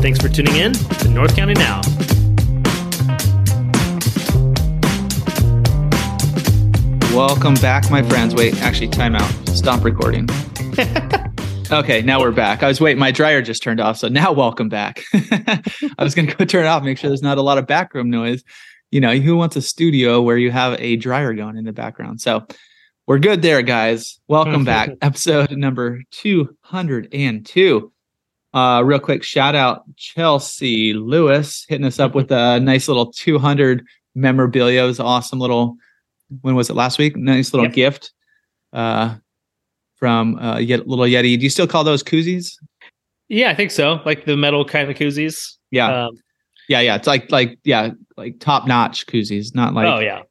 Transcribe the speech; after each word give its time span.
Thanks 0.00 0.20
for 0.20 0.28
tuning 0.28 0.54
in 0.54 0.74
to 0.74 1.08
North 1.08 1.34
County 1.34 1.54
Now. 1.54 1.80
Welcome 7.12 7.54
back, 7.54 7.90
my 7.90 8.04
friends. 8.04 8.32
Wait, 8.32 8.54
actually, 8.62 8.90
time 8.90 9.16
out. 9.16 9.28
Stop 9.48 9.84
recording. 9.84 10.28
okay, 11.72 12.00
now 12.02 12.20
we're 12.20 12.30
back. 12.30 12.62
I 12.62 12.68
was 12.68 12.80
waiting. 12.80 13.00
My 13.00 13.10
dryer 13.10 13.42
just 13.42 13.60
turned 13.60 13.80
off, 13.80 13.96
so 13.98 14.06
now 14.06 14.30
welcome 14.30 14.68
back. 14.68 15.02
I 15.12 15.62
was 15.98 16.14
going 16.14 16.28
to 16.28 16.36
go 16.36 16.44
turn 16.44 16.64
it 16.64 16.68
off, 16.68 16.84
make 16.84 16.96
sure 16.96 17.10
there's 17.10 17.20
not 17.20 17.36
a 17.36 17.42
lot 17.42 17.58
of 17.58 17.66
background 17.66 18.08
noise. 18.08 18.44
You 18.92 19.00
know, 19.00 19.16
who 19.16 19.36
wants 19.36 19.56
a 19.56 19.62
studio 19.62 20.22
where 20.22 20.38
you 20.38 20.52
have 20.52 20.80
a 20.80 20.94
dryer 20.94 21.34
going 21.34 21.56
in 21.56 21.64
the 21.64 21.72
background? 21.72 22.20
So 22.20 22.46
we're 23.08 23.18
good 23.18 23.42
there, 23.42 23.62
guys. 23.62 24.20
Welcome 24.28 24.64
back. 24.64 24.90
Episode 25.02 25.50
number 25.50 26.02
202. 26.12 27.92
Uh, 28.54 28.82
real 28.84 28.98
quick 28.98 29.22
shout 29.22 29.54
out 29.54 29.82
Chelsea 29.96 30.94
Lewis 30.94 31.66
hitting 31.68 31.86
us 31.86 31.98
up 32.00 32.14
with 32.14 32.30
a 32.30 32.58
nice 32.62 32.88
little 32.88 33.12
200 33.12 33.84
memorabilia. 34.14 34.82
It 34.82 34.86
was 34.86 35.00
awesome 35.00 35.38
little, 35.38 35.76
when 36.40 36.54
was 36.54 36.70
it 36.70 36.74
last 36.74 36.98
week? 36.98 37.16
Nice 37.16 37.52
little 37.52 37.66
Yep. 37.66 37.74
gift 37.74 38.12
uh, 38.72 39.16
from 39.96 40.38
uh, 40.38 40.58
Yet, 40.58 40.88
Little 40.88 41.04
Yeti. 41.04 41.36
Do 41.38 41.44
you 41.44 41.50
still 41.50 41.66
call 41.66 41.84
those 41.84 42.02
koozies? 42.02 42.54
Yeah, 43.28 43.50
I 43.50 43.54
think 43.54 43.70
so. 43.70 44.00
Like 44.06 44.24
the 44.24 44.36
metal 44.36 44.64
kind 44.64 44.90
of 44.90 44.96
koozies. 44.96 45.56
Yeah. 45.70 46.06
Um, 46.06 46.12
yeah. 46.68 46.80
Yeah. 46.80 46.96
It's 46.96 47.06
like, 47.06 47.30
like, 47.30 47.58
yeah, 47.64 47.90
like 48.16 48.40
top 48.40 48.66
notch 48.66 49.06
koozies, 49.06 49.54
not 49.54 49.74
like, 49.74 49.86
oh 49.86 50.00
yeah, 50.00 50.22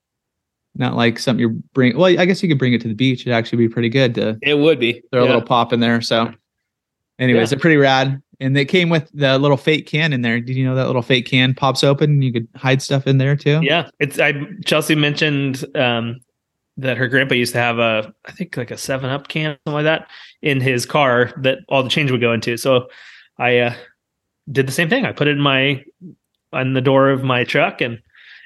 not 0.76 0.96
like 0.96 1.20
something 1.20 1.40
you're 1.40 1.56
bring. 1.74 1.96
Well, 1.98 2.20
I 2.20 2.26
guess 2.26 2.42
you 2.44 2.50
could 2.50 2.60
bring 2.60 2.74
it 2.74 2.82
to 2.82 2.88
the 2.88 2.94
beach. 2.94 3.22
It'd 3.22 3.34
actually 3.34 3.60
be 3.60 3.70
pretty 3.70 3.90
good 3.90 4.16
to 4.16 4.38
it 4.42 4.56
would 4.56 4.80
be. 4.80 5.02
throw 5.12 5.24
a 5.24 5.26
little 5.26 5.42
pop 5.42 5.72
in 5.74 5.80
there. 5.80 6.02
So, 6.02 6.34
anyways, 7.20 7.42
Yeah. 7.42 7.56
they're 7.56 7.62
pretty 7.62 7.78
rad. 7.78 8.22
And 8.40 8.56
they 8.56 8.66
came 8.66 8.90
with 8.90 9.10
the 9.14 9.40
little 9.40 9.58
fake 9.58 9.88
can 9.88 10.14
in 10.14 10.22
there. 10.22 10.40
Did 10.40 10.56
you 10.56 10.64
know 10.64 10.76
that 10.76 10.86
little 10.86 11.02
fake 11.02 11.26
can 11.26 11.56
pops 11.56 11.84
open 11.84 12.12
and 12.12 12.24
you 12.24 12.32
could 12.32 12.48
hide 12.56 12.84
stuff 12.84 13.08
in 13.08 13.18
there 13.18 13.36
too? 13.36 13.60
Yeah, 13.64 13.90
it's. 14.00 14.20
I 14.20 14.34
Chelsea 14.64 14.94
mentioned 14.94 15.66
um, 15.76 16.20
that 16.78 16.98
her 16.98 17.08
grandpa 17.08 17.34
used 17.34 17.54
to 17.54 17.60
have 17.60 17.80
a, 17.80 18.14
I 18.26 18.32
think 18.32 18.56
like 18.56 18.70
a 18.70 18.78
Seven 18.78 19.10
Up 19.10 19.28
can, 19.28 19.58
something 19.66 19.74
like 19.74 19.86
that, 19.86 20.08
in 20.44 20.62
his 20.62 20.86
car 20.86 21.34
that 21.42 21.60
all 21.68 21.82
the 21.82 21.90
change 21.90 22.12
would 22.12 22.22
go 22.22 22.32
into. 22.32 22.58
So 22.58 22.90
I 23.40 23.58
uh, 23.58 23.74
did 24.52 24.68
the 24.68 24.72
same 24.72 24.88
thing. 24.88 25.04
I 25.04 25.14
put 25.14 25.28
it 25.28 25.32
in 25.32 25.42
my 25.42 25.84
on 26.54 26.74
the 26.74 26.82
door 26.82 27.10
of 27.10 27.24
my 27.24 27.44
truck, 27.44 27.82
and 27.82 28.00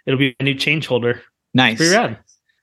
it'll 0.05 0.17
be 0.17 0.37
a 0.39 0.43
new 0.43 0.55
change 0.55 0.87
holder. 0.87 1.21
Nice. 1.53 1.75
Pretty 1.75 1.93
rad. 1.93 2.17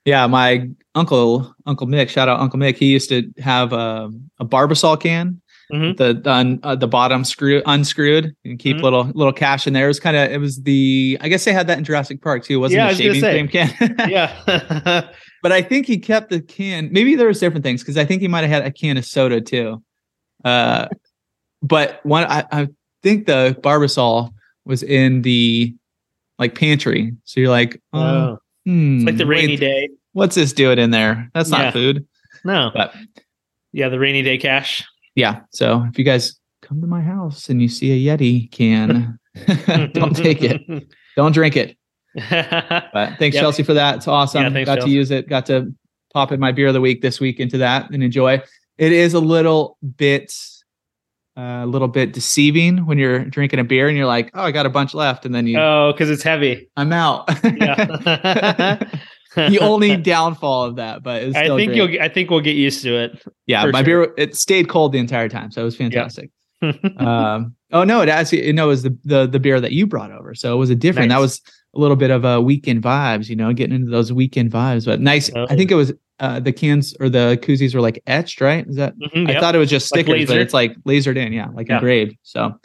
Yeah, 0.06 0.27
my 0.27 0.67
uncle, 0.95 1.55
Uncle 1.67 1.87
Mick, 1.87 2.09
shout 2.09 2.31
out 2.31 2.41
Uncle 2.41 2.59
Mick. 2.59 2.77
He 2.77 2.87
used 2.87 3.11
to 3.11 3.31
have 3.39 3.75
a, 3.75 4.11
a 4.41 4.47
Barbasol 4.47 4.98
can, 4.98 5.43
Mhm. 5.73 5.97
the 5.99 6.15
the, 6.15 6.31
un, 6.33 6.61
uh, 6.63 6.75
the 6.77 6.89
bottom 6.89 7.25
screw 7.25 7.63
unscrewed, 7.67 8.35
and 8.45 8.59
keep 8.59 8.79
Mhm. 8.79 8.83
little 8.83 9.05
little 9.15 9.33
cash 9.33 9.67
in 9.67 9.73
there. 9.75 9.85
It 9.85 9.89
was 9.89 10.01
kind 10.01 10.17
of 10.17 10.31
it 10.31 10.39
was 10.41 10.63
the 10.63 11.19
I 11.21 11.29
guess 11.29 11.45
they 11.45 11.53
had 11.53 11.67
that 11.67 11.77
in 11.79 11.85
Jurassic 11.85 12.23
Park 12.23 12.45
too. 12.45 12.59
Wasn't 12.61 12.77
Yeah, 12.77 12.91
a 12.91 12.95
shaving 12.95 13.21
cream 13.21 13.49
can? 13.49 13.71
Yeah, 14.09 14.33
but 15.43 15.53
I 15.53 15.61
think 15.63 15.87
he 15.87 15.99
kept 15.99 16.31
the 16.31 16.41
can. 16.41 16.89
Maybe 16.93 17.15
there 17.17 17.28
was 17.28 17.39
different 17.41 17.65
things 17.65 17.83
because 17.83 17.97
I 17.99 18.05
think 18.05 18.23
he 18.23 18.28
might 18.28 18.43
have 18.43 18.51
had 18.51 18.65
a 18.67 18.71
can 18.73 18.97
of 18.97 19.05
soda 19.05 19.41
too. 19.41 19.83
Uh, 20.45 20.89
but 21.62 22.01
one 22.05 22.25
I, 22.25 22.45
I 22.53 22.69
think 23.03 23.27
the 23.27 23.57
Barbasol 23.62 24.31
was 24.65 24.83
in 24.83 25.23
the 25.23 25.75
like 26.39 26.55
pantry. 26.55 27.12
So 27.25 27.41
you're 27.41 27.51
like, 27.51 27.81
oh, 27.93 28.01
oh, 28.01 28.39
hmm, 28.65 28.97
it's 28.99 29.05
like 29.07 29.17
the 29.17 29.27
rainy 29.27 29.55
wait, 29.55 29.61
day. 29.61 29.89
What's 30.12 30.34
this 30.37 30.53
doing 30.53 30.78
in 30.78 30.91
there? 30.93 31.28
That's 31.34 31.51
not 31.51 31.61
Yeah. 31.61 31.71
food. 31.73 32.07
No, 32.45 32.71
But 32.73 32.95
yeah, 33.73 33.89
the 33.89 33.99
rainy 33.99 34.23
day 34.23 34.39
cash. 34.39 34.84
Yeah. 35.19 35.41
So 35.51 35.84
if 35.91 35.99
you 35.99 36.05
guys 36.05 36.39
come 36.62 36.81
to 36.81 36.87
my 36.87 37.01
house 37.03 37.49
and 37.49 37.61
you 37.61 37.69
see 37.69 38.09
a 38.09 38.17
Yeti 38.17 38.51
can, 38.53 39.19
don't 39.93 40.15
take 40.17 40.43
it. 40.43 40.62
Don't 41.17 41.33
drink 41.33 41.56
it. 41.56 41.77
But 42.15 43.19
thanks, 43.19 43.34
Yep. 43.34 43.43
Chelsea, 43.43 43.62
for 43.65 43.75
that. 43.75 43.97
It's 43.97 44.07
awesome. 44.09 44.43
Yeah, 44.45 44.51
thanks, 44.51 44.67
got 44.69 44.81
to 44.83 44.89
use 44.89 45.11
it. 45.11 45.28
Got 45.28 45.47
to 45.47 45.75
pop 46.15 46.31
in 46.31 46.39
my 46.39 46.53
beer 46.53 46.69
of 46.69 46.75
the 46.75 46.81
week 46.81 47.03
this 47.03 47.19
week 47.19 47.41
into 47.41 47.59
that 47.59 47.91
and 47.91 48.03
enjoy. 48.05 48.41
It 48.78 48.93
is 48.93 49.15
a 49.15 49.21
little 49.21 49.77
bit, 49.97 50.33
uh, 51.37 51.62
a 51.65 51.67
little 51.67 51.89
bit 51.89 52.12
deceiving 52.12 52.87
when 52.87 52.99
you're 52.99 53.25
drinking 53.25 53.59
a 53.59 53.65
beer 53.65 53.89
and 53.89 53.97
you're 53.97 54.07
like, 54.07 54.31
oh, 54.34 54.43
I 54.43 54.53
got 54.53 54.65
a 54.67 54.71
bunch 54.71 54.95
left, 54.95 55.27
and 55.27 55.34
then 55.34 55.49
you, 55.49 55.59
oh, 55.59 55.93
because 55.93 56.09
it's 56.09 56.23
heavy. 56.23 56.71
I'm 56.77 56.93
out. 56.93 57.28
Yeah. 57.43 58.78
The 59.50 59.59
only 59.62 59.97
downfall 59.97 60.65
of 60.65 60.76
that, 60.76 61.03
but 61.03 61.22
it's 61.22 61.37
I 61.37 61.47
think 61.47 61.72
great. 61.72 61.76
you'll. 61.76 62.03
I 62.03 62.09
think 62.09 62.31
we'll 62.31 62.41
get 62.41 62.56
used 62.56 62.82
to 62.82 62.97
it. 62.97 63.22
Yeah, 63.47 63.65
my 63.66 63.78
sure. 63.81 64.06
beer 64.06 64.15
it 64.19 64.34
stayed 64.37 64.69
cold 64.69 64.93
the 64.93 64.99
entire 64.99 65.28
time, 65.28 65.50
so 65.50 65.62
it 65.62 65.65
was 65.65 65.76
fantastic. 65.76 66.31
um, 66.99 67.54
oh 67.72 67.84
no, 67.84 68.00
it 68.03 68.09
actually 68.09 68.53
no, 68.53 68.65
it 68.65 68.69
was 68.69 68.82
the, 68.82 68.98
the 69.04 69.27
the 69.27 69.38
beer 69.41 69.60
that 69.60 69.72
you 69.72 69.87
brought 69.87 70.10
over, 70.10 70.34
so 70.34 70.54
it 70.54 70.59
was 70.59 70.71
a 70.71 70.75
different. 70.75 71.09
That 71.10 71.21
was 71.21 71.41
a 71.75 71.78
little 71.78 71.97
bit 71.97 72.10
of 72.10 72.25
a 72.25 72.41
weekend 72.41 72.82
vibes, 72.82 73.28
you 73.28 73.37
know, 73.37 73.53
getting 73.53 73.77
into 73.77 73.91
those 73.91 74.12
weekend 74.12 74.50
vibes. 74.50 74.84
But 74.87 75.00
nice. 75.00 75.31
Oh. 75.37 75.47
I 75.50 75.56
think 75.56 75.71
it 75.71 75.75
was 75.77 75.93
uh, 76.19 76.41
the 76.41 76.53
cans 76.53 76.94
or 76.98 77.09
the 77.09 77.38
koozies 77.43 77.75
were 77.75 77.81
like 77.81 78.03
etched, 78.06 78.41
right? 78.41 78.66
Is 78.66 78.77
that? 78.77 78.94
Mhm, 78.98 79.28
I 79.28 79.32
yep. 79.32 79.41
thought 79.41 79.54
it 79.54 79.59
was 79.59 79.71
just 79.71 79.93
Like 79.94 80.04
stickers, 80.06 80.27
but 80.27 80.38
it's 80.38 80.54
like 80.54 80.75
lasered 80.84 81.16
in, 81.16 81.32
yeah, 81.32 81.48
like 81.54 81.69
Yeah. 81.69 81.77
engraved. 81.77 82.16
So 82.22 82.59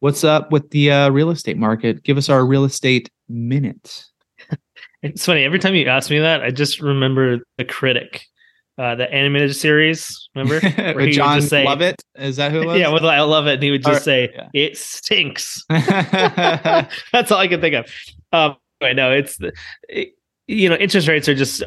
what's 0.00 0.24
up 0.24 0.52
with 0.52 0.70
the 0.70 0.90
uh, 0.90 1.10
real 1.10 1.30
estate 1.30 1.56
market? 1.56 2.02
Give 2.02 2.18
us 2.18 2.28
our 2.28 2.44
real 2.44 2.64
estate 2.64 3.10
minute. 3.28 4.06
It's 5.02 5.24
funny. 5.24 5.44
Every 5.44 5.58
time 5.58 5.74
you 5.74 5.86
ask 5.86 6.10
me 6.10 6.18
that, 6.18 6.42
I 6.42 6.50
just 6.50 6.78
remember 6.78 7.38
the 7.56 7.64
critic, 7.64 8.26
uh, 8.80 8.94
the 8.94 9.12
animated 9.12 9.54
series. 9.54 10.28
Remember? 10.34 10.60
Where 10.76 11.00
he 11.00 11.06
would 11.06 11.12
John 11.12 11.36
just 11.38 11.50
say- 11.50 11.64
Lovitz 11.66 11.98
is 12.16 12.36
that 12.36 12.50
who 12.52 12.62
it 12.62 12.66
was? 12.68 12.78
Yeah, 12.80 12.88
with 12.92 13.04
I 13.04 13.20
love 13.20 13.46
it. 13.46 13.54
And 13.54 13.62
he 13.62 13.70
would 13.70 13.82
just 13.82 14.00
Or- 14.00 14.04
say, 14.04 14.30
yeah. 14.34 14.48
"It 14.54 14.76
stinks." 14.78 15.64
That's 15.68 17.30
all 17.30 17.38
I 17.38 17.48
can 17.48 17.60
think 17.60 17.74
of. 17.74 17.86
Um, 18.32 18.56
I 18.80 18.92
know 18.92 19.12
it's 19.12 19.36
the, 19.36 19.52
it- 19.88 20.14
you 20.46 20.68
know, 20.68 20.76
interest 20.76 21.06
rates 21.08 21.28
are 21.28 21.34
just 21.34 21.62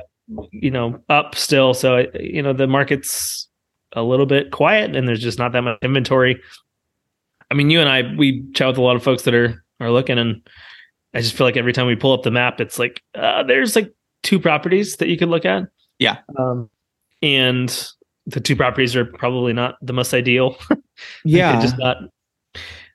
you 0.52 0.72
know 0.72 1.00
up 1.10 1.36
still, 1.36 1.74
so 1.74 2.06
you 2.20 2.42
know 2.42 2.54
the 2.54 2.68
market's 2.68 3.48
a 3.96 4.02
little 4.04 4.26
bit 4.26 4.52
quiet, 4.52 4.96
and 4.96 5.08
there's 5.08 5.22
just 5.22 5.38
not 5.40 5.52
that 5.54 5.62
much 5.62 5.78
inventory. 5.82 6.42
I 7.52 7.54
mean, 7.54 7.70
you 7.70 7.80
and 7.80 7.90
I 7.90 8.14
we 8.18 8.44
chat 8.54 8.68
with 8.68 8.78
a 8.78 8.82
lot 8.82 8.96
of 8.96 9.04
folks 9.04 9.24
that 9.24 9.34
are 9.36 9.64
are 9.80 9.92
looking, 9.92 10.18
and 10.18 10.42
I 11.14 11.20
just 11.22 11.34
feel 11.36 11.46
like 11.48 11.58
every 11.58 11.72
time 11.74 11.88
we 11.88 11.96
pull 11.96 12.12
up 12.14 12.24
the 12.24 12.32
map, 12.32 12.60
it's 12.60 12.80
like 12.80 13.02
uh, 13.16 13.44
there's 13.44 13.76
like 13.76 13.94
two 14.24 14.40
properties 14.40 14.98
that 14.98 15.08
you 15.08 15.18
could 15.18 15.30
look 15.30 15.46
at. 15.46 15.64
Yeah. 16.00 16.18
um, 16.40 16.70
and 17.24 17.88
the 18.28 18.40
two 18.40 18.56
properties 18.56 18.96
are 18.96 19.06
probably 19.06 19.54
not 19.54 19.76
the 19.82 19.94
most 19.94 20.14
ideal. 20.14 20.58
yeah. 21.26 21.60
Just 21.60 21.78
not. 21.80 21.98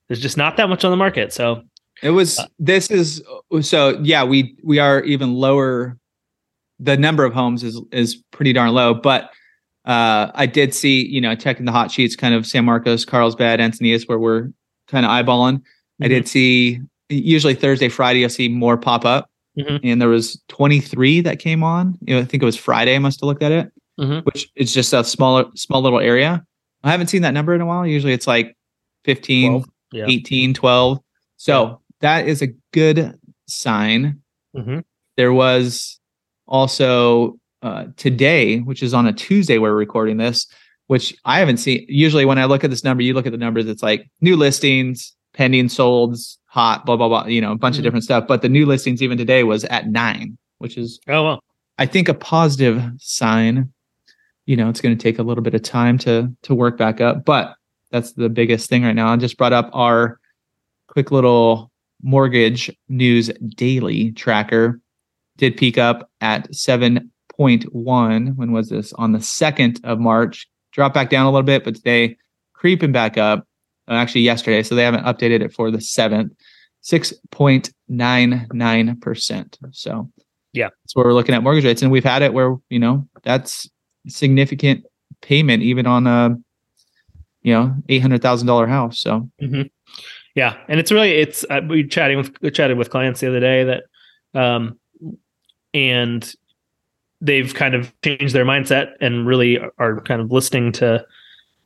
There's 0.06 0.20
just 0.20 0.36
not 0.36 0.56
that 0.58 0.69
much 0.69 0.84
on 0.84 0.90
the 0.90 0.96
market, 0.96 1.32
so 1.32 1.62
It 2.02 2.10
was 2.10 2.40
this 2.58 2.90
is 2.90 3.22
so 3.60 3.98
yeah, 4.02 4.22
we 4.25 4.56
we 4.62 4.78
are 4.78 5.02
even 5.02 5.34
lower 5.34 5.98
the 6.78 6.96
number 6.96 7.25
of 7.25 7.34
homes 7.34 7.64
is 7.64 7.80
is 7.90 8.22
pretty 8.30 8.52
darn 8.52 8.72
low, 8.72 8.94
but 8.94 9.30
uh 9.84 10.30
I 10.34 10.46
did 10.46 10.75
see, 10.75 11.06
you 11.06 11.20
know, 11.20 11.34
checking 11.34 11.66
the 11.66 11.72
hot 11.72 11.90
sheets 11.90 12.14
kind 12.16 12.34
of 12.34 12.46
San 12.46 12.64
Marcos, 12.64 13.04
Carlsbad, 13.04 13.60
Encinitas 13.60 14.08
where 14.08 14.19
we're 14.19 14.50
kind 14.86 15.04
of 15.04 15.10
eyeballing. 15.10 15.62
I 16.00 16.08
did 16.08 16.28
see 16.28 16.80
usually 17.08 17.54
Thursday, 17.54 17.88
Friday 17.88 18.20
you'll 18.20 18.28
see 18.30 18.48
more 18.48 18.76
pop 18.76 19.04
up. 19.04 19.30
Mhm. 19.58 19.80
And 19.82 20.00
there 20.00 20.08
was 20.08 20.40
23 20.48 21.20
that 21.22 21.40
came 21.40 21.64
on. 21.64 21.98
You 22.06 22.14
know, 22.14 22.20
I 22.20 22.25
think 22.25 22.42
it 22.42 22.46
was 22.46 22.56
Friday 22.56 22.94
I 22.94 22.98
must 23.00 23.20
have 23.20 23.26
looked 23.26 23.42
at 23.42 23.50
it, 23.50 23.72
Mhm. 23.99 24.25
which 24.25 24.49
is 24.55 24.73
just 24.73 24.93
a 24.93 25.03
smaller 25.05 25.45
small 25.55 25.83
little 25.83 26.00
area. 26.00 26.45
I 26.85 26.91
haven't 26.93 27.09
seen 27.09 27.23
that 27.23 27.35
number 27.35 27.55
in 27.55 27.61
a 27.61 27.67
while. 27.67 27.87
Usually 27.87 28.12
it's 28.12 28.27
like 28.27 28.56
15, 29.05 29.50
12, 29.50 29.65
yeah. 29.93 30.05
18, 30.06 30.55
12. 30.55 30.99
So 31.37 31.81
that 32.00 32.29
is 32.29 32.41
a 32.43 32.49
good 32.73 33.19
sign. 33.47 34.21
Mhm. 34.56 34.85
There 35.17 35.33
was 35.33 35.99
also 36.47 37.39
uh, 37.62 37.87
today, 37.97 38.59
which 38.61 38.85
is 38.85 38.95
on 38.95 39.09
a 39.09 39.12
Tuesday, 39.12 39.59
we're 39.59 39.75
recording 39.75 40.17
this, 40.17 40.47
which 40.87 41.12
I 41.25 41.41
haven't 41.41 41.56
seen. 41.56 41.85
Usually, 41.89 42.25
when 42.25 42.39
I 42.39 42.45
look 42.45 42.62
at 42.62 42.71
this 42.71 42.85
number, 42.85 43.03
you 43.03 43.15
look 43.15 43.27
at 43.27 43.33
the 43.33 43.37
numbers, 43.39 43.67
it's 43.67 43.83
like 43.83 44.09
new 44.21 44.37
listings, 44.37 45.12
pending, 45.35 45.67
solds, 45.67 46.37
hot, 46.47 46.87
blah, 46.87 46.97
blah, 46.97 47.09
blah, 47.09 47.27
you 47.27 47.41
know, 47.41 47.50
a 47.50 47.56
bunch 47.56 47.75
Mhm. 47.75 47.79
of 47.79 47.83
different 47.83 48.05
stuff. 48.05 48.29
But 48.29 48.43
the 48.43 48.49
new 48.49 48.65
listings, 48.65 49.03
even 49.03 49.19
today, 49.19 49.43
was 49.43 49.65
at 49.65 49.89
nine, 49.89 50.39
which 50.59 50.77
is, 50.79 51.00
Oh 51.09 51.25
well. 51.25 51.41
I 51.79 51.87
think, 51.87 52.09
a 52.09 52.15
positive 52.15 52.81
sign. 52.99 53.73
You 54.49 54.56
know, 54.56 54.69
it's 54.71 54.81
going 54.81 54.97
to 54.97 55.03
take 55.03 55.19
a 55.19 55.23
little 55.23 55.45
bit 55.45 55.53
of 55.55 55.61
time 55.62 55.99
to 55.99 56.33
to 56.45 56.55
work 56.55 56.79
back 56.79 57.03
up, 57.03 57.27
but 57.27 57.55
that's 57.91 58.12
the 58.12 58.31
biggest 58.31 58.71
thing 58.71 58.83
right 58.83 58.97
now. 58.97 59.12
I 59.12 59.17
just 59.17 59.37
brought 59.37 59.53
up 59.53 59.69
our 59.75 60.19
quick 60.87 61.11
little 61.11 61.71
mortgage 62.03 62.75
news 62.89 63.31
daily 63.56 64.12
tracker. 64.12 64.81
Did 65.37 65.59
peak 65.59 65.77
up 65.77 66.09
at 66.23 66.49
7.1. 66.50 68.37
When 68.37 68.53
was 68.53 68.71
this? 68.71 68.95
On 68.95 69.12
the 69.12 69.19
2nd 69.19 69.85
of 69.85 70.00
March. 70.00 70.49
Dropped 70.73 70.95
back 70.95 71.11
down 71.11 71.27
a 71.27 71.31
little 71.31 71.43
bit, 71.43 71.62
but 71.62 71.75
today 71.75 72.17
creeping 72.55 72.93
back 72.93 73.19
up. 73.19 73.47
Uh, 73.87 73.93
Actually, 73.95 74.23
yesterday. 74.23 74.62
So 74.62 74.75
they 74.75 74.83
haven't 74.83 75.05
updated 75.05 75.43
it 75.43 75.53
for 75.53 75.71
the 75.71 75.77
7th. 75.79 76.31
6.99%. 76.83 79.59
So, 79.73 80.11
Yeah. 80.55 80.69
that's 80.83 80.97
where 80.97 81.05
we're 81.05 81.12
looking 81.12 81.35
at 81.35 81.43
mortgage 81.43 81.65
rates. 81.65 81.83
And 81.83 81.93
we've 81.93 82.03
had 82.05 82.23
it 82.23 82.33
where, 82.33 82.56
you 82.71 82.79
know, 82.79 83.06
that's 83.23 83.69
significant 84.08 84.84
payment, 85.20 85.62
even 85.62 85.87
on 85.87 86.06
a, 86.06 86.37
you 87.43 87.52
know, 87.52 87.75
$800,000 87.88 88.69
house. 88.69 88.99
So, 88.99 89.28
Yeah, 90.34 90.56
and 90.69 90.78
it's 90.78 90.93
really 90.93 91.14
it's 91.14 91.44
uh, 91.50 91.62
we 91.69 91.84
chatting 91.84 92.16
with 92.16 92.31
we 92.40 92.52
chatted 92.52 92.78
with 92.78 92.90
clients 92.90 93.19
the 93.19 93.28
other 93.28 93.40
day 93.40 93.64
that, 93.64 93.84
um, 94.40 94.78
and 95.75 96.32
they've 97.20 97.52
kind 97.52 97.75
of 97.75 97.93
changed 98.02 98.34
their 98.34 98.44
mindset 98.44 98.93
and 99.00 99.26
really 99.26 99.58
are 99.78 100.00
kind 100.02 100.20
of 100.20 100.31
listening 100.31 100.70
to, 100.72 101.04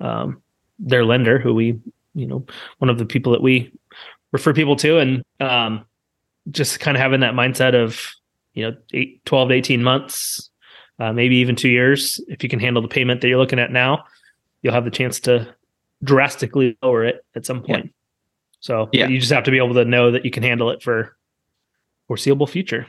um, 0.01 0.43
their 0.79 1.05
lender 1.05 1.39
who 1.39 1.55
we 1.55 1.79
you 2.15 2.27
know 2.27 2.47
one 2.79 2.89
of 2.89 2.99
the 2.99 3.05
people 3.05 3.33
that 3.33 3.43
we 3.43 3.71
refer 4.33 4.53
people 4.53 4.77
to 4.77 4.99
and 4.99 5.23
um, 5.41 5.85
just 6.51 6.81
kind 6.81 6.97
of 6.97 7.01
having 7.01 7.21
that 7.21 7.35
mindset 7.35 7.75
of 7.75 8.15
you 8.55 8.71
know 8.71 8.77
eight, 8.95 9.25
12 9.27 9.51
to 9.51 9.55
18 9.55 9.83
months 9.83 10.51
uh, 10.99 11.13
maybe 11.13 11.37
even 11.37 11.57
two 11.57 11.69
years 11.69 12.21
if 12.29 12.43
you 12.43 12.49
can 12.49 12.61
handle 12.61 12.83
the 12.83 12.89
payment 12.89 13.21
that 13.21 13.29
you're 13.29 13.39
looking 13.39 13.59
at 13.59 13.71
now 13.73 14.05
you'll 14.63 14.75
have 14.75 14.85
the 14.85 14.91
chance 14.91 15.21
to 15.21 15.53
drastically 16.05 16.77
lower 16.83 17.05
it 17.05 17.25
at 17.35 17.45
some 17.47 17.65
Yeah. 17.67 17.77
point 17.77 17.95
so 18.61 18.89
Yeah. 18.93 19.09
you 19.09 19.19
just 19.19 19.33
have 19.33 19.45
to 19.45 19.51
be 19.51 19.59
able 19.59 19.75
to 19.75 19.85
know 19.85 20.11
that 20.11 20.25
you 20.25 20.31
can 20.31 20.43
handle 20.43 20.71
it 20.71 20.83
for 20.83 21.17
foreseeable 22.09 22.47
future 22.47 22.87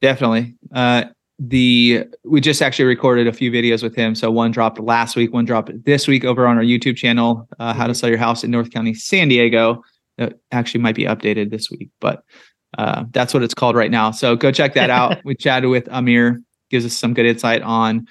Definitely. 0.00 0.54
Uh, 0.72 1.06
the 1.40 2.04
we 2.24 2.40
just 2.40 2.62
actually 2.62 2.84
recorded 2.84 3.26
a 3.26 3.32
few 3.32 3.50
videos 3.50 3.82
with 3.82 3.96
him. 3.96 4.14
So 4.14 4.30
one 4.30 4.52
dropped 4.52 4.78
last 4.78 5.16
week, 5.16 5.32
one 5.32 5.44
dropped 5.44 5.70
this 5.84 6.06
week 6.06 6.24
over 6.24 6.46
on 6.46 6.56
our 6.56 6.62
YouTube 6.62 6.96
channel. 6.96 7.48
Uh, 7.58 7.72
How 7.74 7.86
to 7.88 7.94
sell 7.96 8.08
your 8.08 8.18
house 8.18 8.44
in 8.44 8.50
North 8.52 8.70
County, 8.70 8.94
San 8.94 9.26
Diego. 9.28 9.82
That 10.16 10.34
actually 10.52 10.80
might 10.82 10.94
be 10.94 11.04
updated 11.04 11.50
this 11.50 11.68
week, 11.70 11.90
but 12.00 12.22
uh, 12.76 13.04
that's 13.10 13.32
what 13.34 13.42
it's 13.42 13.54
called 13.54 13.74
right 13.74 13.90
now. 13.90 14.10
So 14.12 14.36
go 14.36 14.50
check 14.52 14.74
that 14.74 14.90
out. 14.90 15.18
we 15.24 15.34
chatted 15.34 15.70
with 15.70 15.88
Amir, 15.90 16.42
gives 16.70 16.84
us 16.84 16.94
some 16.96 17.14
good 17.14 17.26
insight 17.26 17.62
on. 17.62 18.06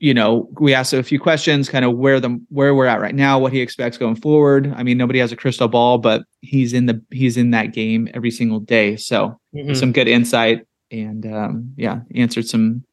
You 0.00 0.12
know, 0.12 0.50
we 0.60 0.74
asked 0.74 0.92
a 0.92 1.02
few 1.02 1.18
questions, 1.18 1.68
kind 1.68 1.84
of 1.84 1.96
where 1.96 2.20
the 2.20 2.40
where 2.50 2.74
we're 2.74 2.86
at 2.86 3.00
right 3.00 3.14
now, 3.14 3.38
what 3.38 3.52
he 3.52 3.60
expects 3.60 3.96
going 3.96 4.16
forward. 4.16 4.72
I 4.76 4.82
mean, 4.82 4.98
nobody 4.98 5.18
has 5.20 5.32
a 5.32 5.36
crystal 5.36 5.68
ball, 5.68 5.98
but 5.98 6.24
he's 6.42 6.72
in 6.72 6.86
the 6.86 7.02
he's 7.10 7.36
in 7.36 7.52
that 7.52 7.72
game 7.72 8.08
every 8.12 8.30
single 8.30 8.60
day. 8.60 8.96
So 8.96 9.40
Mhm. 9.54 9.76
some 9.76 9.92
good 9.92 10.08
insight 10.08 10.66
and 10.90 11.24
um, 11.26 11.72
yeah 11.76 12.00
answered 12.14 12.46
some 12.46 12.84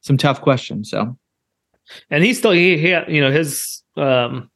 some 0.00 0.16
tough 0.16 0.40
questions 0.40 0.90
so 0.90 1.16
and 2.10 2.24
he's 2.24 2.38
still 2.38 2.50
he, 2.52 2.76
he 2.78 2.88
you 3.08 3.20
know 3.20 3.30
his 3.30 3.82
um 3.96 4.50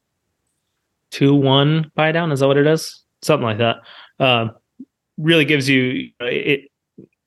two 1.11 1.33
one 1.33 1.91
buy 1.95 2.11
down 2.11 2.31
is 2.31 2.39
that 2.39 2.47
what 2.47 2.57
it 2.57 2.67
is 2.67 3.03
something 3.21 3.45
like 3.45 3.59
that 3.59 3.77
um 4.19 4.51
really 5.17 5.45
gives 5.45 5.69
you 5.69 6.09
it 6.21 6.69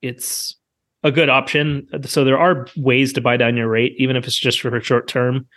it's 0.01 0.55
a 1.03 1.11
good 1.11 1.29
option 1.29 1.87
so 2.05 2.23
there 2.23 2.37
are 2.37 2.67
ways 2.75 3.13
to 3.13 3.21
buy 3.21 3.37
down 3.37 3.55
your 3.55 3.67
rate 3.67 3.93
even 3.97 4.15
if 4.15 4.25
it's 4.25 4.37
just 4.37 4.61
for 4.61 4.75
a 4.75 4.83
short 4.83 5.07
term 5.07 5.47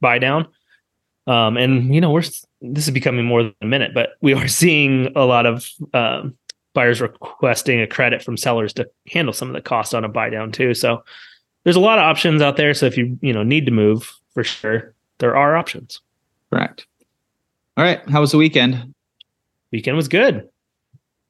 buy 0.00 0.18
down 0.18 0.46
um 1.26 1.56
and 1.56 1.94
you 1.94 2.00
know 2.00 2.10
we're 2.10 2.22
this 2.60 2.84
is 2.84 2.90
becoming 2.90 3.24
more 3.24 3.42
than 3.42 3.54
a 3.62 3.66
minute 3.66 3.92
but 3.94 4.10
we 4.20 4.34
are 4.34 4.48
seeing 4.60 5.10
a 5.16 5.24
lot 5.24 5.46
of 5.46 5.68
um 5.94 6.34
buyers 6.74 7.00
requesting 7.02 7.80
a 7.80 7.86
credit 7.86 8.22
from 8.22 8.36
sellers 8.36 8.72
to 8.72 8.88
handle 9.08 9.34
some 9.34 9.48
of 9.48 9.54
the 9.54 9.60
cost 9.60 9.94
on 9.94 10.04
a 10.04 10.08
buy 10.08 10.30
down 10.30 10.50
too 10.50 10.74
so 10.74 11.02
there's 11.64 11.76
a 11.76 11.80
lot 11.80 12.00
of 12.00 12.02
options 12.02 12.42
out 12.42 12.56
there. 12.56 12.74
So 12.74 12.86
if 12.86 12.96
you 12.96 13.16
you 13.22 13.32
know 13.32 13.44
need 13.44 13.66
to 13.66 13.72
move 13.72 14.12
for 14.34 14.42
sure, 14.42 14.94
there 15.18 15.36
are 15.36 15.54
options. 15.54 16.00
correct 16.50 16.86
all 17.76 17.84
right 17.84 18.00
how 18.10 18.20
was 18.20 18.32
the 18.32 18.36
weekend 18.36 18.92
Weekend 19.72 19.96
was 19.96 20.08
good. 20.08 20.48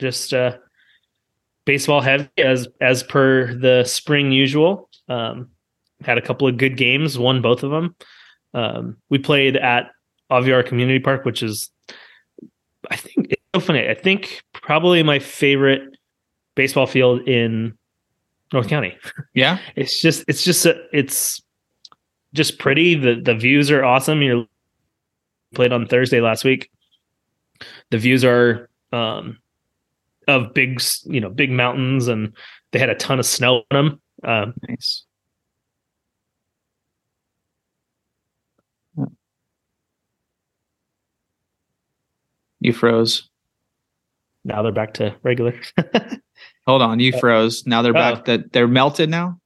Just 0.00 0.34
uh, 0.34 0.56
baseball 1.64 2.00
heavy 2.00 2.28
as 2.38 2.68
as 2.80 3.02
per 3.02 3.54
the 3.54 3.84
spring 3.84 4.32
usual. 4.32 4.88
Um, 5.08 5.50
had 6.02 6.18
a 6.18 6.22
couple 6.22 6.48
of 6.48 6.56
good 6.56 6.76
games. 6.76 7.18
Won 7.18 7.42
both 7.42 7.62
of 7.62 7.70
them. 7.70 7.94
Um, 8.54 8.96
we 9.08 9.18
played 9.18 9.56
at 9.56 9.90
Aviara 10.30 10.66
Community 10.66 10.98
Park, 10.98 11.24
which 11.24 11.42
is 11.42 11.70
I 12.90 12.96
think 12.96 13.32
it's 13.32 13.42
so 13.54 13.60
funny. 13.60 13.88
I 13.88 13.94
think 13.94 14.42
probably 14.52 15.02
my 15.02 15.18
favorite 15.18 15.82
baseball 16.54 16.86
field 16.86 17.26
in 17.28 17.76
North 18.52 18.68
County. 18.68 18.96
yeah 19.34 19.58
it's 19.76 20.00
just 20.00 20.24
it's 20.28 20.44
just 20.44 20.66
a, 20.66 20.76
it's 20.92 21.42
just 22.34 22.58
pretty 22.58 22.94
the 22.94 23.20
the 23.20 23.34
views 23.34 23.70
are 23.70 23.84
awesome 23.84 24.22
you 24.22 24.46
played 25.54 25.72
on 25.72 25.86
thursday 25.86 26.20
last 26.20 26.44
week 26.44 26.70
the 27.90 27.98
views 27.98 28.24
are 28.24 28.68
um 28.92 29.38
of 30.28 30.54
big 30.54 30.82
you 31.04 31.20
know 31.20 31.28
big 31.28 31.50
mountains 31.50 32.08
and 32.08 32.36
they 32.72 32.78
had 32.78 32.90
a 32.90 32.94
ton 32.94 33.18
of 33.18 33.26
snow 33.26 33.62
on 33.70 33.76
them 33.76 34.00
um 34.24 34.54
nice. 34.68 35.04
You 42.60 42.72
froze. 42.72 43.28
Now 44.44 44.62
they're 44.62 44.70
back 44.70 44.94
to 44.94 45.16
regular. 45.24 45.60
Hold 46.66 46.80
on 46.80 47.00
you 47.00 47.12
froze. 47.18 47.66
Now 47.66 47.82
they're 47.82 47.92
back 47.92 48.26
that 48.26 48.52
they're 48.52 48.68
melted 48.68 49.10
now? 49.10 49.38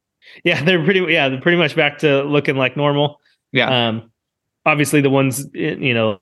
Yeah 0.44 0.62
they're 0.62 0.84
pretty 0.84 1.00
yeah 1.12 1.28
they're 1.28 1.40
pretty 1.40 1.58
much 1.58 1.74
back 1.74 1.98
to 1.98 2.22
looking 2.24 2.56
like 2.56 2.76
normal. 2.76 3.20
Yeah. 3.52 3.88
Um 3.88 4.10
obviously 4.66 5.00
the 5.00 5.10
ones 5.10 5.46
eh, 5.54 5.76
you 5.78 5.94
know 5.94 6.20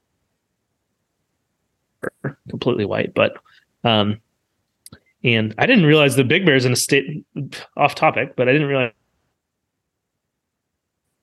completely 2.49 2.85
white. 2.85 3.15
But 3.15 3.39
um, 3.83 4.21
and 5.25 5.55
I 5.59 5.67
didn't 5.67 5.87
realize 5.87 6.15
the 6.17 6.25
Big 6.25 6.45
Bear's 6.47 6.65
in 6.65 6.73
a 6.73 6.77
state 6.77 7.25
off 7.77 7.95
topic, 7.95 8.37
but 8.37 8.49
I 8.49 8.53
didn't 8.53 8.69
realize 8.69 8.93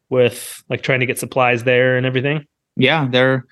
with 0.10 0.63
like 0.70 0.81
trying 0.84 1.00
to 1.00 1.05
get 1.05 1.20
supplies 1.20 1.63
there 1.63 1.98
and 1.98 2.05
everything. 2.05 2.46
Yeah, 2.75 3.08
they're 3.10 3.46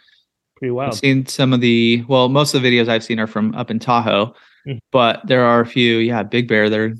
pretty 0.57 0.71
wild. 0.71 0.93
I've 0.93 0.99
seen 0.99 1.25
some 1.25 1.53
of 1.53 1.61
the 1.61 2.03
well, 2.07 2.29
most 2.29 2.53
of 2.53 2.61
the 2.61 2.67
videos 2.69 2.89
I've 2.89 3.03
seen 3.03 3.19
are 3.19 3.27
from 3.27 3.53
up 3.55 3.71
in 3.71 3.79
Tahoe, 3.79 4.33
Mm. 4.67 4.79
but 4.91 5.25
there 5.25 5.45
are 5.45 5.61
a 5.61 5.65
few. 5.65 5.97
Yeah, 5.99 6.23
Big 6.23 6.49
Bear, 6.49 6.69
they're 6.69 6.93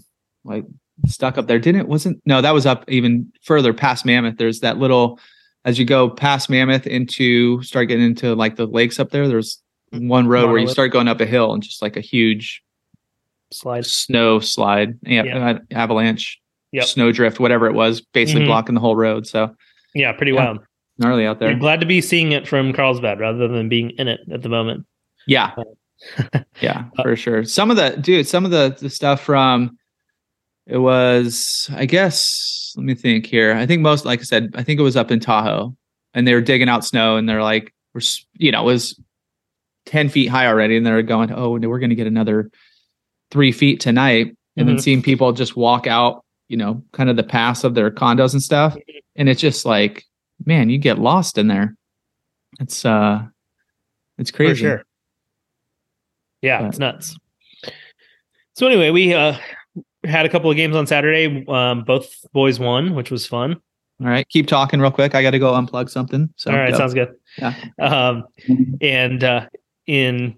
like 0.46 0.64
stuck 1.08 1.38
up 1.38 1.48
there. 1.48 1.60
Didn't 1.60 1.82
it? 1.82 1.88
Wasn't 1.90 2.22
no, 2.26 2.42
that 2.42 2.54
was 2.54 2.66
up 2.66 2.86
even 2.88 3.32
further 3.44 3.74
past 3.74 4.06
Mammoth. 4.06 4.38
There's 4.38 4.62
that 4.62 4.78
little 4.78 5.20
as 5.66 5.78
you 5.78 5.84
go 5.84 6.10
past 6.10 6.50
Mammoth 6.50 6.88
into 6.88 7.62
start 7.64 7.90
getting 7.90 8.06
into 8.06 8.34
like 8.34 8.56
the 8.56 8.66
lakes 8.66 8.98
up 8.98 9.10
there. 9.10 9.28
There's 9.28 9.62
one 9.92 10.26
road 10.28 10.50
where 10.50 10.58
you 10.60 10.68
start 10.70 10.94
going 10.94 11.10
up 11.10 11.20
a 11.20 11.26
hill 11.26 11.52
and 11.54 11.62
just 11.62 11.82
like 11.82 11.98
a 11.98 12.02
huge 12.02 12.64
Slide. 13.52 13.86
snow 13.86 14.40
slide, 14.40 14.98
yeah, 15.04 15.24
Yeah. 15.24 15.50
uh, 15.50 15.60
avalanche, 15.72 16.40
Yep. 16.72 16.86
snow 16.86 17.12
drift, 17.12 17.40
whatever 17.40 17.66
it 17.68 17.74
was, 17.74 18.02
basically 18.02 18.44
Mhm. 18.44 18.48
blocking 18.48 18.76
the 18.76 18.82
whole 18.82 18.96
road. 18.96 19.26
So 19.28 19.56
Yeah, 19.96 20.12
pretty 20.12 20.32
Yeah. 20.34 20.46
wild. 20.46 20.60
gnarly 21.00 21.26
out 21.26 21.40
there. 21.40 21.50
You're 21.52 21.60
glad 21.60 21.80
to 21.80 21.86
be 21.86 22.02
seeing 22.02 22.32
it 22.34 22.48
from 22.48 22.74
Carlsbad 22.74 23.20
rather 23.20 23.48
than 23.48 23.70
being 23.70 23.92
in 23.92 24.08
it 24.08 24.20
at 24.32 24.42
the 24.44 24.50
moment. 24.50 24.86
Yeah. 25.26 25.52
yeah, 26.62 26.86
Uh, 26.98 27.04
for 27.04 27.16
sure. 27.16 27.44
Some 27.46 27.72
of 27.72 27.78
the 27.78 27.98
dude, 28.00 28.28
some 28.28 28.46
of 28.46 28.52
the, 28.52 28.76
the 28.80 28.90
stuff 28.90 29.22
from 29.24 29.78
it 30.68 30.78
was, 30.78 31.70
I 31.76 31.86
guess, 31.86 32.74
let 32.76 32.86
me 32.86 32.94
think 32.96 33.26
here. 33.26 33.54
I 33.54 33.66
think 33.66 33.82
most, 33.82 34.06
like 34.06 34.20
I 34.20 34.24
said, 34.24 34.52
I 34.56 34.64
think 34.64 34.80
it 34.80 34.84
was 34.84 34.96
up 34.98 35.10
in 35.10 35.20
Tahoe 35.20 35.76
and 36.14 36.28
they 36.28 36.34
were 36.34 36.42
digging 36.42 36.70
out 36.70 36.86
snow 36.86 37.18
and 37.18 37.28
they're 37.28 37.42
like, 37.44 37.74
we're, 37.94 38.02
you 38.34 38.52
know, 38.52 38.62
it 38.62 38.66
was 38.66 39.00
10 39.88 40.10
feet 40.10 40.28
high 40.28 40.46
already. 40.48 40.78
And 40.78 40.86
they're 40.86 41.02
going, 41.02 41.32
oh, 41.32 41.58
no, 41.58 41.68
we're 41.70 41.80
going 41.80 41.90
to 41.90 41.96
get 41.96 42.08
another 42.08 42.52
three 43.32 43.52
feet 43.52 43.80
tonight. 43.80 44.36
And 44.58 44.68
then 44.68 44.76
Mhm. 44.78 44.82
seeing 44.82 45.02
people 45.02 45.32
just 45.32 45.56
walk 45.56 45.88
out, 45.88 46.26
you 46.50 46.58
know, 46.58 46.84
kind 46.92 47.10
of 47.10 47.16
the 47.16 47.24
paths 47.24 47.64
of 47.64 47.76
their 47.76 47.90
condos 47.92 48.34
and 48.34 48.42
stuff. 48.44 48.76
And 49.16 49.30
it's 49.30 49.40
just 49.40 49.66
like, 49.66 50.04
man, 50.46 50.70
you 50.70 50.78
get 50.78 51.00
lost 51.00 51.38
in 51.38 51.48
there. 51.48 51.76
It's, 52.60 52.84
uh, 52.84 53.24
it's 54.18 54.32
crazy. 54.32 54.54
For 54.54 54.58
sure. 54.70 54.86
Yeah, 56.42 56.62
But- 56.62 56.68
it's 56.70 56.80
nuts. 56.80 57.18
So 58.56 58.68
anyway, 58.68 58.90
we 58.90 59.14
uh 59.14 59.38
had 60.04 60.26
a 60.26 60.30
couple 60.30 60.50
of 60.50 60.58
games 60.58 60.76
on 60.76 60.88
Saturday. 60.88 61.46
Um, 61.48 61.84
both 61.84 62.14
boys 62.34 62.60
won, 62.60 62.94
which 62.96 63.12
was 63.12 63.26
fun. 63.26 63.54
All 64.02 64.08
right, 64.08 64.28
keep 64.30 64.48
talking 64.48 64.80
real 64.82 64.92
quick. 64.92 65.14
I 65.16 65.22
got 65.22 65.32
to 65.32 65.40
go 65.40 65.52
unplug 65.54 65.90
something. 65.90 66.34
So 66.38 66.52
All 66.52 66.58
right, 66.58 66.72
go. 66.72 66.78
sounds 66.78 66.94
good. 66.94 67.14
Yeah. 67.38 67.54
Um, 67.80 68.26
and 68.82 69.24
uh, 69.24 69.48
in 69.88 70.38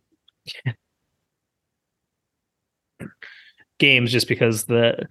games, 3.81 4.11
just 4.11 4.27
because 4.29 4.65
the 4.65 5.07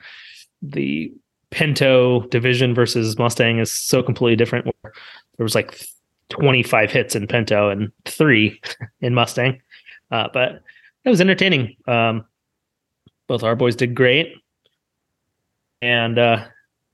the 0.63 1.13
Pinto 1.51 2.21
division 2.29 2.75
versus 2.75 3.19
Mustang 3.19 3.59
is 3.59 3.73
so 3.73 4.03
completely 4.03 4.37
different. 4.37 4.67
Where 4.67 4.93
there 5.37 5.45
was 5.45 5.55
like 5.55 5.79
25 6.31 6.91
hits 6.93 7.17
in 7.17 7.27
Pinto 7.27 7.69
and 7.69 7.91
three 8.05 8.61
in 9.01 9.15
Mustang, 9.15 9.61
uh, 10.11 10.29
but 10.33 10.63
it 11.05 11.11
was 11.11 11.21
entertaining. 11.21 11.77
Um, 11.87 12.25
both 13.27 13.43
our 13.43 13.57
boys 13.57 13.77
did 13.77 13.95
great, 13.95 14.35
and 15.83 16.19
uh, 16.19 16.47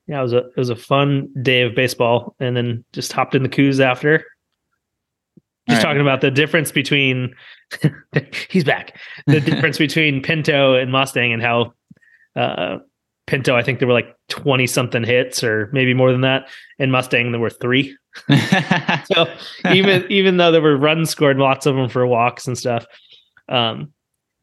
yeah, 0.06 0.20
it 0.20 0.22
was 0.22 0.32
a 0.32 0.38
it 0.38 0.56
was 0.56 0.70
a 0.70 0.76
fun 0.76 1.28
day 1.42 1.62
of 1.62 1.74
baseball. 1.74 2.34
And 2.40 2.56
then 2.56 2.84
just 2.92 3.12
hopped 3.12 3.34
in 3.34 3.42
the 3.42 3.48
coos 3.48 3.78
after. 3.80 4.24
Just 5.68 5.80
All 5.80 5.82
right. 5.82 5.82
talking 5.82 6.00
about 6.00 6.20
the 6.20 6.30
difference 6.30 6.70
between 6.70 7.34
he's 8.50 8.64
back. 8.64 8.96
The 9.26 9.40
difference 9.50 9.78
between 9.78 10.22
Pinto 10.22 10.74
and 10.74 10.92
Mustang 10.92 11.32
and 11.32 11.42
how 11.42 11.72
uh, 12.36 12.78
Pinto, 13.26 13.56
I 13.56 13.62
think 13.62 13.80
there 13.80 13.88
were 13.88 13.94
like 13.94 14.16
twenty 14.28 14.66
something 14.66 15.02
hits 15.02 15.42
or 15.42 15.68
maybe 15.72 15.92
more 15.94 16.12
than 16.12 16.20
that. 16.20 16.48
And 16.78 16.92
Mustang 16.92 17.32
there 17.32 17.40
were 17.40 17.50
three. 17.50 17.96
So 19.12 19.26
even 19.72 20.10
even 20.10 20.36
though 20.36 20.50
there 20.50 20.62
were 20.62 20.76
runs 20.76 21.10
scored, 21.10 21.38
lots 21.38 21.66
of 21.66 21.76
them 21.76 21.88
for 21.88 22.06
walks 22.06 22.46
and 22.46 22.56
stuff, 22.56 22.86
um, 23.48 23.92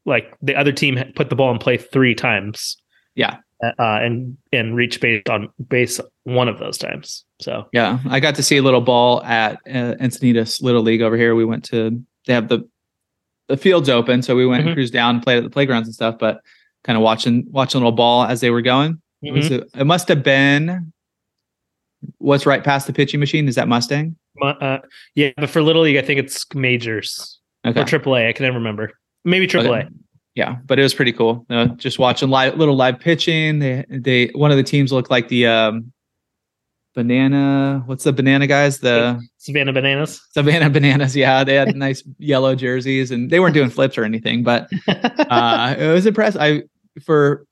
like 0.06 0.36
the 0.42 0.54
other 0.54 0.72
team 0.72 0.98
put 1.16 1.28
the 1.28 1.36
ball 1.36 1.50
in 1.50 1.58
play 1.58 1.76
three 1.76 2.14
times. 2.14 2.76
Yeah. 3.14 3.38
Uh, 3.78 3.98
and 4.02 4.36
and 4.52 4.76
reach 4.76 5.00
base 5.00 5.22
on 5.28 5.48
base 5.68 6.00
one 6.24 6.48
of 6.48 6.58
those 6.58 6.78
times. 6.78 7.24
So 7.40 7.66
yeah, 7.72 7.98
I 8.08 8.20
got 8.20 8.34
to 8.36 8.42
see 8.42 8.56
a 8.56 8.62
little 8.62 8.80
ball 8.80 9.22
at 9.24 9.54
uh, 9.66 9.94
Encinitas 10.00 10.62
Little 10.62 10.82
League 10.82 11.02
over 11.02 11.16
here. 11.16 11.34
We 11.34 11.44
went 11.44 11.64
to 11.66 12.02
they 12.26 12.34
have 12.34 12.48
the 12.48 12.68
the 13.48 13.56
fields 13.56 13.88
open, 13.88 14.22
so 14.22 14.34
we 14.34 14.46
went 14.46 14.64
Mhm. 14.64 14.68
and 14.68 14.76
cruised 14.76 14.92
down, 14.92 15.16
and 15.16 15.24
played 15.24 15.38
at 15.38 15.44
the 15.44 15.50
playgrounds 15.50 15.88
and 15.88 15.94
stuff. 15.94 16.16
But 16.18 16.40
kind 16.84 16.96
of 16.96 17.02
watching 17.02 17.46
watching 17.50 17.78
a 17.78 17.84
little 17.84 17.96
ball 17.96 18.24
as 18.24 18.40
they 18.40 18.50
were 18.50 18.62
going. 18.62 19.00
It, 19.22 19.32
was 19.32 19.48
mhm. 19.48 19.62
a, 19.74 19.80
it 19.80 19.84
must 19.84 20.08
have 20.08 20.22
been 20.22 20.92
what's 22.18 22.46
right 22.46 22.62
past 22.62 22.86
the 22.86 22.92
pitching 22.92 23.20
machine. 23.20 23.48
Is 23.48 23.54
that 23.54 23.68
Mustang? 23.68 24.16
Mu- 24.36 24.48
uh, 24.48 24.80
yeah, 25.14 25.30
but 25.36 25.48
for 25.48 25.62
little 25.62 25.82
league, 25.82 25.96
I 25.96 26.02
think 26.02 26.20
it's 26.20 26.44
majors 26.54 27.38
Okay. 27.66 27.80
or 27.80 27.84
AAA. 27.84 28.28
I 28.28 28.32
can 28.32 28.44
never 28.44 28.58
remember. 28.58 28.92
Maybe 29.24 29.46
AAA. 29.46 29.84
Okay. 29.84 29.88
Yeah, 30.34 30.56
but 30.66 30.78
it 30.78 30.82
was 30.82 30.94
pretty 30.94 31.12
cool. 31.12 31.46
Uh, 31.48 31.66
just 31.66 31.98
watching 31.98 32.28
live, 32.28 32.56
little 32.56 32.74
live 32.74 32.98
pitching. 32.98 33.60
They, 33.60 33.84
they, 33.88 34.26
one 34.34 34.50
of 34.50 34.56
the 34.56 34.64
teams 34.64 34.92
looked 34.92 35.10
like 35.10 35.28
the 35.28 35.46
um, 35.46 35.92
banana. 36.94 37.82
What's 37.86 38.04
the 38.04 38.12
banana 38.12 38.46
guys? 38.46 38.78
The 38.78 39.20
Savannah 39.38 39.72
Bananas. 39.72 40.20
Savannah 40.32 40.70
Bananas. 40.70 41.14
Yeah, 41.14 41.44
they 41.44 41.54
had 41.54 41.76
nice 41.76 42.02
yellow 42.18 42.54
jerseys, 42.54 43.10
and 43.10 43.30
they 43.30 43.40
weren't 43.40 43.54
doing 43.54 43.70
flips 43.70 43.98
or 43.98 44.04
anything, 44.04 44.42
but 44.42 44.68
uh, 44.88 45.74
it 45.78 45.92
was 45.92 46.06
impressive. 46.06 46.40
I 46.40 46.62
for 47.04 47.46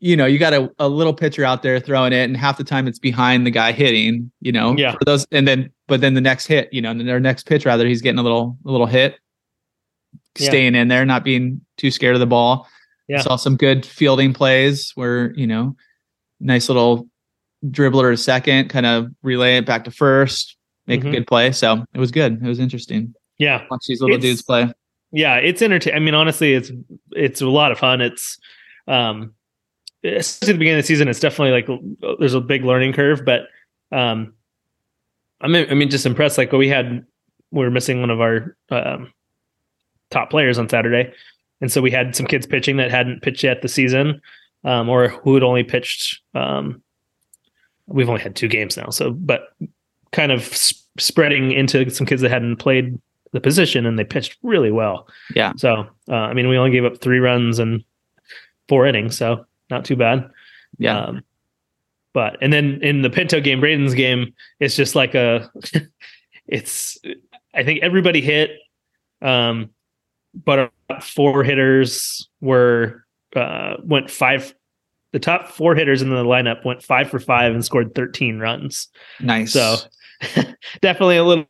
you 0.00 0.16
know 0.16 0.26
you 0.26 0.38
got 0.38 0.54
a, 0.54 0.70
a 0.78 0.88
little 0.88 1.14
pitcher 1.14 1.44
out 1.44 1.62
there 1.62 1.78
throwing 1.80 2.12
it, 2.12 2.24
and 2.24 2.36
half 2.36 2.58
the 2.58 2.64
time 2.64 2.88
it's 2.88 2.98
behind 2.98 3.46
the 3.46 3.50
guy 3.50 3.72
hitting. 3.72 4.30
You 4.40 4.52
know, 4.52 4.76
Yeah. 4.76 4.92
For 4.92 5.04
those, 5.04 5.26
and 5.30 5.46
then 5.46 5.70
but 5.86 6.00
then 6.00 6.14
the 6.14 6.20
next 6.20 6.46
hit, 6.46 6.72
you 6.72 6.82
know, 6.82 6.90
and 6.90 7.06
their 7.06 7.20
next 7.20 7.46
pitch 7.46 7.64
rather, 7.64 7.86
he's 7.86 8.02
getting 8.02 8.18
a 8.18 8.22
little 8.22 8.56
a 8.66 8.70
little 8.70 8.86
hit, 8.86 9.18
Yeah. 10.40 10.48
staying 10.48 10.74
in 10.74 10.88
there, 10.88 11.04
not 11.04 11.24
being 11.24 11.60
too 11.76 11.90
scared 11.90 12.14
of 12.14 12.20
the 12.20 12.26
ball. 12.26 12.68
Yeah. 13.08 13.20
Saw 13.22 13.36
some 13.36 13.56
good 13.56 13.86
fielding 13.86 14.32
plays 14.34 14.92
where 14.94 15.32
you 15.34 15.46
know, 15.46 15.76
nice 16.40 16.68
little 16.68 17.08
dribbler 17.66 18.12
to 18.12 18.16
second, 18.16 18.68
kind 18.68 18.86
of 18.86 19.08
relay 19.22 19.56
it 19.56 19.66
back 19.66 19.84
to 19.84 19.90
first, 19.90 20.56
make 20.86 21.00
Mhm. 21.02 21.08
a 21.08 21.10
good 21.12 21.26
play. 21.26 21.52
So 21.52 21.84
it 21.94 21.98
was 21.98 22.10
good. 22.10 22.34
It 22.42 22.46
was 22.48 22.58
interesting. 22.60 23.14
yeah, 23.38 23.64
Watch 23.70 23.84
these 23.88 24.00
little 24.00 24.16
It's- 24.16 24.30
dudes 24.30 24.42
play. 24.42 24.72
yeah, 25.12 25.36
it's 25.36 25.62
entertaining. 25.62 25.96
I 25.96 26.00
mean, 26.04 26.14
honestly, 26.14 26.52
it's 26.54 26.70
it's 27.12 27.40
a 27.40 27.48
lot 27.48 27.72
of 27.72 27.78
fun. 27.78 28.00
It's 28.00 28.38
um, 28.86 29.32
especially 30.04 30.52
at 30.52 30.54
the 30.54 30.58
beginning 30.58 30.78
of 30.78 30.84
the 30.84 30.86
season, 30.86 31.08
it's 31.08 31.20
definitely 31.20 31.52
like 31.52 32.18
there's 32.20 32.34
a 32.34 32.40
big 32.40 32.64
learning 32.64 32.92
curve, 32.92 33.24
but 33.24 33.42
um, 33.92 34.34
I 35.40 35.48
mean, 35.48 35.66
I 35.70 35.74
mean, 35.74 35.88
just 35.90 36.04
impressed. 36.06 36.36
Like 36.38 36.52
we 36.52 36.68
had, 36.68 37.04
we 37.50 37.64
were 37.64 37.70
missing 37.70 38.00
one 38.00 38.10
of 38.10 38.20
our 38.20 38.56
um, 38.70 39.12
top 40.10 40.30
players 40.30 40.58
on 40.58 40.68
Saturday, 40.68 41.12
and 41.60 41.70
so 41.70 41.80
we 41.80 41.90
had 41.90 42.14
some 42.14 42.26
kids 42.26 42.46
pitching 42.46 42.76
that 42.76 42.90
hadn't 42.90 43.22
pitched 43.22 43.42
yet 43.42 43.62
the 43.62 43.68
season, 43.68 44.20
um, 44.64 44.88
or 44.88 45.08
who 45.08 45.34
had 45.34 45.42
only 45.42 45.64
pitched. 45.64 46.20
Um, 46.34 46.82
we've 47.86 48.08
only 48.08 48.22
had 48.22 48.36
two 48.36 48.48
games 48.48 48.76
now, 48.76 48.90
so 48.90 49.10
but 49.10 49.54
kind 50.12 50.32
of 50.32 50.40
s- 50.40 50.84
spreading 50.98 51.52
into 51.52 51.88
some 51.90 52.06
kids 52.06 52.22
that 52.22 52.30
hadn't 52.30 52.56
played 52.56 52.98
the 53.32 53.40
position, 53.40 53.86
and 53.86 53.98
they 53.98 54.04
pitched 54.04 54.36
really 54.42 54.70
well. 54.70 55.08
Yeah. 55.34 55.52
So 55.56 55.86
uh, 56.08 56.14
I 56.14 56.34
mean, 56.34 56.48
we 56.48 56.56
only 56.56 56.70
gave 56.70 56.84
up 56.84 56.98
three 56.98 57.18
runs 57.18 57.58
and 57.58 57.84
four 58.68 58.86
innings, 58.86 59.16
so 59.16 59.44
not 59.70 59.84
too 59.84 59.96
bad. 59.96 60.30
Yeah. 60.78 60.98
Um, 60.98 61.22
but 62.12 62.36
and 62.40 62.52
then 62.52 62.80
in 62.82 63.02
the 63.02 63.10
Pinto 63.10 63.40
game, 63.40 63.60
Braden's 63.60 63.94
game, 63.94 64.34
it's 64.60 64.76
just 64.76 64.94
like 64.94 65.14
a, 65.14 65.50
it's. 66.46 66.98
I 67.54 67.64
think 67.64 67.80
everybody 67.82 68.20
hit, 68.20 68.50
um, 69.22 69.70
but 70.34 70.72
four 71.02 71.44
hitters 71.44 72.28
were 72.40 73.04
uh, 73.36 73.74
went 73.82 74.10
five. 74.10 74.54
The 75.12 75.18
top 75.18 75.48
four 75.48 75.74
hitters 75.74 76.02
in 76.02 76.10
the 76.10 76.16
lineup 76.24 76.64
went 76.64 76.82
five 76.82 77.08
for 77.10 77.18
five 77.18 77.54
and 77.54 77.64
scored 77.64 77.94
thirteen 77.94 78.38
runs. 78.38 78.88
nice. 79.20 79.52
So 79.52 79.76
definitely 80.80 81.16
a 81.16 81.24
little 81.24 81.46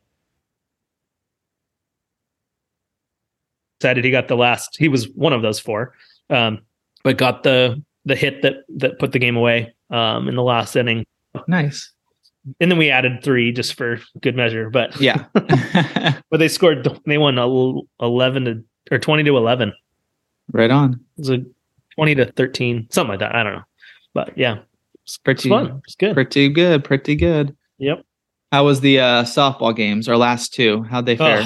excited 3.79 4.03
he 4.03 4.11
got 4.11 4.27
the 4.27 4.35
last. 4.35 4.77
He 4.77 4.87
was 4.87 5.09
one 5.09 5.33
of 5.33 5.41
those 5.41 5.59
four, 5.59 5.93
um, 6.29 6.59
but 7.03 7.17
got 7.17 7.43
the 7.43 7.81
the 8.05 8.15
hit 8.15 8.41
that 8.41 8.63
that 8.77 8.99
put 8.99 9.11
the 9.11 9.19
game 9.19 9.37
away 9.37 9.73
um, 9.89 10.27
in 10.27 10.35
the 10.35 10.43
last 10.43 10.75
inning. 10.75 11.05
nice. 11.47 11.91
And 12.59 12.71
then 12.71 12.77
we 12.77 12.89
added 12.89 13.23
three 13.23 13.51
just 13.51 13.73
for 13.75 13.99
good 14.21 14.35
measure. 14.35 14.69
But 14.69 14.99
Yeah. 14.99 15.25
but 15.33 16.37
they 16.37 16.47
scored. 16.47 16.87
They 17.05 17.17
won 17.17 17.37
el- 17.39 17.83
eleven 18.01 18.45
to 18.45 18.63
or 18.91 18.99
twenty 18.99 19.23
to 19.23 19.37
eleven. 19.37 19.73
right 20.51 20.71
on. 20.71 20.93
It 21.17 21.21
was 21.21 21.29
a 21.29 21.39
twenty 21.95 22.15
to 22.15 22.25
thirteen, 22.31 22.87
something 22.91 23.11
like 23.11 23.19
that. 23.19 23.35
I 23.35 23.43
don't 23.43 23.53
know, 23.53 23.63
but 24.13 24.37
yeah, 24.37 24.59
it's 25.03 25.17
Pretty 25.17 25.49
fun. 25.49 25.81
It's 25.85 25.95
good. 25.95 26.13
pretty 26.13 26.49
good. 26.49 26.83
Pretty 26.83 27.15
good. 27.15 27.55
Yep. 27.77 28.03
How 28.51 28.65
was 28.65 28.81
the 28.81 28.99
uh, 28.99 29.23
softball 29.23 29.75
games? 29.75 30.07
Our 30.09 30.17
last 30.17 30.53
two. 30.53 30.81
How'd 30.83 31.05
they 31.05 31.15
fare? 31.17 31.43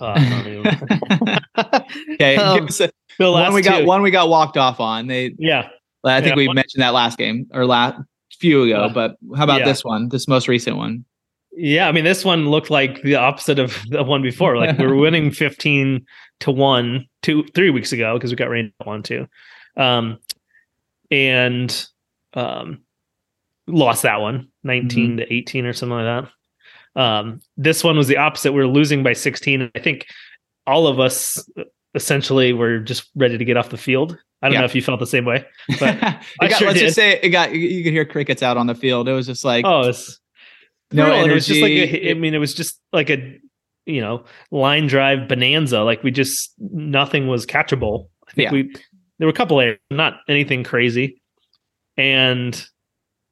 Oh, 0.00 0.14
Okay, 2.14 2.36
Um, 2.36 2.66
a- 2.66 2.90
The 3.18 3.30
one 3.30 3.52
we 3.52 3.62
got 3.62 3.80
two. 3.80 3.86
one 3.86 4.02
we 4.02 4.10
got 4.10 4.28
walked 4.28 4.56
off 4.56 4.80
on. 4.80 5.06
They 5.06 5.34
Yeah. 5.38 5.68
I 6.04 6.20
think 6.20 6.30
Yeah, 6.32 6.36
we 6.36 6.46
one- 6.48 6.56
mentioned 6.56 6.82
that 6.82 6.94
last 6.94 7.18
game 7.18 7.46
or 7.52 7.66
last 7.66 8.00
few 8.42 8.64
ago, 8.64 8.90
but 8.92 9.16
how 9.36 9.44
about 9.44 9.60
yeah. 9.60 9.66
this 9.66 9.84
one? 9.84 10.08
This 10.08 10.26
most 10.26 10.48
recent 10.48 10.76
one. 10.76 11.04
Yeah, 11.52 11.86
I 11.86 11.92
mean, 11.92 12.02
this 12.02 12.24
one 12.24 12.50
looked 12.50 12.70
like 12.70 13.00
the 13.02 13.14
opposite 13.14 13.60
of 13.60 13.78
the 13.88 14.02
one 14.02 14.20
before. 14.20 14.56
Like 14.56 14.76
we 14.78 14.86
were 14.86 14.96
winning 15.06 15.30
fifteen 15.30 16.04
to 16.40 16.50
one 16.50 17.06
two 17.22 17.44
three 17.54 17.70
weeks 17.70 17.92
ago 17.92 18.14
because 18.14 18.30
we 18.30 18.36
got 18.36 18.50
rained 18.50 18.72
one 18.82 19.04
too, 19.04 19.28
um, 19.76 20.18
and 21.10 21.86
um, 22.34 22.80
lost 23.68 24.02
that 24.02 24.20
one 24.20 24.48
19 24.64 25.18
to 25.18 25.32
eighteen 25.32 25.64
or 25.64 25.72
something 25.72 25.96
like 25.96 26.26
that. 26.96 27.00
Um, 27.00 27.40
this 27.56 27.84
one 27.84 27.96
was 27.96 28.08
the 28.08 28.16
opposite. 28.16 28.52
We 28.52 28.58
were 28.58 28.66
losing 28.66 29.04
by 29.04 29.12
sixteen. 29.12 29.70
I 29.76 29.78
think 29.78 30.06
all 30.66 30.88
of 30.88 30.98
us 30.98 31.48
essentially 31.94 32.52
were 32.52 32.78
just 32.78 33.10
ready 33.14 33.36
to 33.38 33.44
get 33.44 33.56
off 33.56 33.68
the 33.70 33.76
field. 33.78 34.16
I 34.42 34.46
don't 34.48 34.54
Yeah. 34.54 34.60
know 34.60 34.64
if 34.64 34.74
you 34.74 34.82
felt 34.82 34.98
the 35.00 35.06
same 35.06 35.24
way. 35.24 35.44
But 35.78 36.02
I 36.40 36.48
got- 36.48 36.58
sure 36.58 36.68
let's 36.68 36.80
did. 36.80 36.86
just 36.86 36.96
say 36.96 37.18
it 37.22 37.28
got. 37.30 37.54
You, 37.54 37.82
could 37.84 37.92
hear 37.92 38.04
crickets 38.04 38.42
out 38.42 38.56
on 38.56 38.66
the 38.66 38.74
field. 38.74 39.08
It 39.08 39.12
was 39.12 39.26
just 39.26 39.44
like 39.44 39.64
Oh, 39.64 39.82
it's 39.88 40.18
no 40.90 41.04
brutal. 41.04 41.20
energy. 41.20 41.22
And 41.24 41.30
It 41.30 41.34
was 41.34 41.46
just 41.46 41.60
like 41.62 41.72
a, 41.72 42.10
I 42.10 42.14
mean, 42.14 42.34
it 42.34 42.38
was 42.38 42.54
just 42.54 42.80
like 42.92 43.10
a 43.10 43.38
you 43.86 44.00
know 44.00 44.24
line 44.50 44.86
drive 44.86 45.28
bonanza. 45.28 45.82
Like 45.82 46.02
we 46.02 46.10
just 46.10 46.54
nothing 46.58 47.28
was 47.28 47.46
catchable. 47.46 48.08
I 48.28 48.32
think 48.32 48.46
Yeah. 48.46 48.52
we 48.52 48.74
there 49.18 49.26
were 49.26 49.32
a 49.32 49.34
couple 49.34 49.60
of 49.60 49.76
not 49.90 50.14
anything 50.28 50.64
crazy, 50.64 51.20
and 51.96 52.64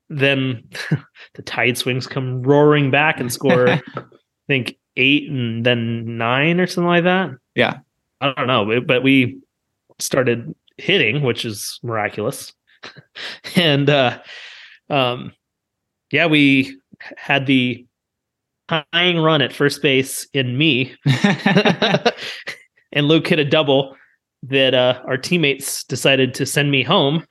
then 0.09 0.63
the 1.35 1.43
tide 1.43 1.77
swings 1.79 2.07
come 2.07 2.43
roaring 2.43 2.91
back 2.91 3.19
and 3.21 3.33
score. 3.33 3.69
I 3.97 4.03
think 4.49 4.77
eight 4.97 5.29
and 5.31 5.65
then 5.65 6.19
nine 6.19 6.61
or 6.61 6.67
something 6.67 6.89
like 6.89 7.05
that. 7.05 7.31
Yeah. 7.55 7.79
I 8.21 8.33
don't 8.33 8.47
know, 8.47 8.81
but 8.81 9.03
we 9.03 9.41
started 9.99 10.55
hitting, 10.77 11.23
which 11.23 11.45
is 11.45 11.79
miraculous, 11.83 12.53
and 13.57 13.89
uh, 13.89 14.19
um, 14.89 15.33
yeah, 16.11 16.27
we 16.27 16.79
had 17.17 17.47
the 17.47 17.87
tying 18.69 19.19
run 19.19 19.43
at 19.43 19.53
first 19.53 19.83
base 19.83 20.27
in 20.33 20.57
me, 20.57 20.95
and 22.93 23.09
Luke 23.09 23.27
hit 23.27 23.39
a 23.39 23.45
double 23.45 23.97
that 24.45 24.75
uh, 24.75 25.03
our 25.07 25.19
teammates 25.19 25.85
decided 25.85 26.35
to 26.35 26.47
send 26.47 26.71
me 26.71 26.83
home. 26.83 27.27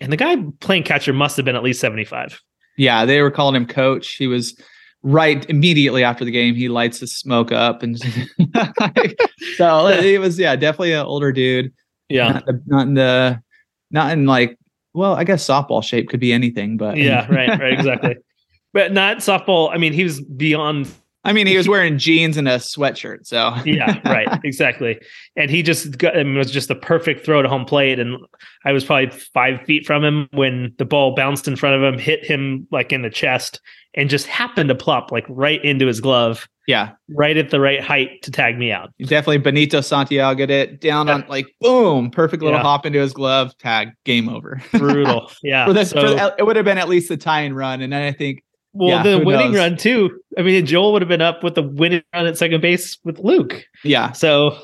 And 0.00 0.12
the 0.12 0.16
guy 0.16 0.36
playing 0.60 0.84
catcher 0.84 1.12
must 1.12 1.36
have 1.36 1.44
been 1.44 1.56
at 1.56 1.62
least 1.62 1.80
75. 1.80 2.40
yeah, 2.76 3.04
they 3.04 3.20
were 3.20 3.30
calling 3.30 3.54
him 3.54 3.66
coach. 3.66 4.14
He 4.14 4.26
was 4.26 4.58
right 5.02 5.48
immediately 5.48 6.04
after 6.04 6.24
the 6.24 6.30
game. 6.30 6.54
He 6.54 6.68
lights 6.68 7.00
the 7.00 7.06
smoke 7.06 7.52
up, 7.52 7.82
and 7.82 7.98
so 9.56 10.00
he 10.00 10.18
was 10.18 10.38
yeah, 10.38 10.56
definitely 10.56 10.92
an 10.92 11.06
older 11.06 11.32
dude. 11.32 11.72
Yeah. 12.08 12.32
not, 12.32 12.46
the, 12.46 12.62
not 12.66 12.86
in 12.86 12.94
the 12.94 13.42
not 13.90 14.12
in 14.12 14.26
like 14.26 14.58
well, 14.92 15.14
I 15.14 15.24
guess 15.24 15.46
softball 15.46 15.84
shape 15.84 16.08
could 16.08 16.20
be 16.20 16.32
anything, 16.32 16.76
but 16.76 16.96
Yeah, 16.96 17.26
right, 17.32 17.48
right, 17.60 17.72
exactly. 17.72 18.16
But 18.72 18.92
not 18.92 19.16
softball. 19.16 19.70
I 19.72 19.78
mean, 19.78 19.92
he 19.92 20.04
was 20.04 20.20
beyond 20.20 20.88
I 21.24 21.32
mean, 21.32 21.46
he 21.46 21.56
was 21.56 21.68
wearing 21.68 21.98
jeans 21.98 22.36
and 22.36 22.48
a 22.48 22.56
sweatshirt, 22.56 23.26
so 23.26 23.54
yeah, 23.64 24.00
right, 24.08 24.40
exactly. 24.44 24.98
And 25.36 25.50
he 25.50 25.62
just 25.62 25.98
got, 25.98 26.16
I 26.16 26.22
mean, 26.24 26.34
it 26.34 26.38
was 26.38 26.50
just 26.50 26.68
the 26.68 26.74
perfect 26.74 27.24
throw 27.24 27.42
to 27.42 27.48
home 27.48 27.64
plate. 27.64 27.98
And 27.98 28.16
I 28.64 28.72
was 28.72 28.84
probably 28.84 29.10
five 29.10 29.60
feet 29.62 29.86
from 29.86 30.04
him 30.04 30.28
when 30.32 30.74
the 30.78 30.84
ball 30.84 31.14
bounced 31.14 31.46
in 31.48 31.56
front 31.56 31.76
of 31.76 31.82
him, 31.82 31.98
hit 31.98 32.24
him 32.24 32.66
like 32.70 32.92
in 32.92 33.02
the 33.02 33.10
chest, 33.10 33.60
and 33.94 34.08
just 34.08 34.26
happened 34.26 34.68
to 34.68 34.74
plop 34.74 35.10
like 35.12 35.26
right 35.28 35.62
into 35.64 35.86
his 35.86 36.00
glove, 36.00 36.48
yeah, 36.66 36.92
right 37.08 37.36
at 37.36 37.50
the 37.50 37.60
right 37.60 37.82
height 37.82 38.22
to 38.22 38.30
tag 38.30 38.56
me 38.56 38.70
out. 38.72 38.90
definitely 39.00 39.38
Benito 39.38 39.80
Santiago 39.80 40.46
did 40.46 40.50
it 40.70 40.80
down 40.80 41.08
on 41.10 41.24
like 41.28 41.46
boom, 41.60 42.10
perfect 42.10 42.42
little 42.42 42.58
Yeah. 42.58 42.62
hop 42.62 42.86
into 42.86 43.00
his 43.00 43.12
glove, 43.12 43.56
tag, 43.58 43.90
game 44.04 44.28
over. 44.28 44.62
Brutal. 44.72 45.30
Yeah. 45.42 45.66
for 45.66 45.72
this, 45.72 45.90
So- 45.90 46.16
for 46.16 46.34
it 46.38 46.46
would 46.46 46.56
have 46.56 46.64
been 46.64 46.78
at 46.78 46.88
least 46.88 47.08
the 47.08 47.16
tie 47.16 47.40
and 47.40 47.54
run, 47.56 47.82
and 47.82 47.92
then 47.92 48.02
I 48.04 48.12
think 48.12 48.42
well, 48.72 48.88
yeah, 48.88 49.02
the 49.02 49.24
winning 49.24 49.52
knows? 49.52 49.56
run 49.58 49.76
too. 49.76 50.20
I 50.38 50.42
mean, 50.42 50.64
Joel 50.66 50.92
would 50.92 51.02
have 51.02 51.08
been 51.08 51.20
up 51.22 51.42
with 51.42 51.54
the 51.54 51.62
winning 51.62 52.02
run 52.14 52.26
at 52.26 52.38
second 52.38 52.60
base 52.60 52.98
with 53.04 53.18
Luke. 53.18 53.64
yeah, 53.84 54.12
So 54.12 54.56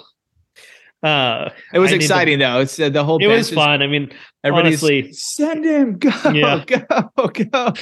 uh 1.03 1.51
it 1.75 1.79
was 1.79 1.90
I 1.90 1.95
need 1.95 1.99
to- 2.01 2.05
exciting 2.05 2.38
though. 2.38 2.61
It's 2.61 2.81
uh, 2.81 2.88
the 2.88 3.05
whole 3.05 3.23
it 3.23 3.27
was 3.27 3.51
fun. 3.53 3.83
I 3.83 3.87
mean, 3.87 4.12
Everybody's 4.42 4.83
honestly. 4.83 5.12
send 5.12 5.64
him, 5.64 5.99
go, 5.99 6.11
Yeah. 6.33 6.64
go, 7.16 7.29
go. 7.29 7.73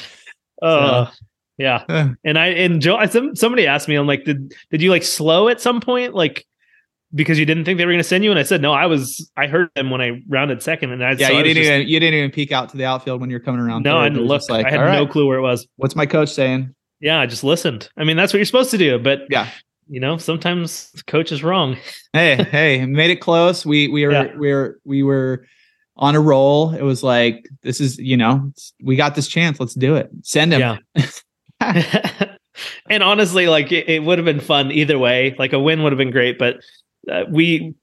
uh 0.67 1.11
yeah. 1.59 1.85
And 2.25 2.39
I 2.39 2.47
and 2.49 2.83
Joel 2.83 2.97
I, 2.99 3.07
some 3.07 3.37
somebody 3.37 3.67
asked 3.67 3.87
me, 3.89 3.95
I'm 3.95 4.07
like, 4.07 4.25
did 4.25 4.53
did 4.71 4.83
you 4.83 4.91
like 4.91 5.05
slow 5.05 5.49
at 5.49 5.61
some 5.61 5.81
point, 5.81 6.15
like 6.15 6.45
because 7.15 7.39
you 7.39 7.47
didn't 7.47 7.65
think 7.65 7.79
they 7.79 7.85
were 7.87 7.93
going 7.93 8.01
to 8.03 8.09
send 8.09 8.25
you? 8.25 8.31
And 8.31 8.39
I 8.39 8.43
said, 8.43 8.61
no, 8.61 8.73
I 8.73 8.87
was. 8.87 9.31
I 9.37 9.47
heard 9.47 9.71
them 9.77 9.91
when 9.91 10.01
I 10.01 10.21
rounded 10.29 10.63
second, 10.63 10.91
and 10.93 11.05
I 11.05 11.13
yeah, 11.13 11.29
so 11.29 11.33
you 11.33 11.39
was 11.39 11.45
didn't 11.45 11.63
just- 11.63 11.71
even 11.73 11.89
you 11.89 12.01
didn't 12.01 12.19
even 12.19 12.31
peek 12.31 12.53
out 12.53 12.69
to 12.71 12.77
the 12.77 12.85
outfield 12.85 13.21
when 13.21 13.31
you're 13.31 13.41
coming 13.41 13.61
around. 13.61 13.83
No. 13.85 13.99
I 13.99 14.07
It 14.07 14.11
didn't 14.11 14.27
look. 14.27 14.49
like, 14.51 14.67
I 14.67 14.71
had 14.71 14.81
all 14.81 15.05
no 15.05 15.07
clue 15.07 15.27
where 15.27 15.39
it 15.39 15.43
was. 15.43 15.67
What's 15.77 15.95
my 15.97 16.07
coach 16.07 16.31
saying? 16.31 16.75
Yeah, 17.01 17.21
I 17.21 17.27
just 17.27 17.45
listened. 17.45 17.89
I 17.97 18.05
mean, 18.05 18.17
that's 18.17 18.33
what 18.33 18.39
you're 18.39 18.47
supposed 18.47 18.71
to 18.71 18.79
do. 18.79 18.99
But 18.99 19.21
Yeah. 19.31 19.49
you 19.89 20.01
know, 20.01 20.17
sometimes 20.17 20.91
the 20.93 21.03
coach 21.05 21.31
is 21.33 21.43
wrong. 21.45 21.77
hey, 22.13 22.37
hey, 22.51 22.87
made 22.87 23.11
it 23.11 23.21
close. 23.21 23.67
We 23.67 23.89
we 23.89 24.07
were 24.07 24.13
Yeah. 24.13 24.37
we 24.37 24.53
were 24.53 24.81
we 24.85 25.03
were 25.03 25.47
on 25.97 26.17
a 26.17 26.21
roll. 26.21 26.75
It 26.75 26.83
was 26.83 27.03
like 27.03 27.47
this 27.63 27.81
is 27.81 27.99
you 27.99 28.17
know 28.17 28.53
we 28.83 28.97
got 28.97 29.15
this 29.15 29.29
chance. 29.29 29.61
Let's 29.61 29.75
do 29.75 29.97
it. 29.97 30.11
Send 30.23 30.53
him. 30.55 30.61
Yeah. 30.61 30.77
and 32.91 33.03
honestly, 33.03 33.47
like 33.49 33.73
it, 33.73 33.89
it 33.89 34.03
would 34.03 34.19
have 34.19 34.25
been 34.25 34.41
fun 34.41 34.71
either 34.73 34.99
way. 34.99 35.35
Like 35.39 35.53
a 35.53 35.59
win 35.61 35.83
would 35.83 35.93
have 35.93 35.99
been 35.99 36.11
great, 36.11 36.39
but 36.39 36.57
uh, 37.11 37.25
we 37.31 37.75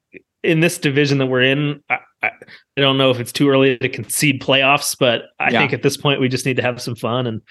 in 0.43 0.59
this 0.59 0.77
division 0.79 1.19
that 1.19 1.27
we're 1.27 1.43
in, 1.43 1.83
I, 1.89 1.97
I, 2.23 2.31
don't 2.75 2.97
know 2.97 3.11
if 3.11 3.19
it's 3.19 3.31
too 3.31 3.49
early 3.49 3.77
to 3.77 3.89
concede 3.89 4.41
playoffs, 4.41 4.97
but 4.97 5.23
I 5.39 5.51
Yeah. 5.51 5.59
think 5.59 5.73
at 5.73 5.83
this 5.83 5.97
point 5.97 6.19
we 6.19 6.29
just 6.29 6.45
need 6.47 6.55
to 6.55 6.63
have 6.63 6.81
some 6.81 6.95
fun 6.95 7.27
and 7.27 7.41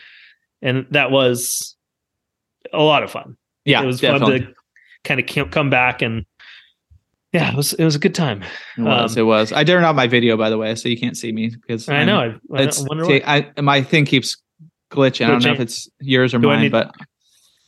and 0.63 0.87
that 0.91 1.11
was 1.11 1.77
a 2.73 2.83
lot 2.83 3.03
of 3.03 3.11
fun. 3.11 3.37
yeah, 3.65 3.83
it 3.83 3.87
was 3.87 4.01
definitely. 4.01 4.41
fun 4.41 4.49
to 4.49 4.55
kind 5.05 5.21
of 5.45 5.51
come 5.51 5.71
back 5.71 6.03
and 6.03 6.27
yeah, 7.33 7.51
it 7.53 7.57
was 7.57 7.73
it 7.75 7.85
was 7.85 7.95
a 7.95 8.01
good 8.01 8.15
time. 8.15 8.43
It 8.77 8.83
was. 8.83 9.17
um, 9.17 9.21
it 9.21 9.25
was. 9.25 9.53
I 9.53 9.63
turned 9.63 9.85
off 9.85 9.95
my 9.95 10.09
video 10.09 10.37
by 10.37 10.51
the 10.51 10.59
way, 10.59 10.75
so 10.75 10.89
you 10.89 10.99
can't 10.99 11.17
see 11.17 11.31
me 11.31 11.49
because 11.51 11.89
I 11.89 12.05
know. 12.05 12.37
I, 12.53 12.63
It's 12.63 12.81
wonder 12.81 13.05
ta- 13.05 13.25
why. 13.25 13.53
I 13.57 13.61
my 13.61 13.83
thing 13.83 14.05
keeps 14.05 14.37
glitching. 14.91 15.27
I 15.27 15.31
don't 15.31 15.45
know 15.45 15.53
if 15.53 15.61
it's 15.61 15.89
yours 16.01 16.35
or 16.35 16.39
Do 16.41 16.49
mine, 16.49 16.63
need- 16.63 16.73
but 16.73 16.93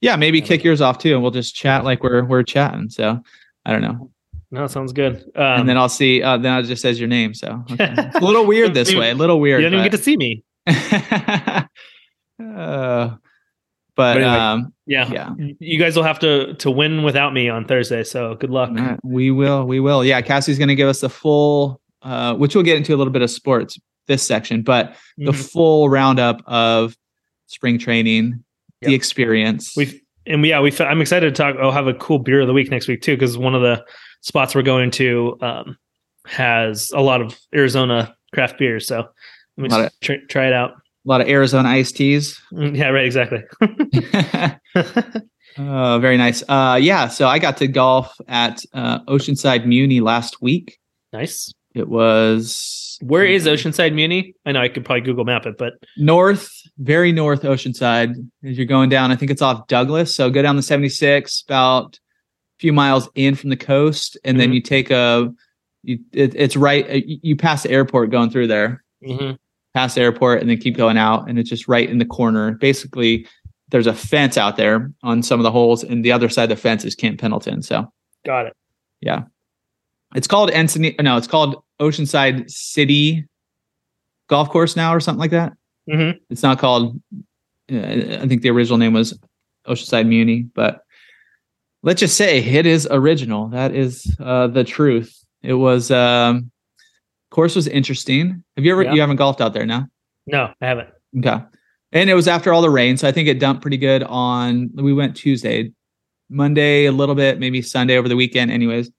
yeah, 0.01 0.17
maybe 0.17 0.41
kick 0.41 0.65
yours 0.65 0.81
off 0.81 0.99
too, 0.99 1.15
and 1.15 1.23
we'll 1.23 1.31
just 1.31 1.55
chat 1.55 1.85
like 1.85 2.03
we're 2.03 2.25
we're 2.25 2.43
chatting. 2.43 2.91
So 2.91 3.23
I 3.65 3.73
don't 3.73 3.83
know, 3.83 4.11
No, 4.51 4.67
sounds 4.67 4.93
good. 4.93 5.17
Um, 5.37 5.61
and 5.61 5.69
then 5.69 5.77
I'll 5.79 5.89
see. 5.89 6.23
Uh, 6.23 6.37
then 6.39 6.59
it 6.59 6.65
just 6.65 6.83
says 6.83 6.99
your 7.01 7.09
name. 7.09 7.33
So 7.35 7.65
okay. 7.73 7.95
a 8.15 8.21
little 8.21 8.47
weird 8.47 8.75
this 8.75 8.95
way. 8.95 9.11
A 9.11 9.15
little 9.15 9.41
weird. 9.41 9.63
you 9.63 9.67
didn't 9.71 9.81
even 9.81 9.91
get 9.91 9.97
to 9.97 10.03
see 10.03 10.17
me. 10.17 10.43
uh, 10.67 11.67
but 12.39 13.19
But 13.97 14.17
anyway. 14.17 14.31
um, 14.31 14.73
Yeah. 14.87 15.11
yeah, 15.13 15.31
You 15.61 15.79
guys 15.79 15.97
will 15.97 16.03
have 16.03 16.19
to 16.21 16.55
to 16.55 16.71
win 16.71 17.03
without 17.03 17.33
me 17.33 17.49
on 17.49 17.67
Thursday, 17.67 18.05
so 18.05 18.35
good 18.35 18.51
luck. 18.51 18.71
Right, 18.73 18.99
we 19.05 19.31
will. 19.31 19.65
We 19.67 19.81
will. 19.81 20.05
Yeah, 20.05 20.21
Cassie's 20.23 20.59
going 20.59 20.69
to 20.69 20.75
give 20.75 20.89
us 20.89 21.01
the 21.01 21.09
full, 21.11 21.81
uh, 22.03 22.35
which 22.35 22.55
we'll 22.55 22.65
get 22.65 22.77
into 22.77 22.95
a 22.95 22.99
little 22.99 23.13
bit 23.13 23.23
of 23.23 23.31
sports 23.31 23.79
this 24.09 24.23
section, 24.23 24.63
but 24.63 24.97
the 25.19 25.31
Mhm. 25.33 25.51
full 25.53 25.89
roundup 25.89 26.43
of 26.47 26.97
spring 27.47 27.79
training, 27.79 28.43
the 28.81 28.95
experience. 28.95 29.75
We've 29.77 30.01
and 30.27 30.43
we, 30.43 30.51
yeah, 30.51 30.61
we. 30.61 30.73
I'm 30.81 31.01
excited 31.01 31.35
to 31.35 31.43
talk. 31.43 31.57
I'll 31.61 31.73
have 31.73 31.87
a 31.87 31.95
cool 31.95 32.19
beer 32.19 32.41
of 32.41 32.47
the 32.47 32.53
week 32.53 32.71
next 32.71 32.89
week 32.89 33.03
too, 33.03 33.17
because 33.17 33.37
one 33.39 33.55
of 33.55 33.63
the 33.63 33.85
spots 34.21 34.55
we're 34.55 34.63
going 34.63 34.91
to 34.93 35.37
um, 35.41 35.77
has 36.27 36.91
a 36.95 37.01
lot 37.01 37.21
of 37.21 37.39
Arizona 37.55 38.15
craft 38.35 38.59
beers. 38.59 38.87
So 38.87 39.09
let 39.57 39.71
me 39.71 39.85
of- 39.85 39.91
try, 40.01 40.17
try 40.29 40.47
it 40.47 40.53
out. 40.53 40.71
a 40.73 40.75
lot 41.05 41.21
of 41.21 41.29
Arizona 41.29 41.69
iced 41.69 41.97
teas. 41.97 42.41
Mm, 42.53 42.77
Yeah, 42.77 42.89
right. 42.89 43.05
Exactly. 43.05 43.41
oh, 45.59 45.99
very 46.01 46.17
nice. 46.17 46.43
Uh, 46.49 46.79
yeah, 46.81 47.09
so 47.09 47.27
I 47.29 47.39
got 47.39 47.57
to 47.59 47.67
golf 47.69 48.15
at 48.29 48.63
uh, 48.73 49.01
Oceanside 49.07 49.67
Muni 49.67 50.01
last 50.01 50.41
week. 50.43 50.79
nice. 51.13 51.53
It 51.75 51.89
was 51.89 52.99
Where 53.03 53.25
is 53.25 53.47
Oceanside 53.47 53.95
Muni? 53.95 54.35
I 54.45 54.53
know 54.53 54.61
I 54.61 54.69
could 54.69 54.85
probably 54.85 55.01
Google 55.03 55.25
map 55.25 55.47
it, 55.47 55.57
but 55.59 55.75
north, 55.97 56.51
very 56.79 57.13
north 57.13 57.43
Oceanside. 57.43 58.15
As 58.45 58.57
you're 58.59 58.67
going 58.67 58.89
down, 58.91 59.11
I 59.11 59.17
think 59.17 59.31
it's 59.31 59.43
off 59.43 59.67
Douglas. 59.69 60.15
So 60.15 60.31
go 60.31 60.43
down 60.43 60.57
the 60.57 60.63
76, 60.63 61.45
about 61.49 61.97
a 61.97 62.59
few 62.61 62.73
miles 62.73 63.09
in 63.15 63.35
from 63.35 63.51
the 63.51 63.57
coast, 63.57 64.19
and 64.25 64.39
then 64.39 64.51
Mhm. 64.51 64.55
you 64.55 64.61
take 64.61 64.91
a. 64.91 65.33
You, 65.85 65.99
it, 66.13 66.35
it's 66.37 66.57
right. 66.57 66.89
uh, 66.89 67.01
You 67.07 67.35
pass 67.37 67.63
the 67.65 67.71
airport 67.71 68.11
going 68.11 68.31
through 68.31 68.47
there, 68.47 68.85
Mhm. 69.05 69.37
past 69.75 69.95
the 69.97 70.03
airport, 70.03 70.41
and 70.41 70.49
then 70.51 70.59
keep 70.59 70.77
going 70.77 70.97
out, 70.99 71.29
and 71.29 71.39
it's 71.39 71.51
just 71.51 71.67
right 71.67 71.89
in 71.89 71.99
the 71.99 72.05
corner. 72.05 72.53
Basically, 72.53 73.27
there's 73.71 73.87
a 73.89 73.95
fence 73.95 74.37
out 74.37 74.57
there 74.57 74.93
on 75.03 75.23
some 75.23 75.41
of 75.41 75.45
the 75.45 75.51
holes, 75.51 75.83
and 75.83 76.05
the 76.05 76.13
other 76.13 76.29
side 76.29 76.45
of 76.45 76.51
the 76.51 76.57
fence 76.57 76.85
is 76.85 76.95
Camp 76.95 77.19
Pendleton. 77.19 77.63
So 77.63 77.91
got 78.25 78.47
it. 78.47 78.53
It's 80.15 80.27
called 80.27 80.51
Ensign. 80.51 80.95
No, 81.01 81.17
it's 81.17 81.27
called 81.27 81.63
Oceanside 81.81 82.51
City 82.51 83.25
Golf 84.29 84.49
Course 84.51 84.77
now, 84.77 84.95
or 84.95 85.01
something 85.01 85.21
like 85.21 85.31
that. 85.33 85.53
Mhm. 85.91 86.19
It's 86.31 86.43
not 86.43 86.59
called. 86.59 87.01
Uh, 87.73 87.77
I 88.21 88.27
think 88.29 88.43
the 88.43 88.51
original 88.51 88.79
name 88.79 88.93
was 88.93 89.19
Oceanside 89.67 90.07
Muni, 90.07 90.43
but 90.55 90.83
let's 91.83 92.01
just 92.01 92.17
say 92.17 92.39
it 92.43 92.67
is 92.67 92.87
original. 92.91 93.49
That 93.49 93.75
is 93.75 94.15
uh, 94.21 94.47
the 94.49 94.65
truth. 94.65 95.25
It 95.43 95.55
was 95.55 95.91
um, 95.91 96.51
course 97.31 97.57
was 97.57 97.67
interesting. 97.67 98.45
Have 98.57 98.65
you 98.65 98.73
ever 98.73 98.83
Yeah. 98.85 98.93
you 98.95 99.01
haven't 99.01 99.17
golfed 99.17 99.41
out 99.41 99.55
there 99.55 99.67
now? 99.67 99.89
No, 100.27 100.53
I 100.61 100.67
haven't. 100.67 100.91
Okay. 101.19 101.43
And 101.93 102.09
it 102.09 102.15
was 102.15 102.29
after 102.29 102.53
all 102.53 102.63
the 102.63 102.71
rain, 102.71 102.97
so 102.97 103.07
I 103.09 103.13
think 103.13 103.29
it 103.29 103.39
dumped 103.41 103.61
pretty 103.63 103.77
good 103.77 104.03
on. 104.05 104.71
We 104.75 104.93
went 104.95 105.17
Tuesday, 105.17 105.73
Monday 106.31 106.87
a 106.87 106.93
little 106.93 107.15
bit, 107.15 107.39
maybe 107.39 107.61
Sunday 107.61 107.97
over 107.99 108.09
the 108.09 108.17
weekend. 108.17 108.51
Anyways, 108.51 108.91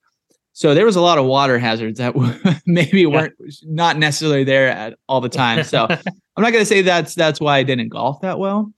so 0.54 0.74
there 0.74 0.86
was 0.86 0.96
a 0.96 1.00
lot 1.02 1.18
of 1.18 1.26
water 1.26 1.58
hazards 1.58 1.98
that 1.98 2.14
maybe 2.66 3.04
weren't 3.04 3.34
not 3.64 3.98
necessarily 3.98 4.44
there 4.44 4.68
at 4.68 4.98
all 5.08 5.20
the 5.20 5.28
time. 5.28 5.64
So 5.64 5.86
I'm 5.90 6.42
not 6.42 6.52
going 6.52 6.62
to 6.62 6.66
say 6.66 6.80
that's 6.80 7.14
that's 7.14 7.40
why 7.40 7.58
I 7.58 7.62
didn't 7.62 7.90
golf 7.90 8.22
that 8.22 8.38
well, 8.38 8.72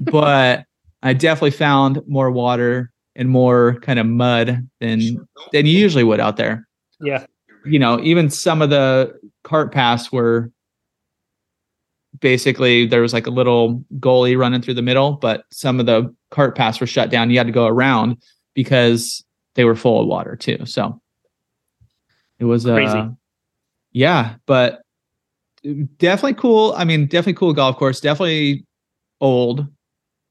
but 0.00 0.64
I 1.02 1.12
definitely 1.12 1.50
found 1.50 2.00
more 2.06 2.30
water 2.30 2.92
and 3.16 3.28
more 3.28 3.78
kind 3.80 3.98
of 3.98 4.06
mud 4.06 4.68
than 4.80 5.26
than 5.52 5.66
you 5.66 5.78
usually 5.78 6.04
would 6.04 6.20
out 6.20 6.36
there 6.36 6.66
yeah. 7.00 7.26
you 7.64 7.78
know, 7.78 8.00
even 8.00 8.30
some 8.30 8.62
of 8.62 8.70
the 8.70 9.14
cart 9.42 9.72
paths 9.72 10.10
were 10.10 10.50
basically 12.20 12.86
there 12.86 13.02
was 13.02 13.12
like 13.12 13.26
a 13.26 13.30
little 13.30 13.84
goalie 13.98 14.38
running 14.38 14.62
through 14.62 14.74
the 14.74 14.82
middle, 14.82 15.12
but 15.12 15.44
some 15.50 15.80
of 15.80 15.86
the 15.86 16.14
cart 16.30 16.56
paths 16.56 16.80
were 16.80 16.86
shut 16.86 17.10
down. 17.10 17.30
You 17.30 17.38
had 17.38 17.46
to 17.46 17.52
go 17.52 17.66
around 17.66 18.22
because 18.54 19.24
they 19.54 19.64
were 19.64 19.76
full 19.76 20.00
of 20.00 20.06
water 20.06 20.36
too. 20.36 20.64
So 20.64 21.00
it 22.38 22.44
was 22.44 22.64
Crazy. 22.64 22.98
uh 22.98 23.08
yeah, 23.92 24.34
but 24.46 24.82
definitely 25.98 26.34
cool. 26.34 26.74
I 26.76 26.84
mean, 26.84 27.06
definitely 27.06 27.34
cool 27.34 27.52
golf 27.52 27.76
course. 27.76 28.00
Definitely 28.00 28.66
old. 29.20 29.66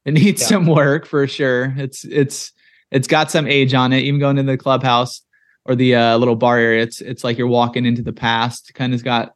It 0.04 0.12
needs 0.14 0.42
Yeah. 0.42 0.48
some 0.48 0.66
work 0.66 1.06
for 1.06 1.26
sure. 1.26 1.74
It's 1.76 2.04
it's 2.04 2.52
it's 2.90 3.08
got 3.08 3.30
some 3.30 3.46
age 3.46 3.74
on 3.74 3.92
it. 3.92 4.00
Even 4.02 4.20
going 4.20 4.38
into 4.38 4.52
the 4.52 4.58
clubhouse 4.58 5.22
or 5.64 5.74
the 5.74 5.94
uh, 5.94 6.16
little 6.18 6.36
bar 6.36 6.58
area, 6.58 6.82
it's 6.82 7.00
it's 7.00 7.24
like 7.24 7.38
you're 7.38 7.46
walking 7.48 7.86
into 7.86 8.02
the 8.02 8.12
past. 8.12 8.72
Kind 8.74 8.92
of's 8.92 9.02
got 9.02 9.32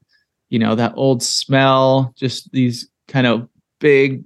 you 0.50 0.58
know 0.58 0.74
that 0.74 0.92
old 0.94 1.22
smell. 1.22 2.12
Just 2.16 2.52
these 2.52 2.88
kind 3.08 3.26
of 3.26 3.48
big. 3.80 4.22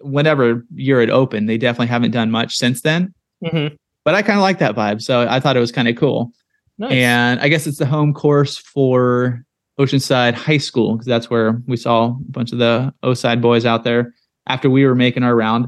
Whenever 0.00 0.62
you're 0.74 1.00
at 1.00 1.08
open, 1.08 1.46
they 1.46 1.56
definitely 1.56 1.86
haven't 1.86 2.10
done 2.10 2.30
much 2.30 2.56
since 2.56 2.82
then. 2.82 3.14
hmm 3.42 3.68
But 4.04 4.14
I 4.14 4.20
kind 4.20 4.38
of 4.38 4.42
like 4.42 4.58
that 4.58 4.74
vibe, 4.74 5.00
so 5.00 5.26
I 5.26 5.40
thought 5.40 5.56
it 5.56 5.60
was 5.60 5.72
kind 5.72 5.88
of 5.88 5.96
cool. 5.96 6.30
Nice. 6.78 6.92
And 6.92 7.40
I 7.40 7.48
guess 7.48 7.66
it's 7.66 7.78
the 7.78 7.86
home 7.86 8.12
course 8.12 8.58
for 8.58 9.44
Oceanside 9.78 10.34
High 10.34 10.58
School 10.58 10.94
because 10.94 11.06
that's 11.06 11.30
where 11.30 11.62
we 11.66 11.76
saw 11.76 12.06
a 12.08 12.16
bunch 12.30 12.52
of 12.52 12.58
the 12.58 12.92
O-side 13.02 13.40
boys 13.40 13.64
out 13.64 13.84
there 13.84 14.12
after 14.46 14.68
we 14.70 14.84
were 14.84 14.94
making 14.94 15.22
our 15.22 15.34
round. 15.34 15.66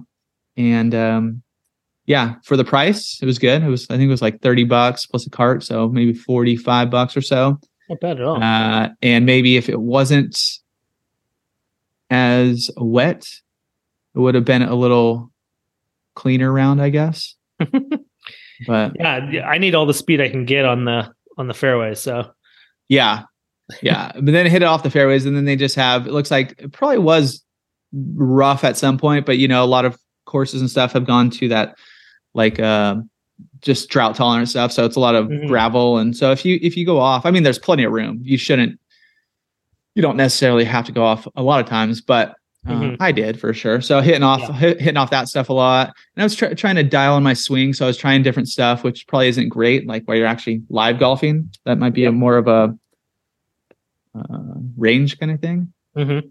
And 0.57 0.95
um, 0.95 1.43
yeah, 2.07 2.37
for 2.45 2.57
the 2.57 2.65
price, 2.65 3.19
it 3.21 3.27
was 3.27 3.39
good. 3.39 3.63
It 3.63 3.69
was 3.69 3.85
I 3.91 3.97
think 3.97 4.09
it 4.09 4.11
was 4.11 4.23
like 4.23 4.41
30 4.41 4.65
bucks 4.65 5.07
plus 5.07 5.27
a 5.27 5.31
cart, 5.31 5.63
so 5.63 5.89
maybe 5.89 6.13
45 6.13 6.91
bucks 6.91 7.17
or 7.17 7.23
so. 7.23 7.59
Not 7.89 8.01
bad 8.01 8.21
at 8.21 8.27
all. 8.27 8.43
Uh, 8.43 8.89
and 9.03 9.27
maybe 9.27 9.57
if 9.57 9.69
it 9.69 9.81
wasn't 9.81 10.39
as 12.11 12.71
wet, 12.77 13.29
it 14.15 14.19
would 14.19 14.35
have 14.35 14.45
been 14.45 14.63
a 14.63 14.75
little 14.75 15.31
cleaner 16.15 16.53
round, 16.53 16.81
I 16.81 16.91
guess. 16.91 17.35
but 18.67 18.93
yeah, 18.99 19.31
yeah, 19.31 19.49
I 19.49 19.59
need 19.59 19.75
all 19.75 19.87
the 19.87 19.95
speed 19.95 20.21
I 20.21 20.29
can 20.29 20.45
get 20.45 20.65
on 20.65 20.85
the 20.85 21.11
on 21.39 21.49
the 21.49 21.55
fairway. 21.55 21.95
So 21.95 22.31
Yeah. 22.89 23.23
Yeah. 23.83 24.13
but 24.15 24.27
then 24.27 24.47
hit 24.47 24.63
it 24.63 24.67
off 24.67 24.83
the 24.85 24.91
fairways 24.91 25.27
and 25.27 25.37
then 25.37 25.45
they 25.45 25.57
just 25.57 25.75
have 25.77 26.07
it 26.07 26.13
looks 26.13 26.31
like 26.31 26.55
it 26.59 26.73
probably 26.73 26.99
was 26.99 27.43
rough 27.93 28.63
at 28.65 28.77
some 28.77 28.97
point, 28.99 29.27
but 29.27 29.39
you 29.39 29.49
know, 29.49 29.63
a 29.63 29.67
lot 29.67 29.85
of 29.85 29.99
courses 30.25 30.61
and 30.61 30.71
stuff 30.71 30.93
have 30.93 31.07
gone 31.07 31.31
to 31.31 31.49
that 31.49 31.77
like 32.35 32.59
uh 32.61 32.97
just 33.61 33.89
drought 33.91 34.15
tolerant 34.15 34.49
stuff. 34.49 34.73
So 34.73 34.85
it's 34.85 34.97
a 34.97 35.01
lot 35.01 35.15
of 35.15 35.27
Mhm. 35.29 35.47
gravel. 35.49 35.99
And 35.99 36.17
so 36.17 36.31
if 36.33 36.45
you 36.45 36.59
if 36.63 36.77
you 36.77 36.87
go 36.87 36.99
off, 36.99 37.27
I 37.27 37.31
mean 37.31 37.43
there's 37.43 37.59
plenty 37.59 37.85
of 37.85 37.93
room. 37.93 38.19
You 38.23 38.39
shouldn't 38.39 38.79
you 39.95 40.03
don't 40.03 40.17
necessarily 40.17 40.65
have 40.65 40.85
to 40.87 40.93
go 40.93 41.03
off 41.05 41.27
a 41.37 41.43
lot 41.43 41.59
of 41.61 41.67
times, 41.67 42.01
but 42.01 42.35
uh, 42.67 42.71
Mhm. 42.73 42.97
I 43.01 43.13
did 43.13 43.39
for 43.39 43.53
sure. 43.55 43.81
So 43.81 44.01
hitting 44.01 44.23
off 44.23 44.41
Yeah. 44.41 44.53
hit, 44.53 44.81
hitting 44.81 44.97
off 44.97 45.11
that 45.11 45.29
stuff 45.29 45.49
a 45.49 45.53
lot. 45.53 45.93
And 46.17 46.23
I 46.23 46.25
was 46.25 46.35
try- 46.35 46.55
trying 46.55 46.77
to 46.77 46.83
dial 46.83 47.17
in 47.17 47.23
my 47.23 47.35
swing, 47.35 47.73
so 47.73 47.85
I 47.85 47.89
was 47.89 47.97
trying 47.97 48.23
different 48.23 48.49
stuff, 48.49 48.83
which 48.85 49.07
probably 49.07 49.29
isn't 49.29 49.49
great. 49.49 49.87
Like 49.87 50.05
while 50.07 50.17
you're 50.17 50.27
actually 50.27 50.63
live 50.69 50.99
golfing, 50.99 51.51
that 51.65 51.79
might 51.79 51.95
be 51.95 52.05
a 52.05 52.13
more 52.13 52.37
of 52.37 52.49
a 52.49 52.77
uh, 54.15 54.39
range 54.77 55.19
kind 55.19 55.31
of 55.33 55.41
thing. 55.41 55.73
mhm. 55.97 56.31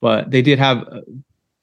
But 0.00 0.30
they 0.30 0.42
did 0.42 0.58
have 0.58 0.78
a 0.88 1.02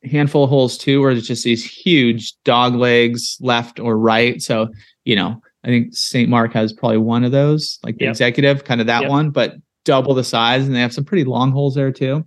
handful 0.07 0.43
of 0.43 0.49
holes 0.49 0.77
too, 0.77 0.99
where 1.01 1.11
it's 1.11 1.27
just 1.27 1.43
these 1.43 1.63
huge 1.63 2.33
dog 2.43 2.75
legs 2.75 3.37
left 3.39 3.79
or 3.79 3.97
right. 3.97 4.41
So 4.41 4.69
you 5.05 5.15
know, 5.15 5.41
I 5.63 5.67
think 5.67 5.95
St. 5.95 6.29
Mark 6.29 6.53
has 6.53 6.73
probably 6.73 6.97
one 6.99 7.23
of 7.23 7.31
those, 7.31 7.79
like 7.83 7.97
the 7.97 8.05
Yep. 8.05 8.11
executive, 8.11 8.63
kind 8.65 8.81
of 8.81 8.87
that 8.87 9.01
Yep. 9.03 9.09
one, 9.09 9.29
but 9.31 9.55
double 9.85 10.13
the 10.13 10.23
size, 10.23 10.65
and 10.67 10.75
they 10.75 10.79
have 10.79 10.93
some 10.93 11.03
pretty 11.05 11.23
long 11.23 11.51
holes 11.51 11.73
there 11.75 11.91
too. 11.91 12.23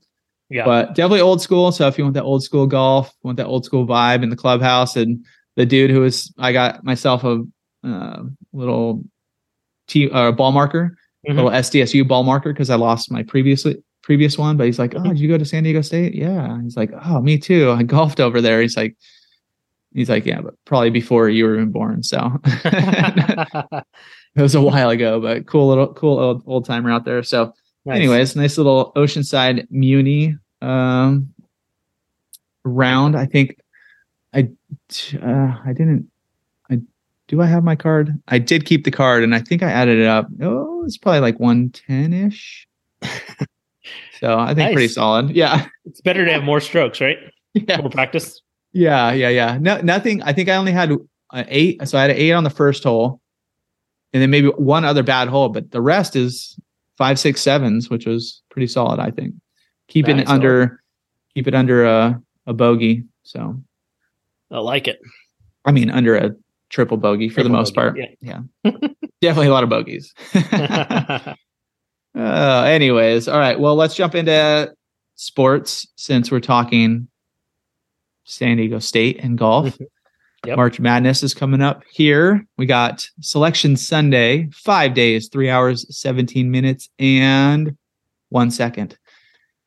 Yeah, 0.51 0.65
But 0.65 0.95
definitely 0.95 1.21
old 1.21 1.41
school. 1.43 1.73
So 1.73 1.87
if 1.89 1.97
you 1.99 2.05
want 2.05 2.15
that 2.15 2.23
old 2.25 2.43
school 2.43 2.67
golf, 2.67 3.13
want 3.23 3.37
that 3.39 3.47
old 3.47 3.65
school 3.65 3.87
vibe 3.87 4.23
in 4.23 4.31
the 4.31 4.37
clubhouse, 4.37 4.97
and 4.97 5.25
the 5.57 5.65
dude 5.67 5.91
who 5.91 6.01
was, 6.01 6.33
I 6.39 6.53
got 6.53 6.85
myself 6.85 7.25
a 7.25 7.43
uh, 7.85 8.23
little 8.53 9.05
t 9.89 10.11
uh, 10.11 10.33
ball 10.33 10.53
marker, 10.53 10.97
Mhm. 11.29 11.37
little 11.37 11.51
SDSU 11.51 12.07
ball 12.07 12.23
marker 12.25 12.53
because 12.53 12.71
I 12.71 12.77
lost 12.77 13.11
my 13.11 13.23
previously 13.23 13.77
previous 14.03 14.37
one. 14.37 14.57
But 14.57 14.67
he's 14.67 14.79
like, 14.79 14.95
oh, 14.95 15.01
Mhm. 15.01 15.09
did 15.11 15.19
you 15.21 15.29
go 15.29 15.39
to 15.39 15.45
San 15.45 15.63
Diego 15.63 15.81
State? 15.81 16.15
Yeah. 16.15 16.61
He's 16.63 16.77
like, 16.77 16.91
oh, 17.07 17.21
me 17.23 17.39
too. 17.39 17.71
I 17.71 17.83
golfed 17.95 18.21
over 18.21 18.41
there. 18.41 18.61
He's 18.61 18.77
like, 18.77 18.97
he's 19.95 20.09
like, 20.11 20.27
yeah, 20.27 20.41
but 20.43 20.55
probably 20.67 20.91
before 20.91 21.29
you 21.29 21.45
were 21.45 21.55
even 21.55 21.71
born. 21.73 22.03
So 22.03 22.19
it 22.65 23.85
was 24.37 24.55
a 24.55 24.61
while 24.61 24.91
ago, 24.91 25.21
but 25.21 25.47
cool 25.47 25.69
little 25.69 25.93
cool 25.95 26.19
old 26.19 26.43
old 26.47 26.65
timer 26.67 26.91
out 26.91 27.05
there. 27.05 27.23
So 27.23 27.53
Nice. 27.87 27.97
anyways 27.97 28.37
nice 28.37 28.57
little 28.57 28.93
oceanside 28.97 29.67
muni 29.71 30.37
um 30.63 31.29
round. 32.65 33.17
I 33.17 33.27
think 33.27 33.57
i 34.33 34.49
uh, 35.23 35.57
i 35.67 35.73
didn't 35.75 36.09
i 36.71 36.81
do 37.29 37.43
i 37.43 37.47
have 37.47 37.63
my 37.63 37.77
card? 37.77 38.11
I 38.29 38.39
did 38.39 38.65
keep 38.65 38.85
the 38.85 38.91
card 38.91 39.23
and 39.23 39.35
i 39.35 39.41
think 39.41 39.63
i 39.63 39.71
added 39.71 39.99
it 39.99 40.07
up. 40.07 40.29
Oh 40.41 40.83
it's 40.85 40.97
probably 40.99 41.21
like 41.21 41.39
110ish 41.39 42.67
so 44.21 44.39
i 44.39 44.55
think 44.55 44.73
pretty 44.73 44.89
solid. 44.89 45.31
Yeah. 45.31 45.67
It's 45.85 46.01
better 46.01 46.25
to 46.25 46.33
have 46.33 46.43
more 46.45 46.61
strokes, 46.61 47.01
right? 47.01 47.19
yeah. 47.55 47.81
More 47.83 47.91
practice. 47.91 48.41
yeah 48.73 49.13
yeah 49.13 49.29
yeah. 49.29 49.59
No 49.61 49.81
nothing. 49.83 50.23
I 50.23 50.33
think 50.33 50.49
i 50.49 50.57
only 50.57 50.73
had 50.73 50.91
an 50.91 51.47
eight 51.49 51.87
so 51.87 51.99
i 51.99 52.03
had 52.03 52.11
an 52.11 52.17
eight 52.17 52.33
on 52.33 52.45
the 52.45 52.51
first 52.51 52.83
hole 52.85 53.21
and 54.13 54.23
then 54.23 54.31
maybe 54.31 54.49
one 54.49 54.85
other 54.85 55.03
bad 55.03 55.29
hole 55.29 55.49
but 55.51 55.71
the 55.71 55.83
rest 55.83 56.17
is 56.17 56.59
five 56.97 57.19
six 57.19 57.41
sevens 57.41 57.91
which 57.91 58.07
was 58.07 58.43
pretty 58.51 58.67
solid 58.67 59.01
i 59.01 59.11
think. 59.11 59.35
Keeping 59.89 60.19
it 60.19 60.29
under 60.29 60.81
keep 61.35 61.47
it 61.47 61.55
under 61.55 61.85
a, 61.85 62.21
a 62.47 62.53
bogey 62.55 63.05
so. 63.23 63.61
I 64.51 64.59
like 64.59 64.87
it. 64.89 64.99
i 65.65 65.73
mean 65.73 65.91
under 65.91 66.17
a 66.17 66.35
triple 66.71 66.97
bogey 66.97 67.29
for 67.29 67.43
the 67.43 67.49
Triple 67.49 67.59
most 67.59 67.75
bogey, 67.75 68.17
part. 68.23 68.83
definitely 69.21 69.47
a 69.49 69.53
lot 69.53 69.63
of 69.65 69.71
bogeys. 69.71 70.15
Uh, 72.17 72.63
anyways 72.69 73.27
all 73.27 73.41
right 73.41 73.59
well 73.59 73.75
let's 73.75 73.97
jump 73.97 74.15
into 74.15 74.73
sports 75.17 75.85
since 75.97 76.31
we're 76.31 76.39
talking 76.39 77.09
san 78.23 78.57
diego 78.57 78.79
state 78.79 79.19
and 79.19 79.37
golf 79.37 79.77
Yep. 80.47 80.57
march 80.57 80.81
madness 80.81 81.23
is 81.23 81.35
coming 81.35 81.63
up 81.63 81.83
here 81.91 82.47
we 82.59 82.67
got 82.67 83.09
selection 83.21 83.77
sunday 83.77 84.49
five 84.53 84.95
days 84.95 85.29
three 85.29 85.51
hours 85.51 85.87
17 85.97 86.51
minutes 86.51 86.89
and 86.99 87.77
one 88.29 88.51
second 88.51 88.99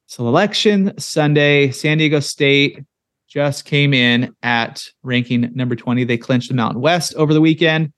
selection 0.06 0.98
sunday 1.00 1.72
san 1.72 1.98
diego 1.98 2.20
state 2.20 2.84
just 3.28 3.66
came 3.66 3.94
in 3.94 4.34
at 4.44 4.84
ranking 5.04 5.52
number 5.54 5.76
20 5.76 6.04
they 6.04 6.18
clinched 6.18 6.50
the 6.50 6.56
mountain 6.56 6.82
west 6.82 7.14
over 7.16 7.34
the 7.34 7.42
weekend 7.42 7.92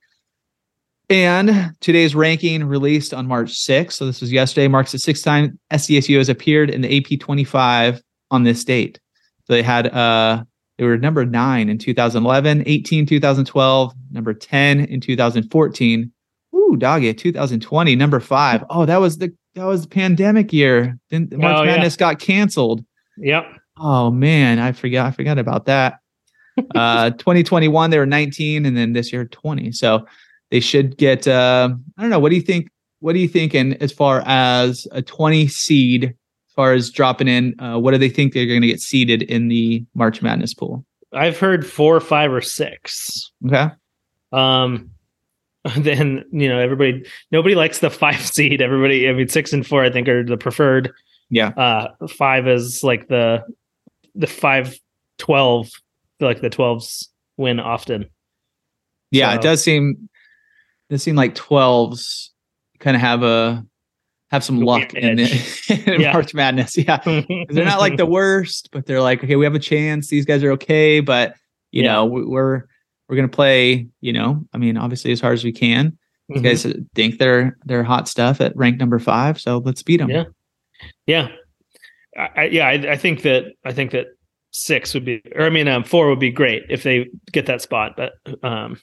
and 1.09 1.73
today's 1.79 2.13
ranking 2.13 2.63
released 2.63 3.13
on 3.13 3.27
March 3.27 3.53
6th. 3.53 3.93
So 3.93 4.05
this 4.05 4.21
was 4.21 4.31
yesterday, 4.31 4.67
marks 4.67 4.91
the 4.91 4.99
sixth 4.99 5.23
time 5.23 5.59
SDSU 5.71 6.17
has 6.17 6.29
appeared 6.29 6.69
in 6.69 6.81
the 6.81 6.97
AP 6.97 7.19
25 7.19 8.01
on 8.29 8.43
this 8.43 8.63
date. 8.63 8.99
So 9.47 9.53
they 9.53 9.63
had 9.63 9.87
uh 9.87 10.43
they 10.79 10.85
were 10.85 10.97
number 10.97 11.25
nine 11.25 11.67
in 11.67 11.77
2011, 11.77 12.63
18 12.65 13.05
2012, 13.05 13.93
number 14.11 14.33
10 14.33 14.79
in 14.85 15.01
2014. 15.01 16.11
Ooh, 16.55 16.77
doggy, 16.77 17.13
2020, 17.13 17.95
number 17.97 18.21
five. 18.21 18.63
Oh, 18.69 18.85
that 18.85 19.01
was 19.01 19.17
the 19.17 19.33
that 19.55 19.65
was 19.65 19.81
the 19.81 19.89
pandemic 19.89 20.53
year. 20.53 20.97
Then 21.09 21.27
March 21.33 21.57
Oh, 21.57 21.63
yeah. 21.63 21.71
Madness 21.75 21.97
got 21.97 22.19
canceled. 22.19 22.85
yep. 23.17 23.45
Oh 23.77 24.09
man, 24.09 24.57
I 24.59 24.71
forgot. 24.71 25.07
I 25.07 25.11
forgot 25.11 25.37
about 25.37 25.65
that. 25.65 25.99
uh, 26.75 27.09
2021 27.11 27.89
they 27.89 27.97
were 27.99 28.05
19, 28.05 28.65
and 28.65 28.77
then 28.77 28.93
this 28.93 29.11
year 29.11 29.25
20. 29.25 29.73
So 29.73 30.05
they 30.49 30.61
should 30.61 30.95
get. 30.97 31.27
Uh, 31.27 31.71
I 31.97 32.01
don't 32.01 32.09
know. 32.09 32.19
What 32.19 32.29
do 32.29 32.35
you 32.35 32.41
think? 32.41 32.69
What 33.01 33.15
are 33.15 33.19
you 33.19 33.27
thinking 33.27 33.73
as 33.81 33.91
far 33.91 34.23
as 34.25 34.87
a 34.93 35.01
20 35.01 35.49
seed? 35.49 36.15
As 36.59 36.61
far 36.61 36.73
as 36.73 36.89
dropping 36.89 37.29
in, 37.29 37.55
uh, 37.61 37.79
what 37.79 37.91
do 37.91 37.97
they 37.97 38.09
think 38.09 38.33
they're 38.33 38.45
going 38.45 38.59
to 38.59 38.67
get 38.67 38.81
seeded 38.81 39.21
in 39.21 39.47
the 39.47 39.85
March 39.95 40.21
Madness 40.21 40.53
pool? 40.53 40.85
I've 41.13 41.39
heard 41.39 41.65
four, 41.65 42.01
five, 42.01 42.33
or 42.33 42.41
six. 42.41 43.31
Okay. 43.47 43.69
Um, 44.33 44.89
then 45.77 46.25
you 46.33 46.49
know 46.49 46.59
everybody 46.59 47.05
nobody 47.31 47.55
likes 47.55 47.79
the 47.79 47.89
five 47.89 48.19
seed. 48.25 48.61
Everybody, 48.61 49.07
I 49.07 49.13
mean, 49.13 49.29
six 49.29 49.53
and 49.53 49.65
four 49.65 49.85
I 49.85 49.89
think 49.89 50.09
are 50.09 50.25
the 50.25 50.35
preferred. 50.35 50.91
Yeah. 51.29 51.47
Uh, 51.49 52.07
five 52.09 52.45
is 52.45 52.83
like 52.83 53.07
the 53.07 53.45
the 54.15 54.27
five 54.27 54.77
twelve. 55.17 55.69
Like 56.19 56.41
the 56.41 56.49
twelves 56.49 57.09
win 57.37 57.61
often. 57.61 58.09
Yeah, 59.11 59.29
So- 59.31 59.39
it 59.39 59.41
does 59.43 59.63
seem 59.63 60.09
it 60.89 60.93
does 60.95 61.03
seem 61.03 61.15
like 61.15 61.35
12s 61.35 62.29
kind 62.79 62.97
of 62.97 63.01
have 63.01 63.23
a 63.23 63.63
have 64.31 64.43
some 64.43 64.59
luck 64.61 64.93
in, 64.93 65.19
edge. 65.19 65.69
in 65.87 66.01
Yeah. 66.01 66.13
March 66.13 66.33
Madness. 66.33 66.77
Yeah. 66.77 66.97
They're 67.49 67.65
not 67.65 67.79
like 67.79 67.97
the 67.97 68.05
worst, 68.05 68.69
but 68.71 68.85
they're 68.85 69.01
like, 69.01 69.23
okay, 69.23 69.35
we 69.35 69.45
have 69.45 69.55
a 69.55 69.59
chance. 69.59 70.07
These 70.07 70.25
guys 70.25 70.43
are 70.43 70.51
okay, 70.51 70.99
but 70.99 71.35
you 71.71 71.83
Yeah. 71.83 71.93
know, 71.93 72.05
we- 72.05 72.25
we're 72.25 72.63
we're 73.07 73.15
gonna 73.15 73.27
play, 73.27 73.87
you 74.01 74.13
know, 74.13 74.45
I 74.53 74.59
mean, 74.59 74.77
obviously 74.77 75.11
as 75.11 75.19
hard 75.19 75.33
as 75.33 75.43
we 75.43 75.51
can. 75.51 75.97
Mhm. 76.31 76.35
You 76.35 76.41
guys 76.41 76.65
think 76.93 77.17
they're 77.17 77.57
they're 77.65 77.83
hot 77.83 78.07
stuff 78.07 78.39
at 78.39 78.55
rank 78.55 78.77
number 78.77 78.99
five, 78.99 79.41
so 79.41 79.57
let's 79.57 79.81
beat 79.81 79.97
them. 79.97 80.09
Yeah. 80.11 80.25
Yeah, 81.07 81.27
I, 82.17 82.29
I, 82.35 82.43
yeah, 82.45 82.67
I, 82.67 82.91
I 82.91 82.95
think 82.97 83.23
that 83.23 83.45
I 83.65 83.73
think 83.73 83.91
that 83.91 84.07
six 84.51 84.93
would 84.93 85.05
be, 85.05 85.21
or 85.35 85.41
I 85.45 85.49
mean, 85.49 85.67
um, 85.67 85.83
four 85.83 86.07
would 86.07 86.19
be 86.19 86.31
great 86.31 86.63
if 86.69 86.83
they 86.83 87.07
get 87.31 87.47
that 87.47 87.61
spot. 87.61 87.93
But 87.97 88.13
um, 88.43 88.79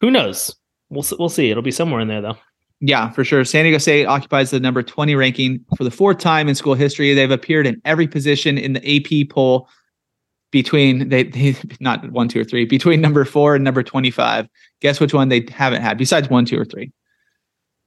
who 0.00 0.10
knows? 0.10 0.54
We'll 0.88 1.04
we'll 1.18 1.28
see. 1.28 1.50
It'll 1.50 1.62
be 1.62 1.70
somewhere 1.70 2.00
in 2.00 2.08
there 2.08 2.22
though. 2.22 2.38
Yeah, 2.80 3.10
for 3.10 3.24
sure. 3.24 3.44
San 3.44 3.64
Diego 3.64 3.78
State 3.78 4.04
occupies 4.04 4.50
the 4.50 4.60
number 4.60 4.82
20 4.82 5.14
ranking 5.14 5.64
for 5.76 5.84
the 5.84 5.90
fourth 5.90 6.18
time 6.18 6.48
in 6.48 6.54
school 6.54 6.74
history. 6.74 7.14
They've 7.14 7.30
appeared 7.30 7.66
in 7.66 7.80
every 7.84 8.06
position 8.06 8.58
in 8.58 8.74
the 8.74 8.96
AP 9.22 9.30
poll 9.30 9.68
between 10.50 11.08
they, 11.08 11.24
they 11.24 11.56
not 11.80 12.10
one, 12.12 12.28
two, 12.28 12.40
or 12.40 12.44
three, 12.44 12.64
between 12.66 13.00
number 13.00 13.24
four 13.24 13.54
and 13.54 13.64
number 13.64 13.82
25. 13.82 14.48
Guess 14.80 15.00
which 15.00 15.14
one 15.14 15.28
they 15.28 15.46
haven't 15.50 15.82
had 15.82 15.96
besides 15.96 16.28
one, 16.28 16.44
two, 16.44 16.60
or 16.60 16.64
three? 16.64 16.92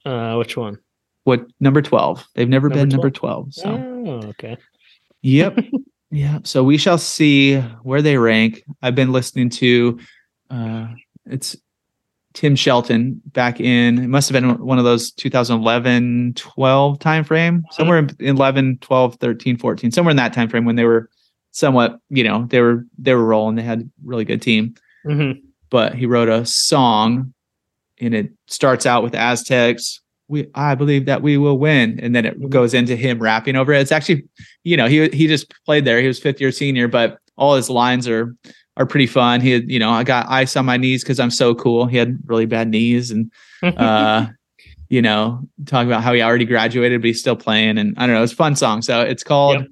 Uh, 0.06 0.36
which 0.36 0.58
one? 0.58 0.80
What 1.26 1.46
number 1.60 1.82
12? 1.82 2.26
They've 2.34 2.50
never 2.50 2.70
Number 2.70 2.82
been 2.82 2.90
number 2.90 3.12
12. 3.12 3.54
So 3.54 3.70
Oh, 3.70 4.28
okay. 4.30 4.58
Yep. 5.22 5.60
yeah. 6.12 6.40
So 6.44 6.64
we 6.64 6.78
shall 6.78 6.98
see 6.98 7.60
where 7.84 8.02
they 8.02 8.18
rank. 8.18 8.64
I've 8.82 8.96
been 8.96 9.12
listening 9.12 9.50
to 9.52 10.00
uh 10.50 10.88
it's 11.28 11.56
Tim 12.34 12.56
Shelton 12.56 13.22
back 13.28 13.60
in 13.60 13.98
it 14.04 14.08
must 14.08 14.30
have 14.30 14.40
been 14.40 14.60
one 14.64 14.78
of 14.78 14.86
those 14.86 15.12
2011 15.12 16.34
12 16.36 17.00
time 17.00 17.24
frame 17.24 17.66
somewhere 17.72 17.98
in 17.98 18.16
11 18.20 18.78
12 18.82 19.16
13 19.16 19.58
14 19.58 19.92
somewhere 19.92 20.12
in 20.12 20.18
that 20.18 20.32
time 20.34 20.48
frame 20.48 20.64
when 20.66 20.76
they 20.76 20.86
were 20.86 21.10
somewhat 21.52 22.00
you 22.10 22.24
know 22.24 22.46
they 22.50 22.62
were 22.62 22.86
they 23.00 23.16
were 23.16 23.26
rolling 23.26 23.56
they 23.56 23.64
had 23.64 23.82
a 23.82 23.86
really 24.04 24.26
good 24.26 24.42
team 24.42 24.76
hmm 25.04 25.32
but 25.72 25.94
he 25.96 26.06
wrote 26.08 26.30
a 26.30 26.46
song 26.46 27.34
and 28.02 28.14
it 28.16 28.32
starts 28.48 28.86
out 28.88 29.04
with 29.04 29.14
Aztecs. 29.14 30.02
We 30.28 30.48
I 30.56 30.74
believe 30.74 31.06
that 31.06 31.22
we 31.22 31.38
will 31.38 31.60
win. 31.60 32.00
And 32.02 32.16
then 32.16 32.26
it 32.26 32.40
Mhm. 32.40 32.50
goes 32.50 32.74
into 32.74 32.96
him 32.96 33.20
rapping 33.20 33.56
over 33.56 33.72
it. 33.74 33.82
It's 33.82 33.92
actually, 33.92 34.24
you 34.64 34.78
know, 34.78 34.88
he 34.88 35.10
he 35.10 35.28
just 35.28 35.54
played 35.66 35.86
there. 35.86 36.02
He 36.02 36.08
was 36.08 36.18
fifth 36.20 36.42
year 36.42 36.52
senior, 36.52 36.88
but 36.88 37.20
all 37.38 37.56
his 37.56 37.70
lines 37.70 38.08
are 38.08 38.36
are 38.80 38.86
pretty 38.88 39.06
fun. 39.08 39.42
He 39.42 39.52
had, 39.52 39.70
you 39.70 39.78
know, 39.78 39.92
I 39.92 40.04
got 40.04 40.28
ice 40.30 40.56
on 40.58 40.66
my 40.66 40.78
knees 40.78 41.04
because 41.04 41.20
I'm 41.20 41.30
so 41.30 41.54
cool. 41.54 41.86
He 41.86 41.98
had 41.98 42.18
really 42.26 42.48
bad 42.48 42.70
knees 42.70 43.12
and 43.12 43.32
uh 43.64 44.26
you 44.90 45.04
know, 45.04 45.48
talking 45.68 45.88
about 45.88 46.02
how 46.02 46.12
he 46.14 46.22
already 46.24 46.46
graduated, 46.46 47.00
but 47.02 47.06
he's 47.08 47.20
still 47.20 47.36
playing. 47.36 47.78
And 47.78 47.94
I 48.00 48.08
don't 48.08 48.16
know, 48.16 48.24
it's 48.24 48.34
a 48.34 48.36
fun 48.36 48.56
song. 48.56 48.82
So 48.82 49.02
it's 49.02 49.24
called 49.24 49.60
Yep. 49.60 49.68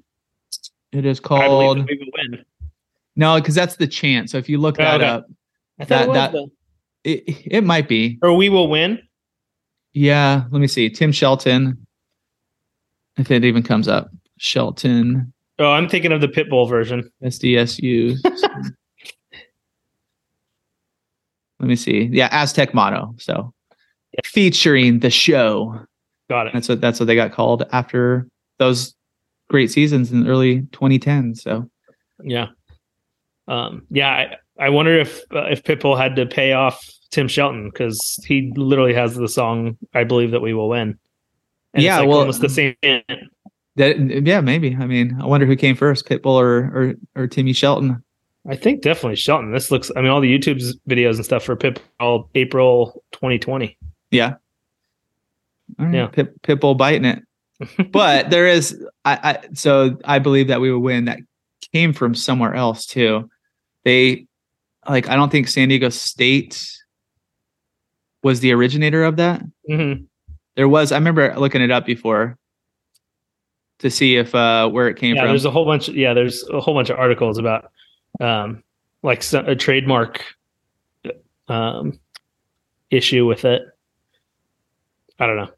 it 0.92 1.06
is 1.06 1.18
called 1.18 1.78
that 1.78 1.86
we 1.88 1.96
will 1.98 2.12
win. 2.30 2.44
no, 3.16 3.34
because 3.40 3.56
that's 3.56 3.74
the 3.76 3.88
chant. 3.88 4.30
So 4.30 4.38
if 4.38 4.48
you 4.48 4.58
look 4.58 4.76
Oh, 4.78 4.84
that 4.84 5.00
okay. 5.00 5.06
up, 5.08 5.26
I 5.80 5.84
That- 5.86 6.08
it 6.08 6.12
that- 6.12 6.34
it, 7.04 7.22
it 7.46 7.64
might 7.64 7.88
be. 7.88 8.18
or 8.22 8.34
we 8.34 8.48
will 8.48 8.68
win. 8.68 9.00
Yeah, 9.94 10.44
let 10.50 10.60
me 10.60 10.66
see. 10.66 10.90
Tim 10.90 11.10
Shelton. 11.12 11.86
If 13.16 13.30
it 13.32 13.44
even 13.44 13.62
comes 13.64 13.88
up. 13.88 14.10
Shelton 14.36 15.32
Oh, 15.58 15.72
I'm 15.72 15.88
thinking 15.88 16.12
of 16.12 16.20
the 16.20 16.28
Pitbull 16.28 16.68
version. 16.68 17.10
SDSU. 17.24 18.14
let 21.60 21.68
me 21.68 21.76
see. 21.76 22.08
Yeah, 22.12 22.28
Aztec 22.30 22.74
motto. 22.74 23.14
So 23.18 23.52
featuring 24.24 25.00
the 25.00 25.10
show. 25.10 25.78
Got 26.30 26.48
it. 26.48 26.52
That's 26.52 26.68
what 26.68 26.80
that's 26.80 27.00
what 27.00 27.06
they 27.06 27.14
got 27.14 27.32
called 27.32 27.64
after 27.72 28.26
those 28.58 28.94
great 29.48 29.70
seasons 29.70 30.12
in 30.12 30.24
the 30.24 30.30
early 30.30 30.62
2010s. 30.72 31.38
So 31.38 31.68
Yeah. 32.22 32.48
Um, 33.46 33.86
yeah, 33.90 34.10
I, 34.10 34.36
I 34.66 34.68
wonder 34.68 34.98
if 34.98 35.20
uh, 35.34 35.44
if 35.46 35.62
Pitbull 35.62 35.96
had 35.98 36.16
to 36.16 36.26
pay 36.26 36.52
off 36.52 36.84
Tim 37.10 37.28
Shelton 37.28 37.70
because 37.70 38.18
he 38.26 38.52
literally 38.56 38.92
has 38.92 39.14
the 39.14 39.28
song 39.28 39.78
"I 39.94 40.04
Believe 40.04 40.32
That 40.32 40.40
We 40.42 40.52
Will 40.52 40.68
Win." 40.68 40.98
And 41.72 41.82
Yeah, 41.82 42.00
like 42.00 42.08
well- 42.08 42.18
almost 42.18 42.42
the 42.42 42.50
same. 42.50 42.74
that 42.82 43.98
yeah, 44.26 44.42
maybe. 44.42 44.76
I 44.78 44.86
mean, 44.86 45.16
I 45.18 45.24
wonder 45.24 45.46
who 45.46 45.56
came 45.56 45.76
first, 45.76 46.06
Pitbull 46.06 46.34
or 46.38 46.58
or 46.58 46.94
or 47.22 47.26
Timmy 47.26 47.54
Shelton. 47.54 48.04
I 48.48 48.56
think 48.56 48.82
definitely 48.82 49.16
Shelton. 49.16 49.52
This 49.52 49.70
looks. 49.70 49.90
I 49.94 50.00
mean, 50.00 50.10
all 50.10 50.20
the 50.20 50.32
YouTube 50.38 50.62
videos 50.88 51.16
and 51.16 51.24
stuff 51.24 51.44
for 51.44 51.54
Pitbull 51.56 52.28
April 52.34 53.02
2020. 53.12 53.76
Yeah. 54.10 54.34
All 55.78 55.86
right. 55.86 55.94
Yeah. 55.94 56.06
Pit, 56.06 56.40
Pitbull 56.42 56.76
biting 56.76 57.04
it. 57.04 57.22
but 57.92 58.30
there 58.30 58.46
is 58.46 58.80
I, 59.04 59.18
I 59.42 59.48
so 59.52 59.98
I 60.04 60.18
believe 60.20 60.48
that 60.48 60.60
we 60.60 60.72
would 60.72 60.78
win 60.78 61.06
that 61.06 61.18
came 61.74 61.92
from 61.92 62.14
somewhere 62.14 62.54
else 62.54 62.86
too. 62.86 63.28
They 63.84 64.26
like 64.88 65.08
I 65.08 65.16
don't 65.16 65.30
think 65.30 65.48
San 65.48 65.68
Diego 65.68 65.88
State 65.88 66.72
was 68.22 68.40
the 68.40 68.52
originator 68.52 69.04
of 69.04 69.16
that. 69.16 69.42
hmm 69.68 69.92
There 70.56 70.68
was 70.68 70.92
I 70.92 70.96
remember 70.98 71.34
looking 71.36 71.60
it 71.60 71.70
up 71.70 71.84
before 71.84 72.38
to 73.80 73.90
see 73.90 74.16
if 74.16 74.34
uh 74.34 74.68
where 74.68 74.88
it 74.88 74.96
came 74.96 75.16
Yeah, 75.16 75.22
from. 75.22 75.28
there's 75.30 75.44
a 75.44 75.50
whole 75.50 75.64
bunch. 75.64 75.88
Yeah, 75.88 76.14
there's 76.14 76.48
a 76.48 76.60
whole 76.60 76.74
bunch 76.74 76.90
of 76.90 76.98
articles 76.98 77.38
about 77.38 77.70
um, 78.20 78.62
like 79.02 79.24
a 79.32 79.54
trademark 79.56 80.24
um, 81.48 81.98
issue 82.90 83.26
with 83.26 83.44
it. 83.44 83.62
I 85.18 85.26
don't 85.26 85.36
know. 85.36 85.50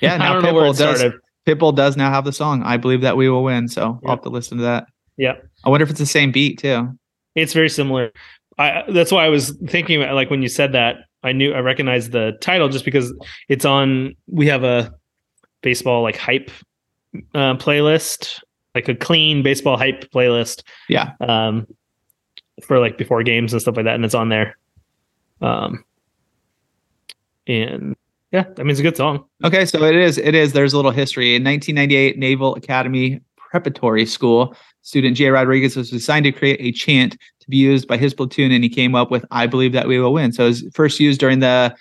Yeah, 0.00 0.14
I 0.14 0.18
now 0.18 0.32
don't 0.34 0.42
know 0.42 0.54
where 0.54 0.64
Pitbull 0.72 0.74
it 0.74 0.78
does- 0.78 1.12
Pitbull 1.44 1.74
does 1.74 1.96
now 1.96 2.10
have 2.10 2.24
the 2.24 2.32
song 2.32 2.62
I 2.62 2.76
believe 2.76 3.00
that 3.00 3.16
we 3.16 3.28
will 3.28 3.42
win, 3.42 3.66
so. 3.66 3.98
I'll 4.04 4.10
have 4.12 4.22
to 4.22 4.28
listen 4.28 4.58
to 4.58 4.62
that. 4.64 4.86
Yeah. 5.16 5.34
I 5.64 5.70
wonder 5.70 5.82
if 5.82 5.90
it's 5.90 5.98
the 5.98 6.06
same 6.06 6.30
beat 6.30 6.58
too. 6.58 6.96
It's 7.34 7.52
very 7.52 7.68
similar. 7.68 8.12
I 8.58 8.84
that's 8.92 9.10
why 9.10 9.24
I 9.24 9.28
was 9.28 9.50
thinking 9.66 10.00
about, 10.02 10.14
like 10.14 10.30
when 10.30 10.42
you 10.42 10.48
said 10.48 10.72
that, 10.72 10.96
I 11.24 11.32
knew 11.32 11.52
I 11.52 11.60
recognized 11.60 12.12
the 12.12 12.32
title 12.40 12.68
just 12.68 12.84
because 12.84 13.12
it's 13.48 13.64
on 13.64 14.14
we 14.26 14.46
have 14.46 14.62
a 14.64 14.92
baseball 15.62 16.02
like 16.02 16.16
hype 16.16 16.50
uh, 17.34 17.56
playlist, 17.56 18.40
like 18.74 18.88
a 18.88 18.94
clean 18.94 19.42
baseball 19.42 19.76
hype 19.76 20.10
playlist. 20.12 20.62
Yeah. 20.88 21.12
Um 21.20 21.66
for 22.62 22.78
like 22.78 22.98
before 22.98 23.22
games 23.22 23.52
and 23.52 23.62
stuff 23.62 23.76
like 23.76 23.84
that, 23.86 23.94
and 23.94 24.04
it's 24.04 24.14
on 24.14 24.28
there. 24.28 24.56
Um 25.40 25.84
and 27.46 27.96
yeah, 28.30 28.44
I 28.58 28.62
mean 28.62 28.70
it's 28.70 28.80
a 28.80 28.84
good 28.84 28.96
song. 28.96 29.24
Okay, 29.44 29.64
so 29.66 29.82
it 29.84 29.96
is. 29.96 30.16
It 30.18 30.34
is. 30.34 30.52
There's 30.52 30.72
a 30.72 30.76
little 30.76 30.90
history. 30.90 31.34
In 31.34 31.44
1998, 31.44 32.18
Naval 32.18 32.54
Academy 32.54 33.20
Preparatory 33.36 34.06
School 34.06 34.56
student 34.82 35.16
Jay 35.16 35.28
Rodriguez 35.28 35.76
was 35.76 35.92
assigned 35.92 36.24
to 36.24 36.32
create 36.32 36.58
a 36.60 36.72
chant 36.72 37.16
to 37.40 37.50
be 37.50 37.56
used 37.56 37.86
by 37.86 37.96
his 37.96 38.14
platoon, 38.14 38.50
and 38.52 38.64
he 38.64 38.70
came 38.70 38.94
up 38.94 39.10
with 39.10 39.24
"I 39.30 39.46
believe 39.46 39.72
that 39.72 39.86
we 39.88 39.98
will 39.98 40.12
win." 40.12 40.32
So 40.32 40.44
it 40.44 40.48
was 40.48 40.64
first 40.72 40.98
used 41.00 41.20
during 41.20 41.40
the 41.40 41.74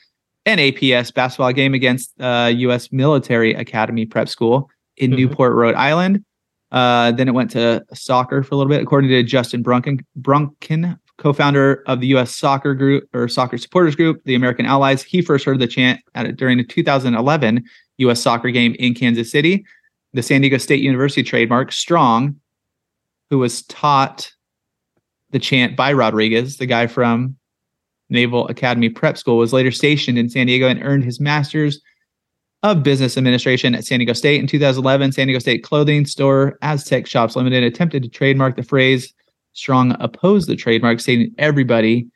NAPS 0.45 1.11
basketball 1.11 1.53
game 1.53 1.73
against 1.73 2.19
uh, 2.19 2.51
U.S. 2.55 2.91
Military 2.91 3.53
Academy 3.53 4.05
Prep 4.05 4.27
School 4.27 4.69
in 4.97 5.11
Mhm. 5.11 5.17
Newport, 5.17 5.53
Rhode 5.53 5.75
Island. 5.75 6.25
Uh, 6.71 7.11
then 7.11 7.27
it 7.27 7.33
went 7.33 7.51
to 7.51 7.83
soccer 7.93 8.43
for 8.43 8.55
a 8.55 8.57
little 8.57 8.69
bit, 8.69 8.81
according 8.81 9.09
to 9.09 9.23
Justin 9.23 9.61
Brunken, 9.61 10.05
Brunken, 10.15 10.97
co-founder 11.17 11.83
of 11.85 11.99
the 11.99 12.07
U.S. 12.07 12.35
Soccer 12.35 12.73
Group 12.73 13.07
or 13.13 13.27
Soccer 13.27 13.57
Supporters 13.57 13.95
Group, 13.95 14.23
the 14.23 14.35
American 14.35 14.65
Outlaws. 14.65 15.03
He 15.03 15.21
first 15.21 15.45
heard 15.45 15.59
the 15.59 15.67
chant 15.67 15.99
it 16.15 16.37
during 16.37 16.57
the 16.57 16.63
2011 16.63 17.63
U.S. 17.97 18.21
Soccer 18.21 18.49
game 18.49 18.75
in 18.79 18.93
Kansas 18.93 19.31
City. 19.31 19.65
The 20.13 20.23
San 20.23 20.41
Diego 20.41 20.57
State 20.57 20.81
University 20.81 21.23
trademark 21.23 21.71
Strong, 21.71 22.37
who 23.29 23.37
was 23.37 23.63
taught 23.63 24.31
the 25.29 25.39
chant 25.39 25.75
by 25.75 25.93
Rodriguez, 25.93 26.57
the 26.57 26.65
guy 26.65 26.87
from 26.87 27.37
Naval 28.09 28.47
Academy 28.47 28.89
Prep 28.89 29.17
School, 29.17 29.37
was 29.37 29.53
later 29.53 29.71
stationed 29.71 30.17
in 30.17 30.29
San 30.29 30.47
Diego 30.47 30.67
and 30.67 30.83
earned 30.83 31.03
his 31.03 31.19
master's 31.19 31.81
of 32.63 32.83
business 32.83 33.17
administration 33.17 33.73
at 33.73 33.85
San 33.85 33.99
Diego 33.99 34.13
State. 34.13 34.39
In 34.39 34.47
2011, 34.47 35.11
San 35.13 35.27
Diego 35.27 35.39
State 35.39 35.63
clothing 35.63 36.05
store 36.05 36.57
Aztec 36.61 37.07
Shops 37.07 37.35
Limited 37.35 37.63
attempted 37.63 38.03
to 38.03 38.09
trademark 38.09 38.55
the 38.55 38.63
phrase. 38.63 39.13
Strong 39.53 39.95
opposed 39.99 40.47
the 40.47 40.55
trademark, 40.55 40.99
stating 40.99 41.33
everybody 41.37 42.07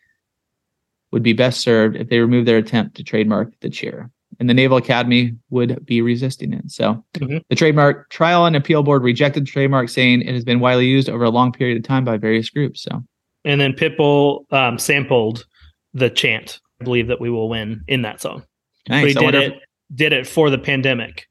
would 1.12 1.24
be 1.24 1.34
best 1.34 1.62
served 1.62 1.96
if 1.96 2.10
they 2.10 2.20
removed 2.20 2.48
their 2.48 2.58
attempt 2.58 2.96
to 2.98 3.04
trademark 3.04 3.52
the 3.62 3.70
cheer. 3.70 4.10
And 4.40 4.50
the 4.50 4.54
Naval 4.54 4.78
Academy 4.78 5.34
would 5.50 5.86
be 5.86 6.02
resisting 6.02 6.54
it. 6.54 6.70
So 6.70 7.04
Mhm. 7.16 7.42
the 7.50 7.56
trademark 7.56 8.10
trial 8.10 8.46
and 8.46 8.56
appeal 8.56 8.84
board 8.84 9.02
rejected 9.02 9.44
the 9.44 9.52
trademark, 9.52 9.90
saying 9.90 10.22
it 10.22 10.34
has 10.34 10.44
been 10.44 10.60
widely 10.60 10.88
used 10.88 11.10
over 11.10 11.24
a 11.24 11.30
long 11.30 11.52
period 11.52 11.78
of 11.78 11.84
time 11.84 12.04
by 12.04 12.18
various 12.18 12.50
groups. 12.50 12.84
So 12.84 13.04
And 13.46 13.62
then 13.62 13.74
Pitbull 13.74 14.52
um, 14.52 14.78
sampled 14.78 15.46
the 15.94 16.10
chant. 16.10 16.60
I 16.82 16.84
believe 16.84 17.08
that 17.08 17.22
we 17.22 17.30
will 17.30 17.48
win 17.48 17.82
in 17.88 18.02
that 18.02 18.20
song. 18.20 18.44
Nice. 18.90 19.16
I 19.16 19.20
did 19.20 19.36
it 19.36 19.54
did 19.94 20.14
it 20.14 20.26
for 20.28 20.50
the 20.50 20.58
pandemic. 20.58 21.28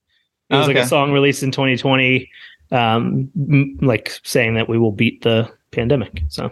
It 0.50 0.56
was 0.56 0.68
like 0.68 0.76
a 0.76 0.86
song 0.86 1.10
released 1.12 1.42
in 1.42 1.50
2020, 1.50 2.30
um, 2.70 3.30
m- 3.36 3.78
like 3.80 4.20
saying 4.22 4.54
that 4.54 4.68
we 4.68 4.78
will 4.78 4.92
beat 4.92 5.22
the 5.22 5.50
pandemic. 5.72 6.22
So 6.28 6.50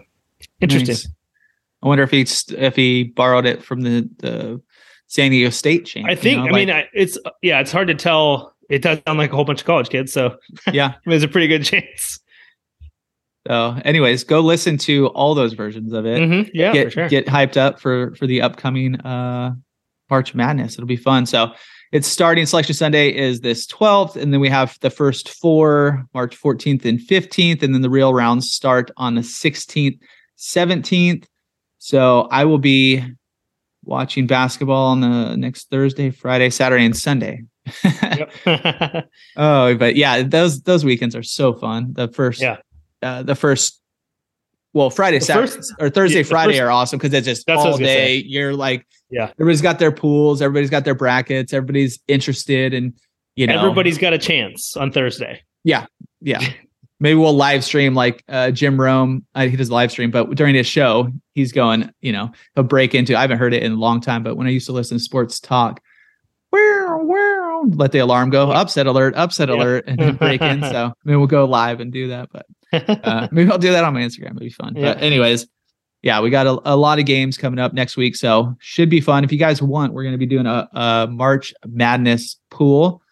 interesting. 0.61 0.95
Nice. 0.95 1.09
I 1.83 1.89
wonder 1.89 2.03
if 2.03 2.11
he 2.11 2.27
if 2.57 2.75
he 2.75 3.05
borrowed 3.05 3.47
it 3.47 3.63
from 3.63 3.83
the 3.83 4.09
the 4.19 4.61
San 5.07 5.31
Diego 5.31 5.51
State 5.51 5.87
chant. 5.87 6.09
I 6.09 6.15
think. 6.15 6.41
I 6.41 6.53
mean, 6.53 6.71
I, 6.71 6.89
it's 6.95 7.19
yeah, 7.43 7.61
it's 7.61 7.71
hard 7.71 7.89
to 7.89 7.95
tell. 7.95 8.55
It 8.71 8.81
does 8.83 9.01
sound 9.07 9.19
like 9.19 9.33
a 9.33 9.37
whole 9.37 9.45
bunch 9.45 9.61
of 9.61 9.67
college 9.67 9.91
kids, 9.91 10.13
so 10.13 10.39
yeah. 10.73 10.95
there's 11.05 11.23
a 11.23 11.29
pretty 11.29 11.49
good 11.49 11.65
chance. 11.65 12.19
So, 13.47 13.77
anyways, 13.85 14.25
go 14.25 14.41
listen 14.41 14.79
to 14.79 15.09
all 15.09 15.35
those 15.35 15.53
versions 15.53 15.93
of 15.93 16.07
it. 16.07 16.21
Mhm. 16.21 16.51
Yeah, 16.55 16.73
get 16.73 16.85
for 16.87 16.91
sure. 16.91 17.09
get 17.09 17.27
hyped 17.27 17.57
up 17.57 17.81
for 17.81 18.15
for 18.15 18.27
the 18.27 18.41
upcoming 18.41 19.01
uh 19.01 19.55
March 20.09 20.35
Madness. 20.35 20.75
It'll 20.75 20.87
be 20.87 20.97
fun. 20.97 21.27
So 21.27 21.53
it's 21.93 22.09
starting 22.09 22.47
selection 22.47 22.75
Sunday 22.75 23.15
is 23.15 23.41
this 23.41 23.67
12th, 23.67 24.17
and 24.17 24.33
then 24.33 24.41
we 24.41 24.49
have 24.49 24.79
the 24.81 24.91
first 24.91 25.29
four 25.29 26.05
March 26.15 26.37
14th 26.41 26.85
and 26.85 26.99
15th, 26.99 27.63
and 27.63 27.75
then 27.75 27.83
the 27.83 27.91
real 27.91 28.13
rounds 28.15 28.51
start 28.51 28.91
on 28.97 29.15
the 29.15 29.21
16th, 29.21 29.99
17th. 30.39 31.25
So 31.79 32.29
I 32.31 32.45
will 32.47 32.59
be 32.59 33.05
watching 33.85 34.27
basketball 34.27 34.87
on 34.89 35.01
the 35.01 35.37
next 35.37 35.69
Thursday, 35.71 36.11
Friday, 36.11 36.51
Saturday, 36.51 36.85
and 36.85 36.97
Sunday. 36.97 37.43
Oh, 39.37 39.75
but 39.77 39.97
yeah, 39.97 40.23
those 40.23 40.63
those 40.63 40.85
weekends 40.85 41.17
are 41.17 41.23
so 41.23 41.53
fun. 41.55 41.93
The 41.95 42.09
first, 42.09 42.41
Yeah. 42.41 42.59
uh, 43.03 43.23
the 43.23 43.35
first, 43.35 43.81
well, 44.75 44.91
Friday, 44.91 45.19
The 45.19 45.25
Saturday, 45.25 45.53
first- 45.53 45.75
or 45.81 45.91
Thursday, 45.91 46.19
yeah, 46.19 46.25
Friday 46.25 46.53
first- 46.55 46.61
are 46.63 46.71
awesome 46.71 46.99
because 46.99 47.13
it's 47.15 47.27
just 47.27 47.49
all 47.49 47.77
day. 47.79 47.85
say. 47.85 48.17
You're 48.27 48.55
like, 48.55 48.87
Yeah. 49.13 49.31
everybody's 49.33 49.63
got 49.63 49.79
their 49.79 49.93
pools, 49.93 50.43
everybody's 50.43 50.71
got 50.71 50.85
their 50.85 50.95
brackets, 50.95 51.53
everybody's 51.53 52.01
interested, 52.09 52.75
and 52.75 52.95
you 53.37 53.47
know, 53.47 53.59
Everybody's 53.59 53.99
got 53.99 54.13
a 54.13 54.19
chance 54.19 54.77
on 54.77 54.91
Thursday. 54.93 55.43
yeah. 55.65 55.87
Yeah. 56.21 56.41
Maybe 57.01 57.17
we'll 57.19 57.33
live 57.35 57.65
stream 57.65 57.95
like 57.95 58.23
uh, 58.29 58.53
Jim 58.53 58.81
Rome. 58.81 59.27
Uh, 59.35 59.49
he 59.49 59.57
does 59.57 59.71
live 59.73 59.91
stream, 59.91 60.13
but 60.13 60.35
during 60.37 60.55
his 60.55 60.69
show, 60.69 61.09
he's 61.35 61.51
going, 61.51 61.91
you 62.01 62.13
know, 62.13 62.31
he'll 62.55 62.63
break 62.63 62.95
into. 62.95 63.17
I 63.17 63.23
haven't 63.23 63.39
heard 63.39 63.55
it 63.55 63.63
in 63.65 63.73
a 63.73 63.77
long 63.77 64.01
time, 64.01 64.23
but 64.23 64.37
when 64.37 64.47
I 64.47 64.51
used 64.51 64.67
to 64.67 64.73
listen 64.73 64.99
to 64.99 65.03
sports 65.03 65.41
talk, 65.41 65.81
where, 66.51 66.97
where, 66.99 67.63
let 67.65 67.91
the 67.93 67.99
alarm 68.01 68.31
go, 68.31 68.53
upset 68.53 68.87
alert, 68.87 69.15
upset 69.17 69.49
Yeah. 69.49 69.57
alert, 69.57 69.85
and 69.89 69.99
then 69.99 70.15
break 70.17 70.41
in. 70.43 70.61
So 70.71 70.93
maybe 71.05 71.17
we'll 71.17 71.27
go 71.27 71.45
live 71.47 71.81
and 71.81 71.93
do 71.93 72.09
that. 72.09 72.29
But 72.33 72.47
uh, 73.05 73.29
maybe 73.33 73.51
I'll 73.51 73.59
do 73.59 73.73
that 73.73 73.83
on 73.85 73.95
my 73.95 74.03
Instagram. 74.03 74.27
It'd 74.27 74.39
be 74.39 74.51
fun. 74.51 74.75
Yeah. 74.77 74.95
But 74.95 75.03
anyways, 75.03 75.47
yeah, 76.03 76.21
we 76.21 76.31
got 76.31 76.47
a, 76.47 76.61
a 76.65 76.77
lot 76.77 76.99
of 76.99 77.07
games 77.07 77.39
coming 77.39 77.59
up 77.59 77.73
next 77.73 77.97
week, 77.97 78.17
so 78.17 78.55
should 78.59 78.91
be 78.91 79.01
fun. 79.01 79.23
If 79.23 79.31
you 79.33 79.39
guys 79.39 79.63
want, 79.63 79.93
we're 79.93 80.03
going 80.03 80.15
to 80.15 80.19
be 80.19 80.27
doing 80.27 80.47
a, 80.47 80.69
a 80.73 81.09
March 81.11 81.55
Madness 81.67 82.39
pool. 82.51 83.03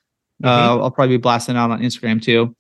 Uh, 0.43 0.81
I'll 0.81 0.91
probably 0.91 1.17
be 1.17 1.21
blasting 1.21 1.57
out 1.57 1.71
on 1.71 1.81
Instagram 1.81 2.21
too. 2.21 2.55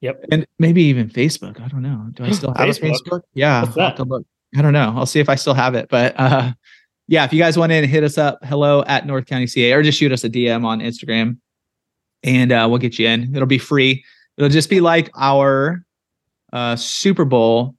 Yep. 0.00 0.24
And 0.32 0.46
maybe 0.58 0.82
even 0.84 1.10
Facebook. 1.10 1.60
I 1.60 1.68
don't 1.68 1.82
know. 1.82 2.06
Do 2.14 2.24
I 2.24 2.30
still 2.30 2.54
have 2.56 2.68
Facebook? 2.68 2.96
a 2.96 3.10
Facebook? 3.10 3.20
Yeah. 3.34 3.62
What's 3.62 3.76
I'll 3.76 3.96
that? 3.96 4.08
look. 4.08 4.26
I 4.56 4.62
don't 4.62 4.72
know. 4.72 4.94
I'll 4.96 5.06
see 5.06 5.20
if 5.20 5.28
I 5.28 5.34
still 5.34 5.54
have 5.54 5.74
it. 5.74 5.88
But 5.90 6.14
uh, 6.18 6.52
yeah, 7.06 7.24
if 7.24 7.32
you 7.32 7.38
guys 7.38 7.58
want 7.58 7.72
in, 7.72 7.84
hit 7.84 8.02
us 8.02 8.16
up. 8.16 8.38
Hello 8.44 8.82
at 8.86 9.06
North 9.06 9.26
County 9.26 9.46
CA, 9.46 9.72
or 9.72 9.82
just 9.82 9.98
shoot 9.98 10.12
us 10.12 10.24
a 10.24 10.30
DM 10.30 10.64
on 10.64 10.80
Instagram, 10.80 11.38
and 12.22 12.50
uh, 12.50 12.66
we'll 12.68 12.78
get 12.78 12.98
you 12.98 13.08
in. 13.08 13.34
It'll 13.34 13.46
be 13.46 13.58
free. 13.58 14.04
It'll 14.36 14.48
just 14.48 14.70
be 14.70 14.80
like 14.80 15.10
our 15.16 15.84
uh, 16.52 16.76
Super 16.76 17.24
Bowl 17.24 17.74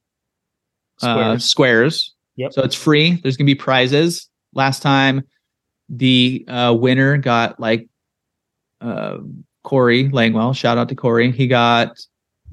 uh, 1.00 1.38
Squares. 1.38 1.44
squares. 1.44 2.14
Yep. 2.36 2.52
So 2.52 2.62
it's 2.62 2.74
free. 2.74 3.20
There's 3.22 3.36
gonna 3.36 3.46
be 3.46 3.54
prizes. 3.54 4.28
Last 4.54 4.82
time, 4.82 5.22
the 5.88 6.44
uh, 6.48 6.74
winner 6.78 7.16
got 7.18 7.58
like 7.60 7.88
uh, 8.80 9.18
Corey 9.62 10.08
Langwell. 10.08 10.54
Shout 10.54 10.78
out 10.78 10.88
to 10.88 10.94
Corey. 10.94 11.30
He 11.32 11.46
got 11.46 11.96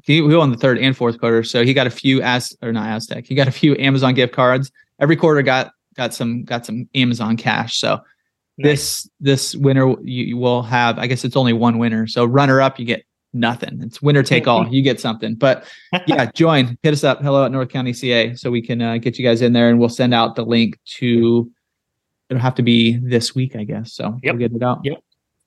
he, 0.03 0.15
he 0.15 0.35
won 0.35 0.51
the 0.51 0.57
third 0.57 0.77
and 0.77 0.95
fourth 0.95 1.19
quarter, 1.19 1.43
so 1.43 1.63
he 1.63 1.73
got 1.73 1.87
a 1.87 1.91
few 1.91 2.21
as 2.21 2.55
or 2.61 2.71
not 2.71 2.87
Aztec. 2.87 3.25
He 3.25 3.35
got 3.35 3.47
a 3.47 3.51
few 3.51 3.75
Amazon 3.77 4.13
gift 4.13 4.33
cards. 4.33 4.71
Every 4.99 5.15
quarter 5.15 5.41
got 5.41 5.71
got 5.95 6.13
some 6.13 6.43
got 6.43 6.65
some 6.65 6.87
Amazon 6.95 7.37
cash. 7.37 7.79
So 7.79 7.99
this 8.57 9.09
this 9.19 9.55
winner 9.55 9.89
you, 10.01 10.25
you 10.25 10.37
will 10.37 10.63
have. 10.63 10.99
I 10.99 11.07
guess 11.07 11.23
it's 11.23 11.35
only 11.35 11.53
one 11.53 11.77
winner. 11.77 12.07
So 12.07 12.25
runner 12.25 12.59
up, 12.61 12.79
you 12.79 12.85
get 12.85 13.03
nothing. 13.33 13.79
It's 13.83 14.01
winner 14.01 14.23
take 14.23 14.47
all. 14.47 14.67
You 14.73 14.81
get 14.81 14.99
something. 14.99 15.35
But 15.35 15.65
yeah, 16.07 16.29
join. 16.33 16.77
Hit 16.83 16.93
us 16.93 17.03
up. 17.03 17.21
Hello 17.21 17.45
at 17.45 17.51
North 17.51 17.69
County 17.69 17.93
CA, 17.93 18.35
so 18.35 18.49
we 18.51 18.61
can 18.61 18.81
uh, 18.81 18.97
get 18.97 19.17
you 19.19 19.25
guys 19.25 19.41
in 19.41 19.53
there, 19.53 19.69
and 19.69 19.79
we'll 19.79 19.89
send 19.89 20.13
out 20.13 20.35
the 20.35 20.43
link 20.45 20.77
to. 20.97 21.49
It'll 22.29 22.41
have 22.41 22.55
to 22.55 22.63
be 22.63 22.97
this 22.97 23.33
week, 23.33 23.55
I 23.55 23.63
guess. 23.63 23.93
So 23.93 24.17
Yep. 24.21 24.33
we'll 24.35 24.39
get 24.49 24.55
it 24.55 24.61
out. 24.63 24.79
Yep. 24.83 24.99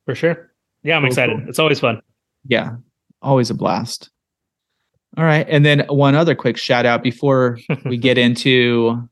for 0.04 0.14
sure. 0.16 0.50
Yeah, 0.82 0.96
I'm 0.96 1.02
Cool, 1.02 1.08
excited. 1.08 1.38
cool. 1.38 1.48
It's 1.48 1.58
always 1.60 1.78
fun. 1.78 2.00
Yeah, 2.46 2.76
always 3.22 3.50
a 3.50 3.54
blast. 3.54 4.10
All 5.16 5.24
right, 5.24 5.46
and 5.48 5.64
then 5.64 5.84
one 5.88 6.14
other 6.16 6.34
quick 6.34 6.56
shout 6.56 6.86
out 6.86 7.02
before 7.02 7.58
we 7.84 7.98
get 7.98 8.18
into 8.18 8.88
a 8.98 9.08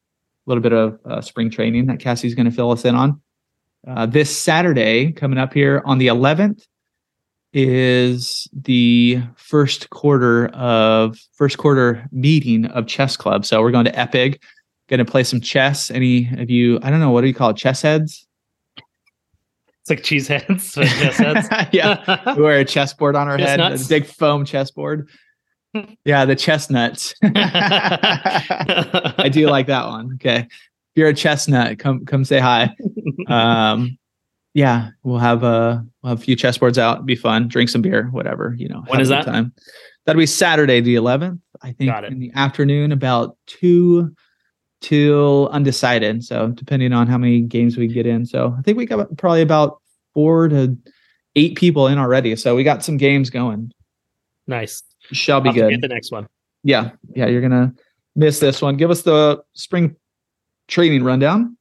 little 0.46 0.62
bit 0.62 0.72
of 0.72 0.98
uh, 1.04 1.20
spring 1.20 1.50
training 1.50 1.86
that 1.86 2.00
Cassie's 2.00 2.34
going 2.34 2.46
to 2.46 2.50
fill 2.52 2.70
us 2.72 2.84
in 2.84 2.94
on. 2.96 3.20
Uh, 3.86 4.06
this 4.06 4.36
Saturday, 4.36 5.12
coming 5.12 5.38
up 5.38 5.52
here 5.54 5.80
on 5.84 5.98
the 5.98 6.08
11th, 6.08 6.66
is 7.52 8.48
the 8.52 9.20
first 9.36 9.90
quarter 9.90 10.46
of 10.48 11.18
first 11.32 11.58
quarter 11.58 12.06
meeting 12.12 12.66
of 12.66 12.86
chess 12.86 13.16
club. 13.16 13.44
So 13.44 13.60
we're 13.60 13.72
going 13.72 13.86
to 13.86 13.98
Epic, 13.98 14.42
going 14.88 14.98
to 14.98 15.04
play 15.04 15.24
some 15.24 15.40
chess. 15.40 15.90
Any 15.90 16.30
of 16.38 16.50
you? 16.50 16.78
I 16.82 16.90
don't 16.90 17.00
know 17.00 17.10
what 17.10 17.22
do 17.22 17.26
you 17.26 17.34
call 17.34 17.50
it? 17.50 17.56
Chess 17.56 17.82
heads? 17.82 18.26
It's 19.80 19.90
like 19.90 20.02
cheese 20.02 20.28
heads. 20.28 20.74
chess 20.74 21.16
heads. 21.16 21.48
yeah, 21.72 22.22
we 22.36 22.42
wear 22.42 22.60
a 22.60 22.64
chessboard 22.64 23.16
on 23.16 23.28
our 23.28 23.38
head, 23.38 23.60
a 23.60 23.78
big 23.88 24.06
foam 24.06 24.44
chessboard. 24.44 25.08
yeah, 26.04 26.24
the 26.24 26.36
chestnuts. 26.36 27.14
I 27.22 29.28
do 29.32 29.48
like 29.48 29.66
that 29.68 29.86
one. 29.86 30.14
Okay. 30.14 30.38
If 30.38 30.96
you're 30.96 31.08
a 31.08 31.14
chestnut, 31.14 31.78
come 31.78 32.04
come 32.04 32.24
say 32.24 32.38
hi. 32.38 32.74
Um 33.28 33.98
yeah, 34.60 34.90
we'll 35.04 35.16
have 35.16 35.42
a 35.42 35.82
we'll 36.02 36.10
have 36.10 36.18
a 36.18 36.22
few 36.22 36.36
chessboards 36.36 36.76
out. 36.76 36.96
It'll 36.98 37.06
be 37.06 37.16
fun. 37.16 37.48
Drink 37.48 37.70
some 37.70 37.80
beer, 37.80 38.08
whatever, 38.10 38.54
you 38.58 38.68
know. 38.68 38.84
When 38.88 39.00
is 39.00 39.08
that? 39.08 39.24
Time. 39.24 39.54
That'll 40.04 40.20
be 40.20 40.26
Saturday 40.26 40.82
the 40.82 40.96
11th, 40.96 41.40
I 41.62 41.72
think 41.72 41.90
in 42.04 42.18
the 42.18 42.30
afternoon 42.34 42.92
about 42.92 43.38
2 43.46 44.14
till 44.82 45.48
undecided. 45.48 46.24
So, 46.24 46.48
depending 46.48 46.92
on 46.92 47.06
how 47.06 47.16
many 47.16 47.40
games 47.40 47.78
we 47.78 47.86
get 47.86 48.04
in. 48.04 48.26
So, 48.26 48.54
I 48.58 48.60
think 48.60 48.76
we 48.76 48.84
got 48.84 49.16
probably 49.16 49.40
about 49.40 49.80
4 50.12 50.48
to 50.48 50.76
8 51.36 51.56
people 51.56 51.86
in 51.86 51.96
already. 51.98 52.36
So, 52.36 52.54
we 52.54 52.62
got 52.62 52.84
some 52.84 52.98
games 52.98 53.30
going. 53.30 53.72
nice. 54.46 54.82
Shall 55.12 55.40
be 55.40 55.52
good. 55.52 55.70
Get 55.70 55.80
the 55.80 55.88
next 55.88 56.12
one. 56.12 56.28
Yeah, 56.64 56.90
yeah, 57.16 57.28
you're 57.28 57.40
gonna 57.40 57.72
miss 58.14 58.40
this 58.40 58.60
one. 58.60 58.76
Give 58.76 58.90
us 58.90 59.00
the 59.00 59.42
spring 59.54 59.96
training 60.68 61.02
rundown. 61.02 61.56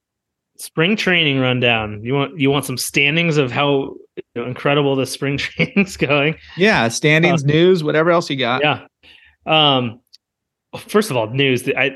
Spring 0.59 0.95
training 0.95 1.39
rundown. 1.39 2.03
You 2.03 2.13
want 2.13 2.37
you 2.37 2.51
want 2.51 2.65
some 2.65 2.77
standings 2.77 3.37
of 3.37 3.51
how 3.51 3.95
you 4.15 4.23
know, 4.35 4.45
incredible 4.45 4.95
the 4.95 5.05
spring 5.05 5.37
training's 5.37 5.97
going. 5.97 6.35
Yeah, 6.57 6.87
standings, 6.89 7.43
news, 7.43 7.83
whatever 7.83 8.11
else 8.11 8.29
you 8.29 8.37
got. 8.37 8.61
Yeah. 8.61 8.85
Um. 9.45 10.01
First 10.77 11.09
of 11.09 11.17
all, 11.17 11.29
news. 11.31 11.67
I 11.69 11.95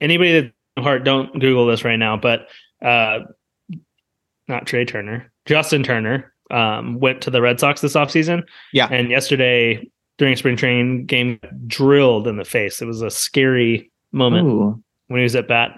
anybody 0.00 0.52
that 0.76 0.82
heart 0.82 1.04
don't 1.04 1.32
Google 1.38 1.66
this 1.66 1.84
right 1.84 1.96
now, 1.96 2.16
but 2.16 2.48
uh, 2.82 3.20
not 4.48 4.66
Trea 4.66 4.84
Turner, 4.84 5.32
Justin 5.46 5.82
Turner, 5.82 6.34
um, 6.50 6.98
went 6.98 7.22
to 7.22 7.30
the 7.30 7.40
Red 7.40 7.60
Sox 7.60 7.80
this 7.80 7.94
offseason. 7.94 8.42
Yeah. 8.72 8.88
and 8.90 9.08
yesterday 9.08 9.88
during 10.18 10.36
spring 10.36 10.56
training 10.56 11.06
game 11.06 11.40
drilled 11.66 12.28
in 12.28 12.36
the 12.36 12.44
face. 12.44 12.82
It 12.82 12.86
was 12.86 13.02
a 13.02 13.10
scary 13.10 13.90
moment 14.12 14.46
Ooh, 14.46 14.82
when 15.08 15.18
he 15.18 15.24
was 15.24 15.34
at 15.36 15.48
bat. 15.48 15.72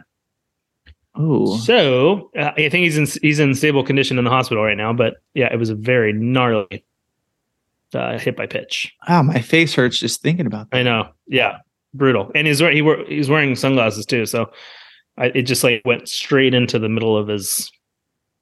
Ooh. 1.19 1.57
So 1.59 2.31
uh, 2.39 2.51
I 2.57 2.69
think 2.69 2.75
he's 2.85 2.99
in 2.99 3.07
he's 3.23 3.39
in 3.39 3.55
stable 3.55 3.85
condition 3.85 4.19
in 4.19 4.25
the 4.25 4.31
hospital 4.31 4.63
right 4.65 4.77
now. 4.77 4.93
But 4.93 5.15
yeah, 5.35 5.53
it 5.53 5.57
was 5.59 5.71
a 5.71 5.75
very 5.75 6.13
gnarly 6.13 6.85
uh, 7.95 8.19
hit 8.19 8.37
by 8.37 8.47
pitch. 8.47 8.93
Ah, 9.09 9.23
my 9.23 9.41
face 9.41 9.75
hurts 9.75 9.99
just 9.99 10.23
thinking 10.23 10.47
about 10.47 10.71
that. 10.71 10.79
I 10.79 10.83
know. 10.83 11.09
Yeah, 11.27 11.59
brutal. 11.95 12.31
And 12.35 12.47
he's 12.47 12.61
wearing 12.61 12.77
he 12.77 12.83
wore, 12.83 13.05
he's 13.07 13.29
wearing 13.29 13.55
sunglasses 13.57 14.07
too. 14.07 14.27
So 14.27 14.51
I, 15.17 15.27
it 15.27 15.43
just 15.43 15.63
like 15.63 15.83
went 15.85 16.09
straight 16.09 16.55
into 16.55 16.79
the 16.79 16.89
middle 16.89 17.17
of 17.17 17.29
his 17.29 17.71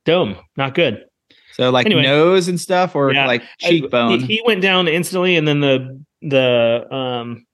dome. 0.05 0.37
Not 0.57 0.75
good. 0.75 1.05
So 1.53 1.69
like 1.71 1.85
Anyway. 1.85 2.03
nose 2.03 2.49
and 2.49 2.59
stuff, 2.59 2.97
or 2.97 3.13
Yeah. 3.13 3.27
like 3.27 3.43
I- 3.63 3.69
cheekbone. 3.69 4.21
He, 4.21 4.27
he 4.37 4.43
went 4.47 4.63
down 4.63 4.89
instantly, 4.89 5.37
and 5.37 5.47
then 5.47 5.61
the 5.61 6.03
the 6.23 6.87
um 6.95 7.47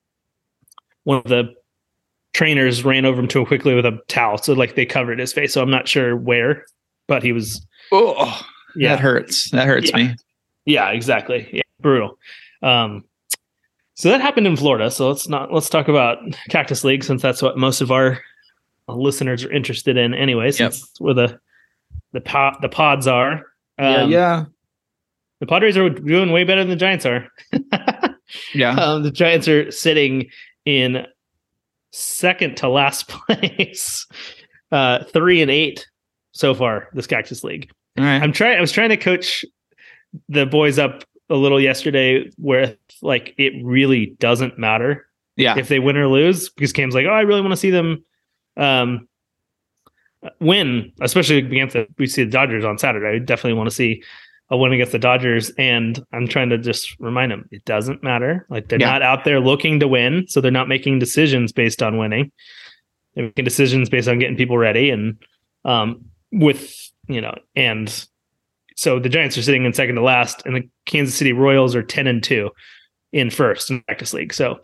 one 1.02 1.18
of 1.18 1.24
the 1.24 1.54
trainers 2.34 2.84
ran 2.84 3.04
over 3.04 3.20
him 3.20 3.28
too 3.28 3.44
quickly 3.46 3.74
with 3.74 3.86
a 3.86 3.98
towel, 4.08 4.38
so 4.38 4.52
like 4.52 4.74
they 4.74 4.86
covered 4.86 5.18
his 5.18 5.32
face. 5.32 5.52
So 5.54 5.62
I'm 5.62 5.70
not 5.70 5.88
sure 5.88 6.16
where, 6.16 6.64
but 7.06 7.22
he 7.22 7.32
was 7.32 7.64
oh, 7.92 8.40
yeah 8.76 8.90
that 8.96 9.00
hurts. 9.00 9.50
That 9.50 9.66
hurts 9.66 9.90
Yeah. 9.90 9.96
me. 9.96 10.16
yeah 10.66 10.88
exactly 10.90 11.48
yeah 11.52 11.62
brutal. 11.80 12.18
Um, 12.62 13.04
so 13.94 14.08
that 14.10 14.20
happened 14.20 14.46
in 14.46 14.56
Florida. 14.56 14.90
So 14.90 15.08
let's 15.08 15.28
not 15.28 15.52
let's 15.52 15.68
talk 15.68 15.88
about 15.88 16.18
Cactus 16.50 16.84
League 16.84 17.02
since 17.04 17.22
that's 17.22 17.42
what 17.42 17.56
most 17.58 17.80
of 17.80 17.90
our 17.90 18.20
listeners 18.88 19.44
are 19.44 19.52
interested 19.52 19.96
in 19.96 20.14
anyway, 20.14 20.50
since 20.50 20.82
it's 20.82 21.00
where 21.00 21.14
the 21.14 21.40
the 22.12 22.20
pod, 22.20 22.56
the 22.62 22.68
pods 22.68 23.06
are. 23.06 23.42
yeah, 23.78 23.96
Um, 24.02 24.10
yeah, 24.10 24.44
The 25.40 25.46
Padres 25.46 25.76
are 25.76 25.90
doing 25.90 26.32
way 26.32 26.44
better 26.44 26.62
than 26.62 26.70
the 26.70 26.76
Giants 26.76 27.04
are. 27.04 27.28
yeah. 28.54 28.70
um, 28.76 29.02
the 29.02 29.10
Giants 29.10 29.46
are 29.46 29.70
sitting 29.70 30.30
in 30.64 31.06
second 31.92 32.56
to 32.58 32.68
last 32.68 33.08
place, 33.28 34.06
uh, 34.72 35.04
three 35.04 35.42
and 35.42 35.50
eight 35.50 35.86
so 36.32 36.54
far. 36.54 36.88
This 36.92 37.06
Cactus 37.06 37.44
League. 37.44 37.70
All 37.98 38.04
right. 38.04 38.22
I'm 38.22 38.32
trying. 38.32 38.58
I 38.58 38.60
was 38.60 38.72
trying 38.72 38.90
to 38.90 38.96
coach 38.96 39.44
the 40.28 40.46
boys 40.46 40.78
up 40.78 41.04
a 41.30 41.36
little 41.36 41.60
yesterday, 41.60 42.30
where 42.36 42.76
like 43.02 43.34
it 43.38 43.52
really 43.62 44.16
doesn't 44.18 44.58
matter 44.58 45.06
yeah, 45.36 45.58
if 45.58 45.68
they 45.68 45.78
win 45.78 45.96
or 45.96 46.08
lose, 46.08 46.48
because 46.48 46.72
Cam's 46.72 46.94
like, 46.94 47.06
oh, 47.06 47.12
I 47.12 47.20
really 47.20 47.40
want 47.40 47.52
to 47.52 47.56
see 47.56 47.70
them 47.70 48.04
um, 48.56 49.08
win, 50.40 50.92
especially 51.00 51.38
against 51.38 51.74
the 51.74 51.86
we 51.98 52.06
see 52.06 52.24
the 52.24 52.30
Dodgers 52.30 52.64
on 52.64 52.78
Saturday. 52.78 53.16
I 53.16 53.18
definitely 53.18 53.54
want 53.54 53.68
to 53.68 53.74
see 53.74 54.02
a 54.50 54.56
win 54.56 54.72
against 54.72 54.92
the 54.92 54.98
Dodgers, 54.98 55.50
and 55.58 56.02
I'm 56.12 56.26
trying 56.26 56.48
to 56.50 56.58
just 56.58 56.98
remind 56.98 57.32
them 57.32 57.48
it 57.50 57.64
doesn't 57.64 58.02
matter. 58.02 58.46
Like 58.48 58.68
they're 58.68 58.80
Yeah. 58.80 58.90
not 58.92 59.02
out 59.02 59.24
there 59.24 59.40
looking 59.40 59.80
to 59.80 59.88
win, 59.88 60.26
so 60.28 60.40
they're 60.40 60.50
not 60.50 60.68
making 60.68 60.98
decisions 60.98 61.52
based 61.52 61.82
on 61.82 61.98
winning. 61.98 62.32
They're 63.14 63.26
making 63.26 63.44
decisions 63.44 63.88
based 63.90 64.08
on 64.08 64.18
getting 64.18 64.36
people 64.36 64.56
ready, 64.58 64.90
and 64.90 65.16
um, 65.64 66.04
with 66.32 66.74
you 67.08 67.20
know, 67.20 67.34
and 67.56 68.06
so 68.76 68.98
the 68.98 69.08
Giants 69.08 69.36
are 69.36 69.42
sitting 69.42 69.64
in 69.64 69.72
second 69.72 69.96
to 69.96 70.02
last, 70.02 70.42
and 70.46 70.54
the 70.56 70.68
Kansas 70.86 71.14
City 71.14 71.32
Royals 71.32 71.74
are 71.74 71.82
ten 71.82 72.06
and 72.06 72.22
two 72.22 72.50
in 73.12 73.30
first 73.30 73.70
in 73.70 73.82
Cactus 73.88 74.12
League. 74.14 74.32
So, 74.32 74.60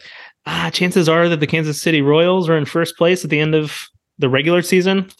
ah, 0.46 0.70
chances 0.72 1.08
are 1.08 1.28
that 1.28 1.40
the 1.40 1.46
Kansas 1.46 1.80
City 1.80 2.00
Royals 2.02 2.48
are 2.48 2.56
in 2.56 2.64
first 2.64 2.96
place 2.96 3.24
at 3.24 3.30
the 3.30 3.40
end 3.40 3.54
of 3.54 3.86
the 4.18 4.28
regular 4.28 4.62
season. 4.62 5.10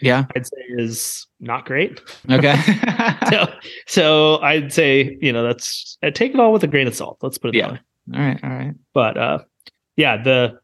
Yeah. 0.00 0.24
I'd 0.34 0.46
say 0.46 0.56
is 0.70 1.26
not 1.40 1.64
great. 1.66 2.00
Okay. 2.30 2.56
So, 3.30 3.46
so 3.86 4.36
I'd 4.38 4.72
say 4.72 5.18
you 5.20 5.32
know 5.32 5.42
that's 5.42 5.98
uh, 6.02 6.10
take 6.10 6.32
it 6.32 6.38
all 6.40 6.52
with 6.52 6.62
a 6.62 6.68
grain 6.68 6.86
of 6.86 6.94
salt. 6.94 7.18
Let's 7.22 7.38
put 7.38 7.48
it 7.54 7.58
Yeah. 7.58 7.66
that 7.68 7.72
way. 7.72 7.80
all 8.18 8.26
right. 8.26 8.44
All 8.44 8.50
right. 8.50 8.74
But 8.94 9.16
uh, 9.18 9.38
yeah, 9.96 10.22
the 10.22 10.60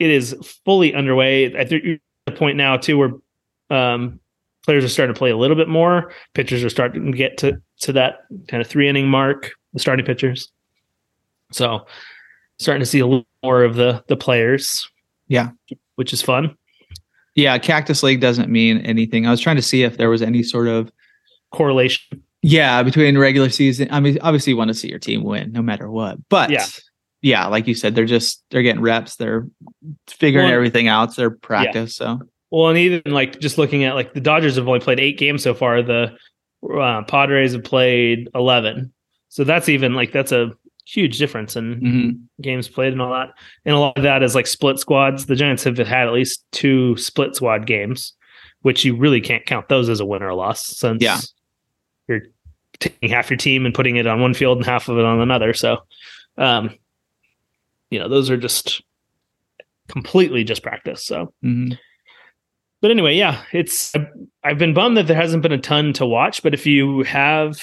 it 0.00 0.10
is 0.10 0.34
fully 0.64 0.92
underway. 0.94 1.56
I 1.56 1.64
think 1.64 1.84
at 1.86 2.00
the 2.26 2.32
point 2.32 2.56
now 2.56 2.76
too 2.76 2.98
where 2.98 3.10
um, 3.70 4.18
players 4.64 4.84
are 4.84 4.88
starting 4.88 5.14
to 5.14 5.18
play 5.18 5.30
a 5.30 5.36
little 5.36 5.56
bit 5.56 5.68
more. 5.68 6.12
Pitchers 6.34 6.64
are 6.64 6.70
starting 6.70 7.12
to 7.12 7.16
get 7.16 7.38
to 7.38 7.60
to 7.80 7.92
that 7.92 8.20
kind 8.48 8.60
of 8.60 8.66
three 8.66 8.88
inning 8.88 9.08
mark. 9.08 9.52
The 9.74 9.78
starting 9.80 10.04
pitchers, 10.06 10.50
so 11.52 11.86
starting 12.58 12.80
to 12.80 12.86
see 12.86 12.98
a 13.00 13.06
little 13.06 13.26
more 13.44 13.62
of 13.62 13.76
the 13.76 14.02
the 14.08 14.16
players. 14.16 14.88
Yeah. 15.28 15.50
which 15.96 16.12
is 16.12 16.22
fun. 16.22 16.56
Yeah, 17.38 17.56
Cactus 17.58 18.02
League 18.02 18.20
doesn't 18.20 18.50
mean 18.50 18.78
anything. 18.78 19.24
I 19.24 19.30
was 19.30 19.40
trying 19.40 19.54
to 19.54 19.62
see 19.62 19.84
if 19.84 19.96
there 19.96 20.10
was 20.10 20.22
any 20.22 20.42
sort 20.42 20.66
of 20.66 20.90
Correlation. 21.52 22.20
yeah 22.42 22.82
between 22.82 23.16
regular 23.16 23.48
season. 23.48 23.86
I 23.92 24.00
mean, 24.00 24.18
obviously, 24.22 24.50
you 24.54 24.56
want 24.56 24.68
to 24.68 24.74
see 24.74 24.88
your 24.88 24.98
team 24.98 25.22
win 25.22 25.52
no 25.52 25.62
matter 25.62 25.88
what. 25.88 26.18
But 26.28 26.50
Yeah. 26.50 26.66
yeah, 27.22 27.46
like 27.46 27.68
you 27.68 27.74
said, 27.74 27.94
they're 27.94 28.06
just 28.06 28.42
they're 28.50 28.62
getting 28.62 28.82
reps. 28.82 29.14
They're 29.14 29.46
figuring 30.08 30.46
Well, 30.46 30.54
everything 30.56 30.88
out. 30.88 31.10
It's 31.10 31.16
their 31.16 31.30
practice. 31.30 31.94
So 31.94 32.18
Well, 32.50 32.70
and 32.70 32.78
even 32.78 33.02
like 33.12 33.38
just 33.38 33.56
looking 33.56 33.84
at 33.84 33.94
like 33.94 34.14
the 34.14 34.20
Dodgers 34.20 34.56
have 34.56 34.66
only 34.66 34.80
played 34.80 34.98
eight 34.98 35.16
games 35.16 35.44
so 35.44 35.54
far. 35.54 35.80
The 35.80 36.16
uh, 36.68 37.02
Padres 37.04 37.52
have 37.52 37.62
played 37.62 38.28
eleven, 38.34 38.92
so 39.28 39.44
that's 39.44 39.68
even 39.68 39.94
like 39.94 40.10
that's 40.10 40.32
a 40.32 40.50
huge 40.88 41.18
difference 41.18 41.54
in 41.54 41.80
mhm. 41.80 42.42
games 42.42 42.66
played 42.66 42.94
and 42.94 43.02
all 43.02 43.12
that. 43.12 43.30
And 43.66 43.74
a 43.74 43.78
lot 43.78 43.96
of 43.98 44.04
that 44.04 44.22
is 44.22 44.34
like 44.34 44.46
split 44.46 44.78
squads. 44.78 45.26
The 45.26 45.36
Giants 45.36 45.62
have 45.64 45.76
had 45.76 46.06
at 46.06 46.14
least 46.14 46.44
two 46.52 46.96
split 46.96 47.36
squad 47.36 47.66
games, 47.66 48.14
which 48.62 48.86
you 48.86 48.96
really 48.96 49.20
can't 49.20 49.44
count 49.44 49.68
those 49.68 49.90
as 49.90 50.00
a 50.00 50.06
win 50.06 50.22
or 50.22 50.28
a 50.28 50.36
loss 50.36 50.64
since 50.66 51.02
Yeah. 51.02 51.18
you're 52.08 52.22
taking 52.80 53.10
half 53.10 53.28
your 53.28 53.36
team 53.36 53.66
and 53.66 53.74
putting 53.74 53.96
it 53.96 54.06
on 54.06 54.22
one 54.22 54.32
field 54.32 54.56
and 54.56 54.66
half 54.66 54.88
of 54.88 54.96
it 54.96 55.04
on 55.04 55.20
another. 55.20 55.52
So, 55.52 55.82
um, 56.38 56.70
you 57.90 57.98
know, 57.98 58.08
those 58.08 58.30
are 58.30 58.38
just 58.38 58.82
completely 59.88 60.42
just 60.42 60.62
practice. 60.62 61.04
So, 61.04 61.34
Mhm. 61.44 61.78
but 62.80 62.90
anyway, 62.90 63.14
yeah, 63.14 63.42
it's 63.52 63.92
I've 64.42 64.58
been 64.58 64.72
bummed 64.72 64.96
that 64.96 65.06
there 65.06 65.16
hasn't 65.16 65.42
been 65.42 65.52
a 65.52 65.58
ton 65.58 65.92
to 65.94 66.06
watch. 66.06 66.42
But 66.42 66.54
if 66.54 66.64
you 66.66 67.02
have 67.02 67.60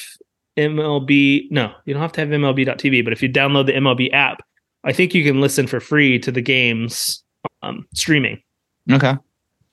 MLB, 0.58 1.52
no, 1.52 1.74
you 1.86 1.94
don't 1.94 2.02
have 2.02 2.12
to 2.14 2.22
have 2.22 2.30
MLB.tv. 2.30 3.04
But 3.04 3.14
if 3.14 3.22
you 3.22 3.30
download 3.30 3.66
the 3.66 3.74
MLB 3.74 4.14
app, 4.14 4.42
I 4.84 4.94
think 4.94 5.14
you 5.14 5.24
can 5.24 5.42
listen 5.42 5.68
for 5.68 5.80
free 5.80 6.20
to 6.20 6.32
the 6.32 6.42
games 6.42 7.24
um, 7.62 7.88
streaming. 7.94 8.42
okay. 8.92 9.16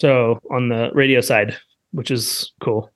So 0.00 0.40
on 0.50 0.68
the 0.68 0.90
radio 0.94 1.20
side, 1.20 1.56
which 1.92 2.10
is 2.10 2.52
cool. 2.60 2.90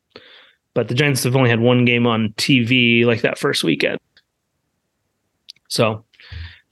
But 0.74 0.88
the 0.88 0.94
Giants 0.94 1.22
have 1.24 1.36
only 1.36 1.50
had 1.50 1.60
one 1.60 1.84
game 1.84 2.06
on 2.06 2.34
TV 2.36 3.04
like 3.04 3.22
that 3.22 3.38
first 3.38 3.62
weekend. 3.62 3.98
So 5.68 6.04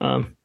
um, 0.01 0.35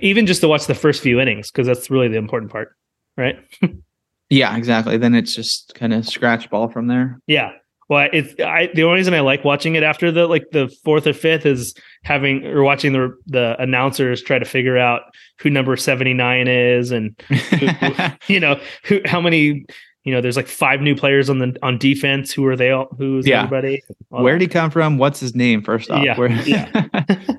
even 0.00 0.26
just 0.26 0.40
to 0.40 0.48
watch 0.48 0.66
the 0.66 0.74
first 0.74 1.00
few 1.02 1.20
innings, 1.20 1.50
because 1.50 1.66
that's 1.66 1.90
really 1.90 2.08
the 2.08 2.16
important 2.16 2.50
part, 2.50 2.76
right? 3.16 3.38
Yeah, 4.30 4.56
exactly. 4.56 4.96
Then 4.96 5.14
it's 5.14 5.34
just 5.34 5.74
kind 5.74 5.92
of 5.92 6.06
scratch 6.06 6.50
ball 6.50 6.68
from 6.68 6.86
there. 6.86 7.20
Yeah. 7.26 7.52
Well, 7.88 8.08
it's 8.12 8.32
I 8.40 8.70
the 8.74 8.84
only 8.84 8.98
reason 8.98 9.12
I 9.14 9.20
like 9.20 9.44
watching 9.44 9.74
it 9.74 9.82
after 9.82 10.10
the 10.10 10.26
like 10.26 10.46
the 10.52 10.68
fourth 10.84 11.06
or 11.06 11.12
fifth 11.12 11.44
is 11.44 11.74
having 12.02 12.46
or 12.46 12.62
watching 12.62 12.92
the 12.92 13.14
the 13.26 13.56
announcers 13.60 14.22
try 14.22 14.38
to 14.38 14.44
figure 14.46 14.78
out 14.78 15.02
who 15.40 15.50
number 15.50 15.76
seventy 15.76 16.14
nine 16.14 16.48
is 16.48 16.90
and 16.90 17.14
you 18.28 18.40
know 18.40 18.58
who 18.84 19.00
how 19.04 19.20
many 19.20 19.66
you 20.04 20.12
know 20.14 20.20
there's 20.20 20.36
like 20.36 20.48
five 20.48 20.80
new 20.80 20.94
players 20.96 21.28
on 21.28 21.38
the 21.40 21.56
on 21.62 21.76
defense 21.78 22.32
who 22.32 22.46
are 22.46 22.56
they 22.56 22.70
all 22.70 22.88
who's 22.96 23.26
Yeah. 23.26 23.42
everybody 23.44 23.82
All 24.10 24.22
Where'd 24.22 24.40
that. 24.40 24.44
he 24.44 24.48
come 24.48 24.70
from? 24.70 24.96
What's 24.98 25.20
his 25.20 25.34
name? 25.34 25.62
First 25.62 25.90
off, 25.90 26.02
Yeah, 26.04 26.16
Where- 26.18 26.30
yeah. 26.42 26.88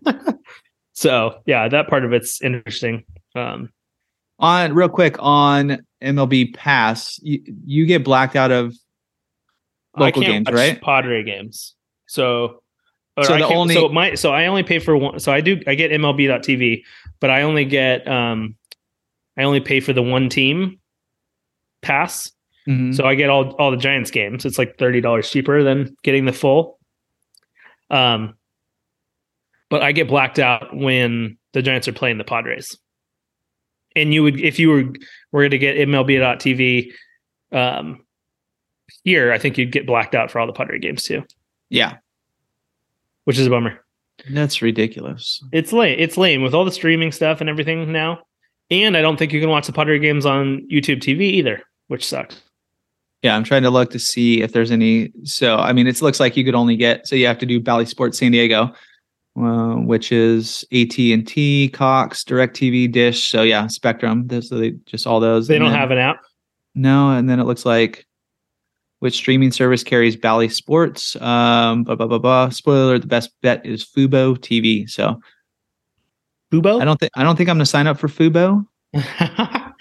so 0.93 1.39
yeah 1.45 1.67
that 1.67 1.87
part 1.89 2.05
of 2.05 2.13
it's 2.13 2.41
interesting 2.41 3.03
um 3.35 3.69
on 4.39 4.73
real 4.73 4.89
quick 4.89 5.15
on 5.19 5.79
MLB 6.03 6.53
Pass, 6.53 7.17
you, 7.23 7.41
you 7.65 7.85
get 7.85 8.03
blacked 8.03 8.35
out 8.35 8.51
of 8.51 8.75
local 9.97 10.21
games, 10.21 10.47
right? 10.51 10.81
Padre 10.81 11.23
games. 11.23 11.75
So, 12.07 12.61
So 13.23 13.33
I 13.33 13.37
the 13.39 13.45
only- 13.47 13.75
so 13.75 13.89
my 13.89 14.15
so 14.15 14.31
I 14.33 14.45
only 14.47 14.63
pay 14.63 14.79
for 14.79 14.95
one. 14.97 15.19
So 15.19 15.31
I 15.31 15.41
do 15.41 15.61
I 15.67 15.75
get 15.75 15.91
MLB.TV, 15.91 16.83
but 17.19 17.29
I 17.29 17.41
only 17.43 17.65
get 17.65 18.07
um 18.07 18.55
I 19.37 19.43
only 19.43 19.59
pay 19.61 19.79
for 19.79 19.93
the 19.93 20.01
one 20.03 20.29
team 20.29 20.79
pass. 21.81 22.31
Mhm. 22.67 22.95
So 22.95 23.05
I 23.05 23.15
get 23.15 23.29
all 23.29 23.51
all 23.55 23.71
the 23.71 23.77
Giants 23.77 24.11
games. 24.11 24.45
It's 24.45 24.57
like 24.57 24.77
thirty 24.77 25.01
dollars 25.01 25.29
cheaper 25.29 25.63
than 25.63 25.95
getting 26.03 26.25
the 26.25 26.33
full. 26.33 26.79
Um, 27.89 28.35
but 29.69 29.81
I 29.83 29.91
get 29.91 30.07
blacked 30.07 30.39
out 30.39 30.75
when 30.75 31.37
the 31.53 31.61
Giants 31.61 31.87
are 31.87 31.93
playing 31.93 32.17
the 32.17 32.23
Padres. 32.23 32.77
And 33.95 34.13
you 34.13 34.23
would, 34.23 34.39
if 34.39 34.59
you 34.59 34.69
were 34.69 34.83
were 35.31 35.41
going 35.41 35.51
to 35.51 35.57
get 35.57 35.77
MLB.TV, 35.77 36.91
um, 37.51 38.04
here 39.03 39.31
I 39.31 39.37
think 39.37 39.57
you'd 39.57 39.71
get 39.71 39.85
blacked 39.87 40.15
out 40.15 40.31
for 40.31 40.39
all 40.39 40.47
the 40.47 40.53
Padre 40.53 40.79
games 40.79 41.03
too, 41.03 41.23
yeah, 41.69 41.97
which 43.25 43.37
is 43.37 43.47
a 43.47 43.49
bummer. 43.49 43.79
that's 44.31 44.61
ridiculous. 44.61 45.43
It's 45.51 45.73
lame. 45.73 45.97
It's 45.99 46.17
lame 46.17 46.41
with 46.41 46.53
all 46.53 46.65
the 46.65 46.71
streaming 46.71 47.11
stuff 47.11 47.41
and 47.41 47.49
everything 47.49 47.91
now. 47.91 48.19
And 48.71 48.97
I 48.97 49.01
don't 49.01 49.17
think 49.17 49.31
you 49.33 49.39
can 49.39 49.49
watch 49.49 49.67
the 49.67 49.73
Padre 49.73 49.99
games 49.99 50.25
on 50.25 50.67
YouTube 50.71 50.97
TV 50.99 51.21
either, 51.21 51.61
which 51.87 52.05
sucks. 52.05 52.41
Yeah, 53.21 53.35
I'm 53.35 53.43
trying 53.43 53.63
to 53.63 53.69
look 53.69 53.91
to 53.91 53.99
see 53.99 54.41
if 54.41 54.53
there's 54.53 54.71
any. 54.71 55.11
So, 55.23 55.57
I 55.57 55.73
mean, 55.73 55.85
it 55.87 56.01
looks 56.01 56.19
like 56.19 56.35
you 56.37 56.43
could 56.45 56.55
only 56.55 56.75
get. 56.75 57.07
So 57.07 57.15
you 57.15 57.27
have 57.27 57.37
to 57.39 57.45
do 57.45 57.59
Bally 57.59 57.85
Sports 57.85 58.17
San 58.19 58.31
Diego, 58.31 58.71
uh, 59.39 59.75
which 59.75 60.11
is 60.11 60.63
AT 60.71 60.97
and 60.97 61.27
T, 61.27 61.69
Cox, 61.69 62.23
Directv, 62.23 62.91
Dish. 62.91 63.29
So 63.29 63.41
yeah, 63.43 63.67
Spectrum. 63.67 64.27
So 64.41 64.57
they 64.57 64.71
just 64.85 65.05
all 65.07 65.19
those. 65.19 65.47
They 65.47 65.55
And 65.55 65.63
don't 65.63 65.71
then- 65.71 65.79
have 65.79 65.91
an 65.91 65.97
app. 65.97 66.21
no, 66.75 67.11
and 67.11 67.27
then 67.29 67.39
it 67.39 67.43
looks 67.45 67.65
like 67.65 68.05
which 69.05 69.13
streaming 69.13 69.51
service 69.51 69.83
carries 69.83 70.15
Bally 70.17 70.49
Sports. 70.49 71.15
Um, 71.21 71.83
blah 71.83 71.93
blah 71.93 72.07
blah 72.07 72.17
blah. 72.17 72.49
Spoiler: 72.49 72.97
the 72.97 73.05
best 73.07 73.29
bet 73.43 73.63
is 73.63 73.85
Fubo 73.85 74.35
TV. 74.35 74.89
So 74.89 75.21
Fubo? 76.51 76.81
I 76.81 76.85
don't 76.85 76.99
think 76.99 77.11
I 77.15 77.23
don't 77.23 77.35
think 77.37 77.47
I'm 77.49 77.55
gonna 77.57 77.65
sign 77.67 77.85
up 77.85 77.99
for 77.99 78.07
Fubo. 78.07 78.65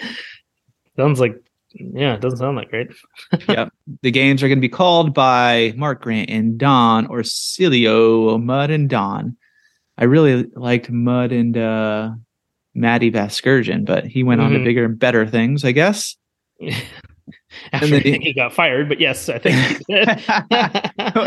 Sounds 0.97 1.19
like 1.21 1.37
yeah, 1.73 2.15
it 2.15 2.21
doesn't 2.21 2.39
sound 2.39 2.59
that 2.59 2.69
great. 2.71 2.89
Yeah 3.49 3.69
the 4.03 4.11
games 4.11 4.43
are 4.43 4.49
going 4.49 4.59
to 4.59 4.69
be 4.69 4.69
called 4.69 5.13
by 5.15 5.73
Mark 5.77 6.03
Grant 6.03 6.31
and 6.31 6.57
Don 6.59 7.07
Orsillo, 7.09 8.41
Mud 8.43 8.71
and 8.71 8.89
Don. 8.89 9.37
I 9.99 10.05
really 10.05 10.45
liked 10.55 10.89
Mud 10.91 11.33
and 11.33 11.57
uh, 11.57 12.11
Matty 12.75 13.11
Vasgersian, 13.11 13.85
but 13.85 14.07
he 14.07 14.23
went 14.23 14.41
on 14.41 14.51
to 14.53 14.59
Mhm. 14.59 14.65
bigger 14.65 14.85
and 14.85 14.99
better 14.99 15.27
things, 15.27 15.65
I 15.65 15.73
guess. 15.73 16.17
After 17.73 17.87
then 17.89 18.03
he- 18.03 18.19
he 18.19 18.33
got 18.33 18.53
fired, 18.53 18.89
but 18.89 19.01
yes, 19.01 19.29
I 19.29 19.39
think 19.39 19.81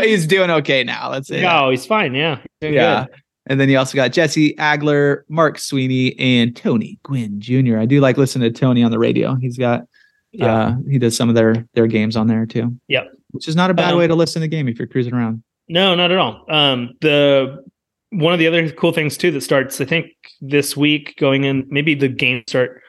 he 0.00 0.08
he's 0.08 0.26
doing 0.26 0.50
okay 0.50 0.84
now. 0.84 1.10
Let's 1.10 1.28
say. 1.28 1.40
that. 1.40 1.42
no, 1.60 1.70
he's 1.70 1.86
fine. 1.86 2.14
Yeah, 2.14 2.38
He's 2.60 2.72
Yeah. 2.74 3.06
good. 3.06 3.14
And 3.50 3.58
then 3.58 3.70
you 3.70 3.78
also 3.78 3.96
got 3.96 4.12
Jesse 4.12 4.54
Agler, 4.56 5.22
Mark 5.30 5.58
Sweeney, 5.58 6.18
and 6.18 6.54
Tony 6.54 6.98
Gwynn 7.02 7.40
Jr. 7.40 7.78
I 7.78 7.86
do 7.86 7.98
like 8.00 8.18
listening 8.18 8.52
to 8.52 8.58
Tony 8.60 8.82
on 8.82 8.90
the 8.90 8.98
radio. 8.98 9.36
He's 9.36 9.56
got 9.56 9.84
Yeah. 10.32 10.46
Uh, 10.54 10.76
he 10.90 10.98
does 10.98 11.16
some 11.16 11.28
of 11.30 11.34
their 11.34 11.66
their 11.74 11.86
games 11.86 12.14
on 12.16 12.26
there 12.26 12.44
too. 12.44 12.76
Yep. 12.88 13.10
Which 13.30 13.48
is 13.48 13.56
not 13.56 13.70
a 13.70 13.74
bad 13.74 13.92
Um, 13.92 13.98
way 13.98 14.06
to 14.06 14.14
listen 14.14 14.40
to 14.40 14.44
the 14.44 14.48
game 14.48 14.68
if 14.68 14.78
you're 14.78 14.88
cruising 14.88 15.14
around. 15.14 15.42
No, 15.68 15.94
not 15.94 16.10
at 16.12 16.18
all. 16.18 16.44
Um, 16.50 16.90
the 17.00 17.64
one 18.10 18.32
of 18.32 18.38
the 18.38 18.46
other 18.46 18.70
cool 18.70 18.92
things 18.92 19.16
too 19.18 19.30
that 19.32 19.42
starts, 19.42 19.80
I 19.80 19.84
think, 19.84 20.06
this 20.40 20.76
week 20.76 21.14
going 21.18 21.44
in. 21.44 21.66
Maybe 21.68 21.94
the 21.94 22.08
game 22.08 22.42
start. 22.48 22.80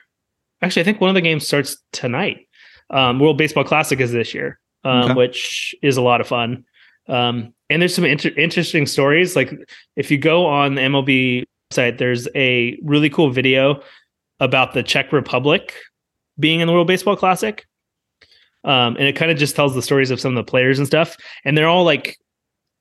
Actually, 0.62 0.82
I 0.82 0.86
think 0.86 1.00
one 1.02 1.10
of 1.10 1.14
the 1.16 1.22
games 1.22 1.48
starts 1.48 1.78
tonight. 1.94 2.48
Um, 2.90 3.20
World 3.20 3.38
Baseball 3.38 3.64
Classic 3.64 4.00
is 4.00 4.12
this 4.12 4.34
year, 4.34 4.60
um, 4.84 5.04
Okay. 5.04 5.14
which 5.14 5.76
is 5.82 5.98
a 5.98 6.02
lot 6.02 6.22
of 6.22 6.28
fun. 6.28 6.66
Um, 7.08 7.54
and 7.70 7.82
there's 7.82 7.94
some 7.96 8.06
inter- 8.06 8.32
interesting 8.38 8.86
stories. 8.86 9.36
Like 9.36 9.52
if 9.96 10.10
you 10.12 10.18
go 10.18 10.46
on 10.46 10.76
the 10.76 10.82
MLB 10.82 11.44
site, 11.72 11.98
there's 11.98 12.28
a 12.36 12.78
really 12.84 13.10
cool 13.10 13.30
video 13.30 13.82
about 14.40 14.74
the 14.74 14.84
Czech 14.84 15.12
Republic 15.12 15.74
being 16.40 16.60
in 16.62 16.68
the 16.68 16.74
World 16.74 16.88
Baseball 16.88 17.16
Classic. 17.16 17.66
Um, 18.64 18.96
and 18.98 19.06
it 19.08 19.16
kind 19.16 19.32
of 19.32 19.38
just 19.38 19.56
tells 19.56 19.74
the 19.76 19.82
stories 19.82 20.12
of 20.12 20.20
some 20.20 20.36
of 20.36 20.46
the 20.46 20.50
players 20.50 20.80
and 20.80 20.88
stuff. 20.88 21.16
And 21.46 21.58
they're 21.58 21.68
all 21.68 21.84
like 21.84 22.18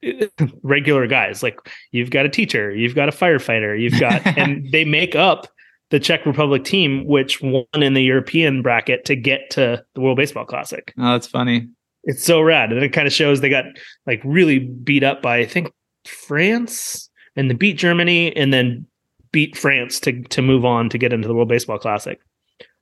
regular 0.62 1.06
guys. 1.06 1.42
Like 1.42 1.58
you've 1.92 2.10
got 2.10 2.26
a 2.26 2.28
teacher, 2.28 2.74
you've 2.74 2.94
got 2.94 3.08
a 3.08 3.12
firefighter, 3.12 3.78
you've 3.78 3.98
got, 4.00 4.26
and 4.38 4.70
they 4.72 4.84
make 4.84 5.14
up 5.14 5.48
the 5.90 6.00
Czech 6.00 6.26
Republic 6.26 6.64
team, 6.64 7.06
which 7.06 7.40
won 7.40 7.64
in 7.74 7.94
the 7.94 8.02
European 8.02 8.62
bracket 8.62 9.04
to 9.06 9.16
get 9.16 9.50
to 9.50 9.82
the 9.94 10.00
World 10.00 10.16
Baseball 10.16 10.44
Classic. 10.44 10.92
Oh, 10.98 11.12
that's 11.12 11.26
funny. 11.26 11.68
It's 12.04 12.24
so 12.24 12.40
rad. 12.40 12.72
And 12.72 12.82
it 12.82 12.92
kind 12.92 13.06
of 13.06 13.12
shows 13.12 13.40
they 13.40 13.48
got 13.48 13.64
like 14.06 14.20
really 14.24 14.58
beat 14.58 15.02
up 15.02 15.22
by, 15.22 15.38
I 15.38 15.46
think, 15.46 15.72
France 16.06 17.10
and 17.36 17.50
they 17.50 17.54
beat 17.54 17.78
Germany 17.78 18.34
and 18.36 18.52
then 18.52 18.86
beat 19.32 19.56
France 19.56 20.00
to, 20.00 20.22
to 20.22 20.42
move 20.42 20.64
on 20.64 20.88
to 20.90 20.98
get 20.98 21.12
into 21.12 21.28
the 21.28 21.34
World 21.34 21.48
Baseball 21.48 21.78
Classic. 21.78 22.20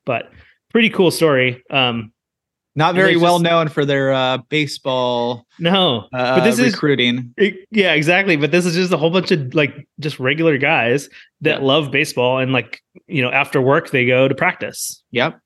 But 0.05 0.31
pretty 0.71 0.91
cool 0.91 1.11
story. 1.11 1.63
Um, 1.71 2.13
Not 2.77 2.95
very 2.95 3.17
well 3.17 3.39
just- 3.39 3.45
known 3.45 3.69
for 3.69 3.85
their 3.85 4.13
uh, 4.13 4.39
baseball 4.51 5.47
no, 5.59 6.07
uh, 6.13 6.37
but 6.37 6.45
this 6.45 6.59
is 6.59 6.75
recruiting. 6.75 7.35
Yeah, 7.71 7.95
exactly. 7.95 8.37
But 8.37 8.51
this 8.51 8.67
is 8.67 8.75
just 8.75 8.93
a 8.93 8.97
whole 8.99 9.11
bunch 9.11 9.31
of 9.31 9.55
like 9.55 9.89
just 9.99 10.21
regular 10.21 10.59
guys 10.59 11.09
that 11.41 11.61
Yeah. 11.61 11.67
love 11.67 11.91
baseball 11.91 12.39
and 12.39 12.53
like 12.53 12.83
you 13.07 13.23
know 13.23 13.31
after 13.31 13.61
work 13.61 13.91
they 13.91 14.05
go 14.07 14.29
to 14.29 14.35
practice. 14.35 15.03
Yep. 15.13 15.41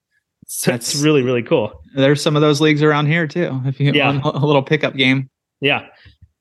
So 0.49 0.75
it's 0.75 0.89
That's- 0.93 1.05
really 1.05 1.23
really 1.23 1.43
cool. 1.45 1.81
There's 1.95 2.21
some 2.21 2.35
of 2.35 2.43
those 2.43 2.61
leagues 2.61 2.83
around 2.83 3.07
here 3.07 3.27
too. 3.29 3.61
If 3.65 3.79
you 3.79 3.93
Yeah. 3.93 4.19
want 4.19 4.37
a 4.37 4.45
little 4.45 4.63
pickup 4.65 4.97
game. 4.97 5.31
Yeah. 5.61 5.87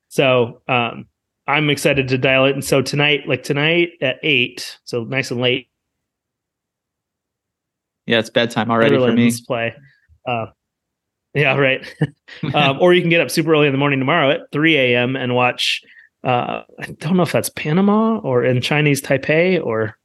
So 0.07 0.61
um, 0.67 1.07
I'm 1.47 1.69
excited 1.69 2.07
to 2.07 2.17
dial 2.17 2.45
it. 2.45 2.53
And 2.53 2.65
so 2.65 2.81
tonight, 2.81 3.27
like 3.27 3.43
tonight 3.43 3.89
at 4.01 4.17
eight, 4.23 4.79
so 4.85 5.03
nice 5.03 5.29
and 5.29 5.39
late, 5.39 5.67
Yeah, 8.07 8.17
it's 8.19 8.29
bedtime 8.31 8.71
already 8.71 8.97
for 8.97 9.11
me. 9.11 9.31
Play. 9.45 9.75
Uh, 10.27 10.47
yeah, 11.33 11.55
right. 11.55 11.85
um, 12.53 12.79
or 12.81 12.93
you 12.93 13.01
can 13.01 13.09
get 13.09 13.21
up 13.21 13.29
super 13.31 13.53
early 13.53 13.67
in 13.67 13.73
the 13.73 13.79
morning 13.79 13.99
tomorrow 13.99 14.31
at 14.31 14.51
3 14.51 14.75
a.m. 14.77 15.15
and 15.15 15.35
watch. 15.35 15.81
Uh, 16.23 16.63
I 16.79 16.85
don't 16.99 17.15
know 17.17 17.23
if 17.23 17.31
that's 17.31 17.49
Panama 17.49 18.17
or 18.19 18.43
in 18.43 18.61
Chinese 18.61 19.01
Taipei 19.01 19.63
or 19.63 19.97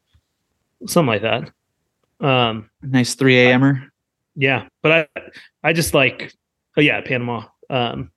something 0.87 1.09
like 1.09 1.23
that. 1.23 1.51
Um, 2.21 2.71
nice 2.83 3.15
3 3.15 3.39
a.m.er. 3.41 3.91
Yeah, 4.37 4.67
but 4.83 5.09
I 5.17 5.23
I 5.63 5.73
just 5.73 5.95
like 5.95 6.35
oh 6.77 6.81
yeah, 6.81 7.01
Panama. 7.01 7.45
Um 7.71 8.11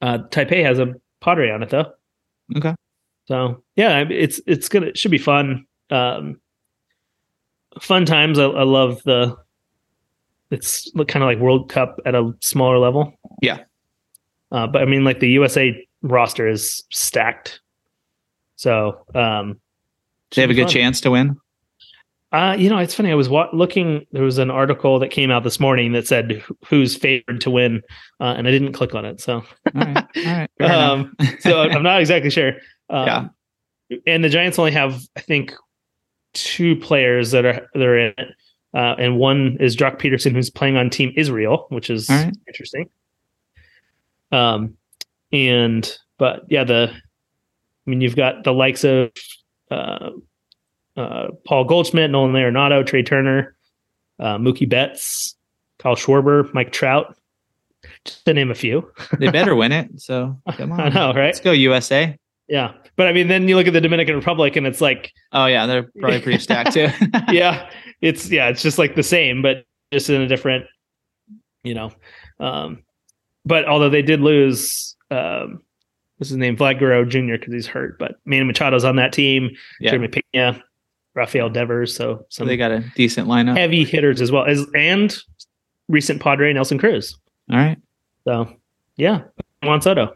uh 0.00 0.18
Taipei 0.30 0.64
has 0.64 0.78
a 0.78 0.94
pottery 1.20 1.50
on 1.50 1.62
it 1.62 1.68
though. 1.68 1.92
Okay. 2.56 2.74
So 3.26 3.62
yeah, 3.76 4.04
it's 4.08 4.40
it's 4.46 4.68
gonna 4.68 4.86
it 4.86 4.98
should 4.98 5.10
be 5.10 5.18
fun. 5.18 5.66
Um 5.90 6.40
fun 7.80 8.06
times. 8.06 8.38
I, 8.38 8.44
I 8.44 8.62
love 8.62 9.02
the 9.04 9.36
it's 10.50 10.90
kind 11.08 11.22
of 11.22 11.28
like 11.28 11.38
World 11.38 11.68
Cup 11.70 11.98
at 12.06 12.14
a 12.14 12.32
smaller 12.40 12.78
level. 12.78 13.12
Yeah. 13.42 13.60
Uh, 14.52 14.66
but 14.66 14.82
I 14.82 14.84
mean 14.84 15.04
like 15.04 15.20
the 15.20 15.28
USA 15.30 15.86
roster 16.02 16.48
is 16.48 16.82
stacked. 16.90 17.60
So 18.56 19.04
um 19.14 19.60
They 20.34 20.42
have 20.42 20.50
a 20.50 20.54
good 20.54 20.64
fun. 20.64 20.72
chance 20.72 21.00
to 21.02 21.10
win. 21.12 21.36
Uh, 22.32 22.54
you 22.56 22.70
know, 22.70 22.78
it's 22.78 22.94
funny. 22.94 23.10
I 23.10 23.16
was 23.16 23.28
wa- 23.28 23.48
looking. 23.52 24.06
There 24.12 24.22
was 24.22 24.38
an 24.38 24.52
article 24.52 25.00
that 25.00 25.08
came 25.10 25.32
out 25.32 25.42
this 25.42 25.58
morning 25.58 25.90
that 25.94 26.06
said 26.06 26.44
who's 26.68 26.94
favored 26.96 27.40
to 27.40 27.50
win, 27.50 27.82
uh, 28.20 28.34
and 28.38 28.46
I 28.46 28.52
didn't 28.52 28.72
click 28.72 28.94
on 28.94 29.04
it. 29.04 29.20
So, 29.20 29.42
All 29.42 29.44
right. 29.74 30.06
All 30.16 30.22
right. 30.24 30.50
Um, 30.60 31.16
so 31.40 31.62
I'm 31.62 31.82
not 31.82 31.98
exactly 32.00 32.30
sure. 32.30 32.52
Um, 32.88 33.30
And 34.06 34.22
the 34.22 34.28
Giants 34.28 34.60
only 34.60 34.70
have, 34.70 35.00
I 35.16 35.22
think, 35.22 35.52
two 36.32 36.76
players 36.76 37.32
that 37.32 37.44
are 37.44 37.66
that 37.74 37.82
are 37.82 37.98
in 37.98 38.14
it, 38.16 38.28
uh, 38.74 38.94
and 38.98 39.16
one 39.16 39.56
is 39.60 39.76
Joc 39.76 39.98
Pederson, 39.98 40.32
who's 40.32 40.50
playing 40.50 40.76
on 40.76 40.90
Team 40.90 41.12
Israel, 41.16 41.66
which 41.70 41.90
is 41.90 42.08
right. 42.08 42.32
interesting. 42.46 42.88
Um, 44.32 44.76
and 45.32 45.96
but 46.18 46.42
yeah, 46.48 46.64
the 46.64 46.92
I 46.92 47.90
mean, 47.90 48.00
you've 48.00 48.16
got 48.16 48.44
the 48.44 48.52
likes 48.52 48.84
of 48.84 49.10
uh, 49.70 50.10
uh, 50.96 51.28
Paul 51.46 51.64
Goldschmidt, 51.64 52.10
Nolan 52.10 52.32
Arenado, 52.32 52.86
Trea 52.86 53.02
Turner, 53.02 53.56
uh, 54.18 54.38
Mookie 54.38 54.68
Betts, 54.68 55.34
Kyle 55.78 55.96
Schwarber, 55.96 56.52
Mike 56.54 56.72
Trout, 56.72 57.16
just 58.04 58.24
to 58.26 58.34
name 58.34 58.50
a 58.50 58.54
few. 58.54 58.90
they 59.18 59.28
better 59.32 59.56
win 59.56 59.72
it. 59.72 60.00
So 60.00 60.38
come 60.56 60.72
on. 60.72 60.80
I 60.80 60.88
know, 60.90 61.08
right? 61.08 61.26
Let's 61.26 61.40
go 61.40 61.52
USA. 61.52 62.16
Yeah, 62.48 62.72
but 62.96 63.06
I 63.06 63.12
mean, 63.12 63.28
then 63.28 63.48
you 63.48 63.56
look 63.56 63.66
at 63.68 63.72
the 63.72 63.80
Dominican 63.80 64.16
Republic, 64.16 64.56
and 64.56 64.66
it's 64.66 64.80
like, 64.80 65.12
Oh 65.32 65.46
yeah, 65.46 65.66
they're 65.66 65.88
probably 65.98 66.20
pretty 66.20 66.38
stacked 66.38 66.72
too. 66.72 66.88
yeah, 67.30 67.70
it's 68.00 68.30
yeah, 68.30 68.48
it's 68.48 68.62
just 68.62 68.78
like 68.78 68.94
the 68.94 69.02
same, 69.02 69.42
but 69.42 69.64
just 69.92 70.08
in 70.10 70.20
a 70.20 70.26
different, 70.28 70.66
you 71.62 71.74
know. 71.74 71.90
Um, 72.38 72.82
but 73.44 73.64
although 73.66 73.90
they 73.90 74.02
did 74.02 74.20
lose, 74.20 74.96
um, 75.10 75.62
what's 76.18 76.28
his 76.30 76.36
name, 76.38 76.56
Vlad 76.56 76.78
Guerrero 76.78 77.04
Jr. 77.04 77.32
because 77.38 77.52
he's 77.52 77.66
hurt, 77.66 77.98
but 77.98 78.16
Manny 78.24 78.50
Machado's 78.50 78.84
on 78.84 78.96
that 78.96 79.12
team. 79.12 79.50
Yeah. 79.80 79.90
Jeremy 79.90 80.08
Pena, 80.32 80.62
Rafael 81.14 81.48
Devers, 81.50 81.94
so 81.94 82.18
So 82.28 82.40
some 82.42 82.46
they 82.48 82.56
got 82.56 82.70
a 82.70 82.84
decent 82.94 83.28
lineup. 83.28 83.56
heavy 83.56 83.84
hitters 83.84 84.20
as 84.20 84.30
well 84.30 84.44
as 84.46 84.64
and 84.74 85.16
recent 85.88 86.20
Padre 86.22 86.52
Nelson 86.52 86.78
Cruz. 86.78 87.18
All 87.50 87.58
right. 87.58 87.78
So 88.24 88.54
yeah, 88.96 89.22
Juan 89.62 89.80
Soto. 89.82 90.14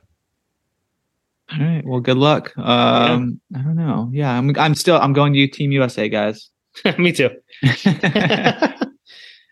All 1.53 1.61
right. 1.61 1.83
Well, 1.85 2.01
good 2.01 2.17
luck. 2.17 2.57
Um, 2.57 3.41
I 3.55 3.59
don't 3.59 3.77
know. 3.77 4.09
Yeah, 4.13 4.37
I'm. 4.37 4.57
I'm 4.59 4.75
still. 4.75 4.97
I'm 4.97 5.13
going 5.13 5.35
to 5.35 5.47
Team 5.47 5.73
USA, 5.73 6.09
guys. 6.09 6.51
Me 6.99 7.13
too. 7.13 7.31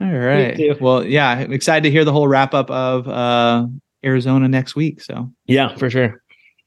All 0.00 0.08
right. 0.08 0.56
too. 0.56 0.76
Well, 0.80 1.04
yeah, 1.04 1.28
I'm 1.28 1.52
excited 1.52 1.84
to 1.84 1.90
hear 1.90 2.04
the 2.04 2.12
whole 2.12 2.26
wrap 2.26 2.54
up 2.54 2.70
of 2.70 3.06
uh, 3.08 3.66
Arizona 4.04 4.48
next 4.48 4.74
week. 4.74 5.00
So 5.00 5.30
yeah, 5.46 5.76
for 5.76 5.88
sure. 5.88 6.22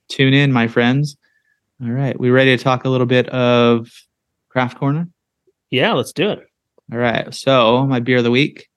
tune 0.09 0.33
in, 0.33 0.53
my 0.53 0.67
friends. 0.67 1.17
All 1.83 1.91
right. 1.91 2.17
We 2.17 2.29
ready 2.29 2.55
to 2.55 2.63
talk 2.63 2.85
a 2.85 2.89
little 2.89 3.05
bit 3.05 3.27
of 3.29 3.89
Craft 4.55 4.77
Corner? 4.77 5.09
Yeah, 5.69 5.91
let's 5.91 6.13
do 6.13 6.29
it. 6.29 6.39
All 6.91 6.97
right. 6.97 7.33
So 7.33 7.85
my 7.85 7.99
beer 7.99 8.19
of 8.19 8.23
the 8.23 8.31
week, 8.31 8.69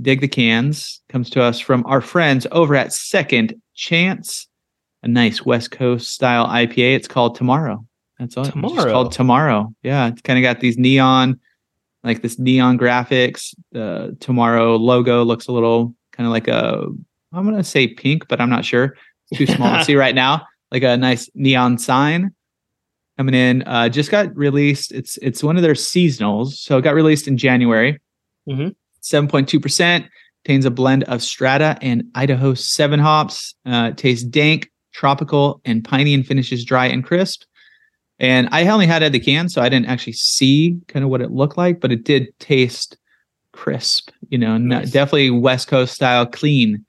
Dig 0.00 0.20
the 0.20 0.28
Cans, 0.28 1.00
comes 1.08 1.28
to 1.30 1.42
us 1.42 1.58
from 1.58 1.84
our 1.86 2.00
friends 2.00 2.46
over 2.52 2.76
at 2.76 2.92
Second 2.92 3.60
Chance, 3.74 4.46
a 5.02 5.08
nice 5.08 5.44
West 5.44 5.72
Coast 5.72 6.12
style 6.12 6.46
IPA. 6.46 6.94
It's 6.94 7.08
called 7.08 7.34
Tomorrow. 7.34 7.84
That's 8.18 8.36
all. 8.36 8.44
It's 8.44 8.52
Tomorrow. 8.52 8.92
called 8.92 9.12
Tomorrow. 9.12 9.74
Yeah. 9.82 10.08
It's 10.08 10.22
kind 10.22 10.38
of 10.38 10.42
got 10.42 10.60
these 10.60 10.78
neon, 10.78 11.38
like 12.02 12.22
this 12.22 12.38
neon 12.38 12.78
graphics. 12.78 13.54
The 13.72 14.16
Tomorrow 14.20 14.76
logo 14.76 15.22
looks 15.24 15.46
a 15.48 15.52
little 15.52 15.94
kind 16.12 16.26
of 16.26 16.32
like 16.32 16.48
a, 16.48 16.86
I'm 17.32 17.44
going 17.44 17.56
to 17.56 17.64
say 17.64 17.88
pink, 17.88 18.26
but 18.28 18.40
I'm 18.40 18.48
not 18.50 18.64
sure. 18.64 18.96
It's 19.30 19.38
too 19.38 19.46
small 19.46 19.78
to 19.78 19.84
see 19.84 19.96
right 19.96 20.14
now. 20.14 20.46
Like 20.70 20.82
a 20.82 20.96
nice 20.96 21.28
neon 21.34 21.78
sign 21.78 22.32
coming 23.18 23.34
in. 23.34 23.62
Uh, 23.66 23.88
just 23.88 24.10
got 24.10 24.34
released. 24.36 24.92
It's 24.92 25.16
it's 25.18 25.42
one 25.42 25.56
of 25.56 25.62
their 25.62 25.74
seasonals, 25.74 26.54
so 26.54 26.78
it 26.78 26.82
got 26.82 26.94
released 26.94 27.28
in 27.28 27.36
January. 27.38 28.00
Mhm. 28.48 28.74
Point 29.28 29.48
two 29.48 29.60
percent 29.60 30.06
contains 30.44 30.64
a 30.64 30.70
blend 30.70 31.04
of 31.04 31.22
Strata 31.22 31.78
and 31.82 32.04
Idaho 32.16 32.54
Seven 32.54 32.98
hops. 32.98 33.54
Uh, 33.64 33.92
tastes 33.92 34.24
dank, 34.24 34.70
tropical, 34.92 35.60
and 35.64 35.84
piney, 35.84 36.12
and 36.14 36.26
finishes 36.26 36.64
dry 36.64 36.86
and 36.86 37.04
crisp. 37.04 37.42
And 38.18 38.48
I 38.50 38.66
only 38.68 38.86
had 38.86 39.02
it 39.02 39.06
at 39.06 39.12
the 39.12 39.20
can, 39.20 39.48
so 39.48 39.60
I 39.60 39.68
didn't 39.68 39.86
actually 39.86 40.14
see 40.14 40.78
kind 40.88 41.04
of 41.04 41.10
what 41.10 41.20
it 41.20 41.30
looked 41.30 41.58
like, 41.58 41.80
but 41.80 41.92
it 41.92 42.04
did 42.04 42.28
taste 42.38 42.96
crisp. 43.52 44.10
You 44.28 44.38
know, 44.38 44.56
not, 44.56 44.82
Nice. 44.82 44.90
definitely 44.90 45.30
West 45.30 45.68
Coast 45.68 45.94
style, 45.94 46.26
clean. 46.26 46.84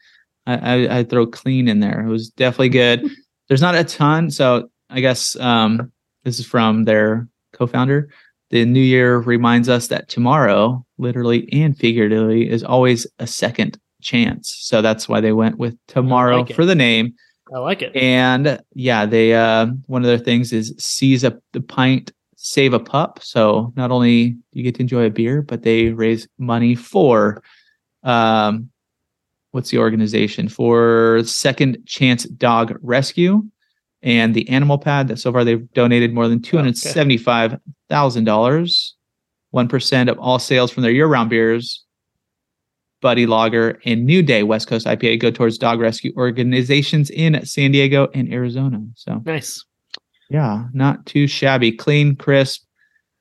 I, 0.45 0.55
I, 0.55 0.97
I'd 0.97 1.09
throw 1.09 1.27
clean 1.27 1.67
in 1.67 1.81
there. 1.81 2.05
It 2.05 2.09
was 2.09 2.29
definitely 2.29 2.69
good. 2.69 3.09
There's 3.49 3.61
not 3.61 3.75
a 3.75 3.83
ton, 3.83 4.31
so 4.31 4.69
I 4.89 5.01
guess 5.01 5.35
um, 5.37 5.91
this 6.23 6.39
is 6.39 6.45
from 6.45 6.85
their 6.85 7.27
co-founder. 7.53 8.09
The 8.49 8.63
new 8.65 8.81
year 8.81 9.17
reminds 9.17 9.67
us 9.67 9.87
that 9.87 10.07
tomorrow, 10.07 10.85
literally 10.97 11.49
and 11.51 11.77
figuratively, 11.77 12.49
is 12.49 12.63
always 12.63 13.05
a 13.19 13.27
second 13.27 13.77
chance. 14.01 14.55
So 14.59 14.81
that's 14.81 15.09
why 15.09 15.19
they 15.19 15.33
went 15.33 15.57
with 15.57 15.77
tomorrow 15.87 16.41
like 16.41 16.55
for 16.55 16.65
the 16.65 16.75
name. 16.75 17.13
I 17.55 17.59
like 17.59 17.81
it. 17.81 17.95
And 17.95 18.59
yeah, 18.73 19.05
they 19.05 19.33
uh, 19.33 19.67
one 19.85 20.01
of 20.01 20.07
their 20.07 20.17
things 20.17 20.51
is 20.51 20.73
seize 20.77 21.23
a 21.23 21.39
the 21.53 21.61
pint, 21.61 22.11
save 22.35 22.73
a 22.73 22.79
pup. 22.79 23.19
So 23.23 23.71
not 23.75 23.91
only 23.91 24.31
do 24.31 24.39
you 24.51 24.63
get 24.63 24.75
to 24.75 24.81
enjoy 24.81 25.05
a 25.05 25.09
beer, 25.09 25.41
but 25.41 25.63
they 25.63 25.89
raise 25.89 26.27
money 26.37 26.75
for 26.75 27.41
um, 28.03 28.69
what's 29.51 29.69
the 29.69 29.77
organization 29.77 30.49
for 30.49 31.21
Second 31.23 31.77
Chance 31.85 32.25
Dog 32.25 32.77
Rescue 32.81 33.43
and 34.01 34.33
the 34.33 34.47
Animal 34.49 34.77
Pad. 34.77 35.07
That 35.07 35.17
so 35.17 35.31
far 35.31 35.43
they've 35.43 35.71
donated 35.73 36.13
more 36.13 36.27
than 36.27 36.41
two 36.41 36.57
hundred 36.57 36.77
seventy-five 36.77 37.57
thousand 37.89 38.25
dollars. 38.25 38.95
One 39.51 39.69
percent 39.69 40.09
of 40.09 40.19
all 40.19 40.39
sales 40.39 40.69
from 40.69 40.83
their 40.83 40.91
year-round 40.91 41.29
beers, 41.29 41.85
Buddy 43.01 43.25
Lager, 43.27 43.79
and 43.85 44.05
New 44.05 44.21
Day 44.23 44.43
West 44.43 44.67
Coast 44.67 44.85
IPA 44.87 45.19
go 45.19 45.31
towards 45.31 45.57
dog 45.57 45.79
rescue 45.79 46.13
organizations 46.17 47.09
in 47.09 47.45
San 47.45 47.71
Diego 47.71 48.07
and 48.13 48.31
Arizona. 48.33 48.81
So 48.95 49.21
Nice. 49.25 49.63
yeah, 50.29 50.65
not 50.73 51.05
too 51.05 51.27
shabby, 51.27 51.71
clean, 51.71 52.15
crisp. 52.15 52.63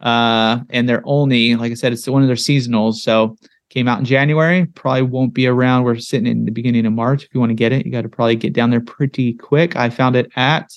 Uh, 0.01 0.61
and 0.71 0.89
they're 0.89 1.03
only, 1.05 1.57
like 1.57 1.73
I 1.73 1.75
said, 1.75 1.93
it's 1.93 2.07
one 2.07 2.23
of 2.23 2.29
their 2.29 2.37
seasonals. 2.37 2.95
So 2.97 3.37
came 3.71 3.89
out 3.89 3.99
in 3.99 4.05
January, 4.05 4.67
probably 4.67 5.03
won't 5.03 5.35
be 5.35 5.47
around. 5.47 5.85
We're 5.85 5.97
sitting 5.99 6.27
in 6.27 6.45
the 6.45 6.51
beginning 6.53 6.87
of 6.87 6.93
March. 6.93 7.25
If 7.25 7.31
you 7.35 7.41
want 7.41 7.51
to 7.51 7.55
get 7.55 7.73
it, 7.73 7.85
you 7.87 7.93
got 7.93 8.03
to 8.03 8.09
probably 8.09 8.37
get 8.37 8.53
down 8.53 8.71
there 8.71 8.81
pretty 8.81 9.33
quick. 9.35 9.75
I 9.77 9.91
found 9.91 10.17
it 10.17 10.31
at 10.37 10.71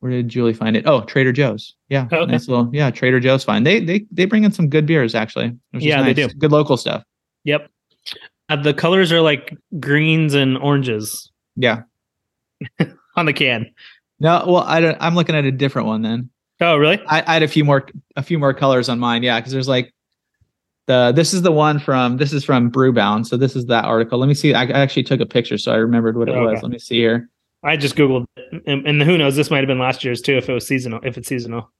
where 0.00 0.10
did 0.12 0.28
Julie 0.28 0.52
find 0.52 0.76
it? 0.76 0.86
Oh, 0.86 1.02
Trader 1.02 1.32
Joe's. 1.32 1.74
Yeah, 1.88 2.06
Okay. 2.12 2.26
nice 2.26 2.48
little 2.48 2.68
yeah. 2.72 2.90
Trader 2.90 3.18
Joe's 3.20 3.44
fine. 3.44 3.62
They 3.64 3.80
they 3.80 4.04
they 4.10 4.24
bring 4.26 4.44
in 4.44 4.52
some 4.52 4.68
good 4.68 4.84
beers 4.86 5.14
actually. 5.14 5.56
Yeah, 5.72 6.02
they 6.02 6.12
do. 6.14 6.28
Good 6.28 6.52
local 6.52 6.76
stuff. 6.76 7.02
Yep. 7.44 7.68
Uh, 8.48 8.56
the 8.56 8.74
colors 8.74 9.10
are 9.12 9.20
like 9.20 9.56
greens 9.80 10.34
and 10.34 10.56
oranges 10.58 11.30
Yeah. 11.56 11.82
on 13.16 13.26
the 13.26 13.32
can. 13.32 13.72
No, 14.20 14.44
well, 14.46 14.62
I 14.62 14.80
don't. 14.80 14.96
I'm 15.00 15.14
looking 15.14 15.34
at 15.34 15.44
a 15.44 15.52
different 15.52 15.88
one 15.88 16.02
then. 16.02 16.30
Oh, 16.60 16.76
really? 16.76 17.02
I, 17.06 17.22
I 17.26 17.32
had 17.34 17.42
a 17.42 17.48
few 17.48 17.64
more 17.64 17.86
a 18.16 18.22
few 18.22 18.38
more 18.38 18.54
colors 18.54 18.88
on 18.88 18.98
mine. 18.98 19.22
Yeah, 19.22 19.38
because 19.38 19.52
there's 19.52 19.68
like 19.68 19.92
the 20.86 21.12
this 21.14 21.34
is 21.34 21.42
the 21.42 21.52
one 21.52 21.78
from 21.78 22.16
this 22.16 22.32
is 22.32 22.44
from 22.44 22.70
Brewbound. 22.70 23.26
So 23.26 23.36
this 23.36 23.54
is 23.56 23.66
that 23.66 23.84
article. 23.84 24.18
Let 24.18 24.28
me 24.28 24.34
see. 24.34 24.54
I, 24.54 24.62
I 24.62 24.70
actually 24.70 25.02
took 25.02 25.20
a 25.20 25.26
picture, 25.26 25.58
so 25.58 25.72
I 25.72 25.76
remembered 25.76 26.16
what 26.16 26.28
it 26.28 26.36
was. 26.36 26.62
Let 26.62 26.72
me 26.72 26.78
see 26.78 26.96
here. 26.98 27.28
I 27.62 27.76
just 27.76 27.96
googled, 27.96 28.26
it. 28.36 28.62
and, 28.66 28.86
and 28.86 29.02
who 29.02 29.18
knows? 29.18 29.34
This 29.34 29.50
might 29.50 29.58
have 29.58 29.66
been 29.66 29.78
last 29.78 30.04
year's 30.04 30.20
too, 30.20 30.36
if 30.36 30.48
it 30.48 30.52
was 30.52 30.66
seasonal. 30.66 31.00
If 31.02 31.18
it's 31.18 31.28
seasonal. 31.28 31.70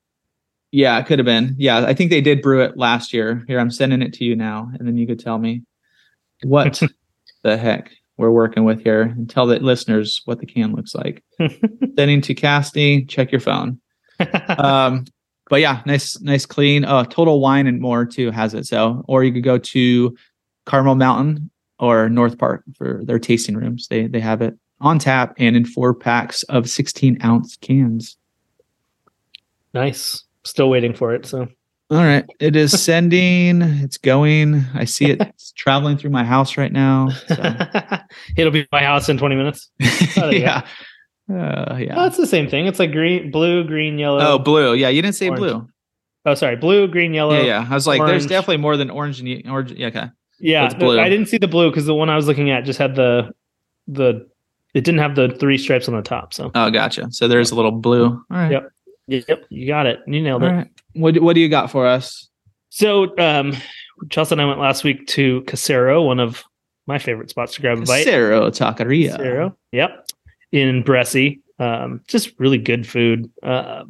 Yeah, 0.72 0.98
it 0.98 1.06
could 1.06 1.18
have 1.20 1.26
been. 1.26 1.54
Yeah, 1.58 1.86
I 1.86 1.94
think 1.94 2.10
they 2.10 2.20
did 2.20 2.42
brew 2.42 2.60
it 2.62 2.76
last 2.76 3.12
year. 3.12 3.44
Here, 3.46 3.60
I'm 3.60 3.70
sending 3.70 4.02
it 4.02 4.12
to 4.14 4.24
you 4.24 4.34
now, 4.34 4.68
and 4.78 4.86
then 4.86 4.96
you 4.98 5.06
could 5.06 5.20
tell 5.20 5.38
me 5.38 5.62
what 6.46 6.82
the 7.42 7.56
heck 7.56 7.90
we're 8.16 8.30
working 8.30 8.64
with 8.64 8.82
here, 8.82 9.02
and 9.02 9.28
tell 9.28 9.46
the 9.46 9.58
listeners 9.58 10.22
what 10.24 10.40
the 10.40 10.46
can 10.46 10.74
looks 10.74 10.94
like. 10.94 11.22
Sending 11.96 12.20
to 12.22 12.34
Casty. 12.34 13.08
Check 13.08 13.30
your 13.30 13.40
phone. 13.40 13.80
um 14.58 15.04
but 15.50 15.60
yeah 15.60 15.82
nice 15.84 16.18
nice 16.22 16.46
clean 16.46 16.86
uh 16.86 17.04
total 17.04 17.38
wine 17.38 17.66
and 17.66 17.82
more 17.82 18.06
too 18.06 18.30
has 18.30 18.54
it 18.54 18.64
so 18.64 19.04
or 19.08 19.22
you 19.22 19.30
could 19.30 19.42
go 19.42 19.58
to 19.58 20.16
carmel 20.64 20.94
mountain 20.94 21.50
or 21.78 22.08
north 22.08 22.38
park 22.38 22.64
for 22.78 23.02
their 23.04 23.18
tasting 23.18 23.54
rooms 23.54 23.88
they 23.88 24.06
they 24.06 24.18
have 24.18 24.40
it 24.40 24.54
on 24.80 24.98
tap 24.98 25.34
and 25.36 25.54
in 25.54 25.66
four 25.66 25.92
packs 25.92 26.44
of 26.44 26.70
16 26.70 27.18
ounce 27.22 27.56
cans 27.58 28.16
nice. 29.76 30.24
Still 30.44 30.70
waiting 30.70 30.94
for 30.94 31.14
it. 31.14 31.26
So 31.26 31.48
all 31.90 31.98
right 31.98 32.24
it 32.40 32.56
is 32.56 32.82
sending 32.82 33.62
it's 33.62 33.96
going 33.98 34.64
i 34.74 34.84
see 34.84 35.06
it 35.10 35.20
it's 35.20 35.52
traveling 35.56 35.96
through 35.96 36.10
my 36.10 36.24
house 36.24 36.56
right 36.56 36.72
now 36.72 37.08
so. 37.28 37.56
it'll 38.36 38.50
be 38.52 38.66
my 38.72 38.82
house 38.82 39.08
in 39.08 39.16
20 39.16 39.36
minutes. 39.36 39.70
go. 40.16 40.30
yeah 40.30 40.66
uh, 41.32 41.64
Oh, 41.70 41.76
yeah 41.76 42.06
it's 42.06 42.16
the 42.16 42.26
same 42.26 42.48
thing. 42.48 42.66
It's 42.66 42.78
like 42.78 42.92
green, 42.92 43.30
blue, 43.32 43.64
green, 43.64 43.98
yellow. 43.98 44.20
oh 44.20 44.38
blue 44.38 44.74
yeah 44.74 44.88
you 44.88 45.00
didn't 45.02 45.14
say 45.16 45.28
Orange. 45.28 45.40
blue 45.40 45.68
Oh, 46.24 46.34
sorry, 46.34 46.56
blue, 46.56 46.88
green, 46.88 47.14
yellow. 47.14 47.34
yeah 47.38 47.44
yeah 47.62 47.66
i 47.70 47.74
was 47.74 47.86
like 47.86 48.04
there's 48.04 48.26
definitely 48.26 48.56
more 48.56 48.76
than 48.76 48.90
orange 48.90 49.20
and 49.20 49.28
ye- 49.28 49.44
orange 49.48 49.70
yeah 49.72 49.86
okay 49.88 50.06
Yeah, 50.40 50.66
It's 50.66 50.74
blue. 50.74 50.98
I 51.00 51.08
didn't 51.08 51.26
see 51.26 51.38
the 51.38 51.48
blue 51.48 51.70
because 51.70 51.86
the 51.86 51.94
one 51.94 52.10
I 52.10 52.16
was 52.16 52.26
looking 52.26 52.50
at 52.50 52.64
just 52.64 52.78
had 52.80 52.94
the 52.96 53.30
the. 53.86 54.26
It 54.74 54.84
didn't 54.84 55.00
have 55.00 55.14
the 55.14 55.28
three 55.40 55.56
stripes 55.56 55.88
on 55.88 55.94
the 55.96 56.02
top. 56.02 56.34
So 56.34 56.50
oh 56.54 56.70
gotcha 56.70 57.06
so 57.10 57.26
there's 57.28 57.50
a 57.52 57.54
little 57.54 57.72
blue 57.72 58.06
all 58.08 58.22
right 58.30 58.50
Yep. 58.52 58.70
Yep, 59.08 59.44
you 59.50 59.66
got 59.66 59.86
it. 59.86 60.00
You 60.06 60.20
nailed 60.22 60.42
All 60.42 60.48
it. 60.48 60.52
right. 60.52 60.68
What 60.94 61.14
do- 61.14 61.22
what 61.22 61.34
do 61.34 61.40
you 61.40 61.48
got 61.48 61.70
for 61.70 61.86
us? 61.86 62.28
So, 62.70 63.16
um, 63.18 63.52
Chelsea 64.10 64.34
and 64.34 64.42
I 64.42 64.44
went 64.44 64.60
last 64.60 64.84
week 64.84 65.06
to 65.08 65.42
Casero, 65.42 66.04
one 66.04 66.20
of 66.20 66.42
my 66.86 66.98
favorite 66.98 67.30
spots 67.30 67.54
to 67.54 67.60
grab 67.60 67.78
a 67.78 67.82
bite. 67.82 68.04
Cerro 68.04 68.50
Taqueria. 68.50 69.16
Casero, 69.16 69.54
yep, 69.72 70.06
in 70.52 70.82
Bressi. 70.84 71.40
Um, 71.58 72.02
just 72.06 72.32
really 72.38 72.58
good 72.58 72.86
food. 72.86 73.30
Uh, 73.42 73.84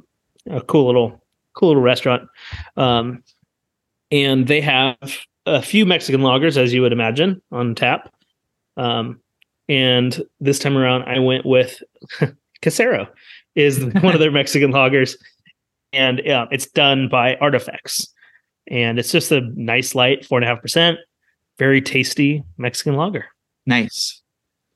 a 0.49 0.61
cool 0.61 0.87
little, 0.87 1.25
cool 1.55 1.69
little 1.69 1.83
restaurant. 1.83 2.29
Um, 2.77 3.23
and 4.13 4.47
they 4.47 4.61
have 4.61 4.97
a 5.47 5.61
few 5.61 5.85
Mexican 5.85 6.21
lagers, 6.21 6.57
as 6.57 6.73
you 6.73 6.83
would 6.83 6.93
imagine, 6.93 7.43
on 7.51 7.75
tap. 7.75 8.13
Um, 8.77 9.21
and 9.69 10.23
this 10.39 10.59
time 10.61 10.77
around, 10.77 11.05
I 11.05 11.19
went 11.19 11.45
with 11.45 11.83
Casero, 12.63 13.09
is 13.57 13.85
one 14.01 14.15
of 14.15 14.21
their 14.21 14.31
Mexican 14.31 14.73
lagers, 14.73 15.17
and 15.93 16.23
yeah, 16.25 16.47
it's 16.53 16.67
done 16.67 17.09
by 17.09 17.35
Artifex, 17.37 18.07
and 18.69 18.99
it's 18.99 19.11
just 19.11 19.33
a 19.33 19.41
nice 19.55 19.95
light 19.95 20.25
four 20.25 20.39
and 20.39 20.45
a 20.45 20.49
half 20.49 20.63
percent, 20.63 20.99
very 21.59 21.81
tasty 21.81 22.45
Mexican 22.59 22.95
lager, 22.95 23.25
Nice. 23.67 24.23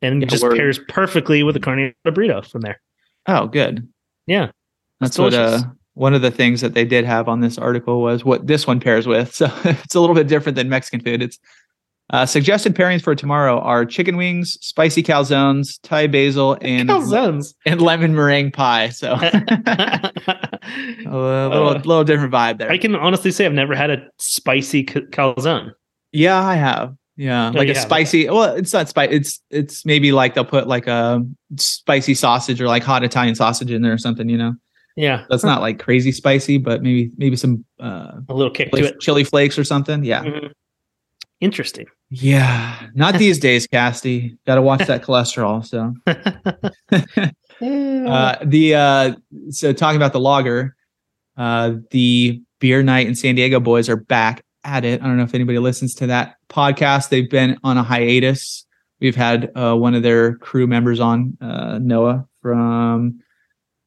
and 0.03 0.23
Yeah, 0.23 0.29
just 0.29 0.43
pairs 0.43 0.81
perfectly 0.89 1.43
with 1.43 1.57
a 1.57 1.61
carne 1.61 1.95
burrito 2.05 2.45
from 2.47 2.63
there. 2.63 2.81
Oh, 3.27 3.47
good. 3.47 3.87
Yeah, 4.27 4.51
That's 5.01 5.19
what 5.19 5.35
uh, 5.35 5.61
one 5.95 6.15
of 6.15 6.23
the 6.23 6.31
things 6.31 6.61
that 6.63 6.75
they 6.75 6.85
did 6.85 7.05
have 7.05 7.29
on 7.29 7.41
this 7.41 7.59
article 7.59 8.01
was 8.01 8.25
what 8.25 8.47
this 8.47 8.67
one 8.67 8.81
pairs 8.81 9.07
with. 9.07 9.35
So 9.35 9.51
it's 9.65 9.95
a 9.95 10.01
little 10.01 10.15
bit 10.15 10.29
different 10.29 10.57
than 10.57 10.69
Mexican 10.69 11.01
food. 11.01 11.23
It's 11.23 11.39
uh, 12.11 12.27
suggested 12.27 12.75
pairings 12.75 13.03
for 13.03 13.15
tomorrow 13.15 13.59
are 13.61 13.85
chicken 13.85 14.17
wings, 14.17 14.59
spicy 14.61 15.03
calzones, 15.03 15.79
Thai 15.83 16.07
basil, 16.09 16.59
and 16.61 16.89
calzones. 16.89 17.55
and 17.67 17.81
lemon 17.81 18.15
meringue 18.15 18.51
pie. 18.53 18.89
So 18.91 19.13
a 19.21 20.11
little 21.05 21.69
Uh, 21.69 21.75
little 21.75 22.05
different 22.05 22.33
vibe 22.33 22.59
there. 22.59 22.71
I 22.71 22.79
can 22.79 22.95
honestly 22.95 23.31
say 23.31 23.47
I've 23.47 23.53
never 23.53 23.75
had 23.75 23.91
a 23.91 24.07
spicy 24.19 24.85
ca- 24.85 25.01
calzone. 25.13 25.73
Yeah, 26.13 26.41
I 26.41 26.55
have. 26.57 26.95
Yeah, 27.17 27.51
No, 27.51 27.59
like 27.59 27.69
a 27.69 27.75
spicy. 27.75 28.29
Well, 28.31 28.55
it's 28.55 28.73
not 28.73 28.89
spicy. 28.89 29.15
It's 29.15 29.41
it's 29.51 29.85
maybe 29.85 30.11
like 30.13 30.35
they'll 30.35 30.45
put 30.45 30.67
like 30.67 30.87
a 30.87 31.23
spicy 31.57 32.15
sausage 32.15 32.61
or 32.63 32.67
like 32.67 32.83
hot 32.83 33.05
Italian 33.05 33.35
sausage 33.35 33.71
in 33.71 33.83
there 33.83 33.93
or 33.93 33.99
something. 33.99 34.29
You 34.29 34.39
know, 34.39 34.55
Yeah, 34.97 35.25
that's 35.29 35.45
not 35.45 35.61
like 35.61 35.79
crazy 35.79 36.13
spicy, 36.13 36.57
but 36.57 36.83
maybe 36.83 37.11
maybe 37.19 37.37
some 37.37 37.65
uh, 37.79 38.13
a 38.29 38.35
little 38.35 38.51
kick 38.53 38.71
to 38.71 38.77
chili, 38.79 38.89
it. 38.89 39.01
chili 39.01 39.25
flakes 39.25 39.59
or 39.59 39.65
something. 39.65 40.03
Yeah, 40.03 40.25
Mhm. 40.25 40.51
Interesting. 41.41 41.87
yeah. 42.11 42.89
Not 42.95 43.15
these 43.15 43.39
days, 43.39 43.67
Casty. 43.67 44.37
Got 44.47 44.57
to 44.57 44.63
watch 44.63 44.87
that 44.87 45.03
cholesterol. 45.03 45.65
So 45.65 45.95
uh, 48.11 48.37
the 48.45 48.75
uh, 48.75 49.15
so 49.51 49.73
talking 49.73 49.97
about 49.97 50.13
the 50.13 50.21
lager, 50.21 50.77
uh, 51.37 51.75
the 51.91 52.43
beer 52.59 52.83
night 52.83 53.07
in 53.07 53.15
San 53.15 53.35
Diego 53.35 53.61
boys 53.61 53.89
are 53.89 53.97
back 53.97 54.45
at 54.65 54.85
it. 54.85 55.01
I 55.01 55.07
don't 55.07 55.17
know 55.17 55.23
if 55.23 55.35
anybody 55.35 55.59
listens 55.59 55.95
to 55.97 56.07
that 56.09 56.37
podcast. 56.49 57.09
They've 57.09 57.31
been 57.31 57.59
on 57.65 57.79
a 57.79 57.83
hiatus. 57.83 58.67
We've 59.01 59.17
had 59.17 59.51
uh, 59.57 59.77
one 59.77 59.95
of 59.95 60.03
their 60.03 60.37
crew 60.37 60.67
members 60.67 61.01
on, 61.01 61.39
uh, 61.41 61.79
Noah 61.81 62.27
from 62.43 63.19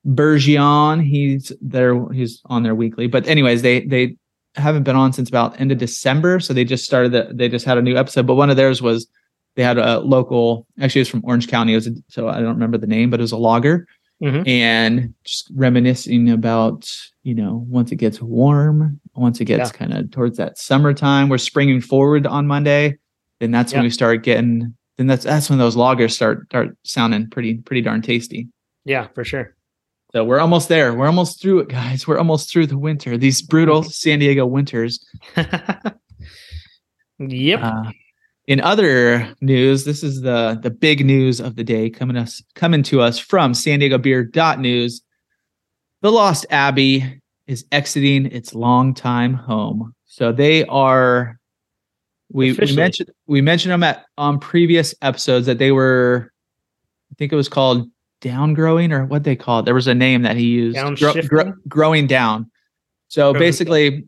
Burgeon. 0.06 1.02
He's 1.02 1.52
there. 1.62 2.12
He's 2.12 2.42
on 2.46 2.64
there 2.64 2.74
weekly. 2.74 3.06
But 3.06 3.28
anyways, 3.28 3.62
they 3.62 3.82
they 3.82 4.18
haven't 4.56 4.84
been 4.84 4.96
on 4.96 5.14
since 5.14 5.30
about 5.30 5.60
end 5.60 5.72
of 5.72 5.78
December. 5.78 6.40
So 6.40 6.54
they 6.54 6.64
just 6.66 6.86
started. 6.86 7.12
The, 7.12 7.30
they 7.34 7.50
just 7.50 7.66
had 7.66 7.78
a 7.78 7.82
new 7.82 7.96
episode. 7.98 8.28
But 8.28 8.36
one 8.36 8.50
of 8.50 8.56
theirs 8.58 8.82
was 8.82 9.08
they 9.56 9.64
had 9.64 9.78
a 9.78 10.00
local. 10.00 10.66
Actually, 10.82 11.00
it 11.02 11.04
was 11.04 11.10
from 11.10 11.22
Orange 11.26 11.48
County. 11.48 11.74
It 11.74 11.78
was 11.78 11.88
a, 11.88 11.92
so 12.10 12.28
I 12.30 12.36
don't 12.40 12.54
remember 12.54 12.78
the 12.78 12.88
name, 12.88 13.10
but 13.10 13.20
it 13.20 13.24
was 13.24 13.32
a 13.32 13.38
lager 13.38 13.88
Mhm. 14.22 14.48
and 14.48 15.14
just 15.26 15.52
reminiscing 15.56 16.30
about 16.30 16.90
you 17.24 17.34
know 17.36 17.66
once 17.68 17.92
it 17.92 17.96
gets 17.98 18.22
warm 18.22 19.00
once 19.16 19.42
it 19.42 19.46
gets 19.46 19.72
Yeah. 19.72 19.78
kind 19.78 19.94
of 19.94 20.12
towards 20.12 20.38
that 20.38 20.58
summertime 20.58 21.28
we're 21.30 21.38
springing 21.40 21.82
forward 21.82 22.26
on 22.28 22.48
monday 22.48 22.98
then 23.40 23.52
that's 23.52 23.74
when 23.74 23.82
we 23.84 23.90
start 23.90 24.24
getting 24.24 24.76
then 24.98 25.08
that's 25.08 25.26
that's 25.26 25.50
when 25.50 25.58
those 25.60 25.76
lagers 25.76 26.12
start 26.12 26.46
start 26.46 26.78
sounding 26.84 27.28
pretty 27.30 27.56
pretty 27.56 27.82
darn 27.82 28.02
tasty 28.02 28.48
Yeah, 28.86 29.08
for 29.16 29.26
sure. 29.26 29.56
So 30.14 30.24
we're 30.24 30.40
almost 30.40 30.70
there 30.70 30.94
we're 30.94 31.08
almost 31.08 31.42
through 31.42 31.60
it 31.60 31.70
guys 31.70 32.08
we're 32.08 32.18
almost 32.18 32.52
through 32.52 32.68
the 32.68 32.78
winter 32.78 33.18
these 33.18 33.42
brutal 33.42 33.84
san 33.84 34.20
diego 34.20 34.46
winters 34.46 35.06
yep. 37.20 37.62
Uh, 37.62 37.92
in 38.48 38.60
other 38.60 39.34
news, 39.42 39.86
this 39.86 40.04
is 40.04 40.22
the 40.22 40.60
the 40.62 40.70
big 40.70 41.06
news 41.06 41.40
of 41.40 41.56
the 41.56 41.64
day 41.64 41.90
coming 41.90 42.18
us 42.18 42.44
coming 42.56 42.84
to 42.84 43.02
us 43.02 43.18
from 43.18 43.54
San 43.54 43.80
Diego 43.80 43.98
Beer 43.98 44.30
News. 44.58 45.02
The 46.02 46.12
Lost 46.12 46.46
Abbey 46.50 47.22
is 47.48 47.66
exiting 47.72 48.26
its 48.26 48.54
longtime 48.54 49.34
home. 49.34 49.94
So 50.06 50.32
they 50.32 50.66
are. 50.66 51.40
We, 52.32 52.54
we 52.54 52.76
mentioned 52.76 53.10
we 53.28 53.42
mentioned 53.42 53.72
them 53.72 53.84
at 53.84 54.06
on 54.18 54.40
previous 54.40 54.94
episodes 55.02 55.46
that 55.46 55.60
they 55.60 55.72
were. 55.72 56.32
I 57.12 57.16
think 57.16 57.32
it 57.32 57.38
was 57.38 57.50
called 57.50 57.90
downgrowing 58.24 58.92
or 58.92 59.06
what 59.06 59.24
they 59.24 59.36
call 59.36 59.60
it. 59.60 59.66
There 59.66 59.76
was 59.76 59.86
a 59.88 59.94
name 59.94 60.24
that 60.24 60.36
he 60.38 60.46
used. 60.46 60.78
Downshifting? 60.78 61.28
grow- 61.28 61.54
growing 61.68 62.08
down. 62.08 62.50
So 63.10 63.32
Growing 63.34 63.40
basically, 63.48 64.08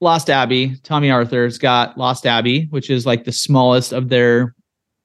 Lost 0.00 0.28
Abbey, 0.30 0.76
Tommy 0.84 1.10
Arthur's 1.10 1.58
got 1.58 1.96
Lost 1.98 2.26
Abbey, 2.26 2.66
which 2.70 2.90
is 2.90 3.06
like 3.06 3.24
the 3.24 3.32
smallest 3.32 3.92
of 3.92 4.08
their 4.10 4.54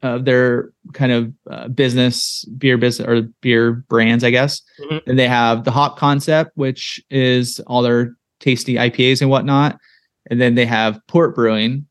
of 0.01 0.23
their 0.23 0.71
kind 0.93 1.11
of 1.11 1.33
uh, 1.49 1.67
business 1.69 2.45
beer 2.57 2.77
business 2.77 3.05
or 3.07 3.21
beer 3.41 3.73
brands, 3.89 4.23
I 4.23 4.29
guess. 4.29 4.61
Mhm. 4.81 5.01
And 5.07 5.19
they 5.19 5.27
have 5.27 5.63
the 5.65 5.71
Hop 5.71 5.97
Concept, 5.97 6.51
which 6.55 7.01
is 7.09 7.59
all 7.67 7.81
their 7.81 8.15
tasty 8.39 8.75
IPAs 8.75 9.21
and 9.21 9.29
whatnot. 9.29 9.77
And 10.29 10.39
then 10.39 10.55
they 10.55 10.65
have 10.65 10.99
Port 11.07 11.35
Brewing. 11.35 11.85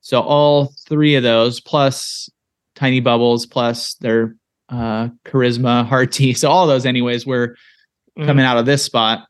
So 0.00 0.20
all 0.20 0.72
three 0.88 1.14
of 1.14 1.22
those 1.22 1.60
plus 1.60 2.28
Tiny 2.74 2.98
Bubbles 3.00 3.46
plus 3.46 3.94
their 4.00 4.34
uh, 4.68 5.08
Charisma 5.24 6.10
Tea. 6.10 6.34
So 6.34 6.50
all 6.50 6.66
those, 6.66 6.86
anyways, 6.86 7.26
were 7.26 7.56
Mhm. 8.18 8.26
coming 8.26 8.44
out 8.44 8.56
of 8.58 8.66
this 8.66 8.82
spot. 8.82 9.26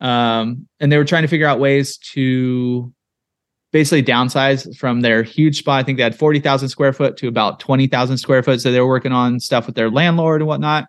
Um, 0.00 0.68
and 0.80 0.90
they 0.92 0.98
were 0.98 1.04
trying 1.04 1.22
to 1.22 1.28
figure 1.28 1.46
out 1.46 1.60
ways 1.60 1.96
to 2.12 2.92
basically 3.72 4.02
downsize 4.02 4.76
from 4.76 5.00
their 5.00 5.22
huge 5.22 5.58
spot. 5.58 5.80
I 5.80 5.82
think 5.82 5.98
they 5.98 6.04
had 6.04 6.14
40,000 6.16 6.68
square 6.68 6.92
foot 6.92 7.16
to 7.18 7.28
about 7.28 7.58
20,000 7.58 8.18
square 8.18 8.42
foot. 8.42 8.60
So 8.60 8.70
they 8.70 8.80
were 8.80 8.86
working 8.88 9.12
on 9.12 9.40
stuff 9.40 9.66
with 9.66 9.74
their 9.74 9.90
landlord 9.90 10.42
and 10.42 10.48
whatnot. 10.48 10.86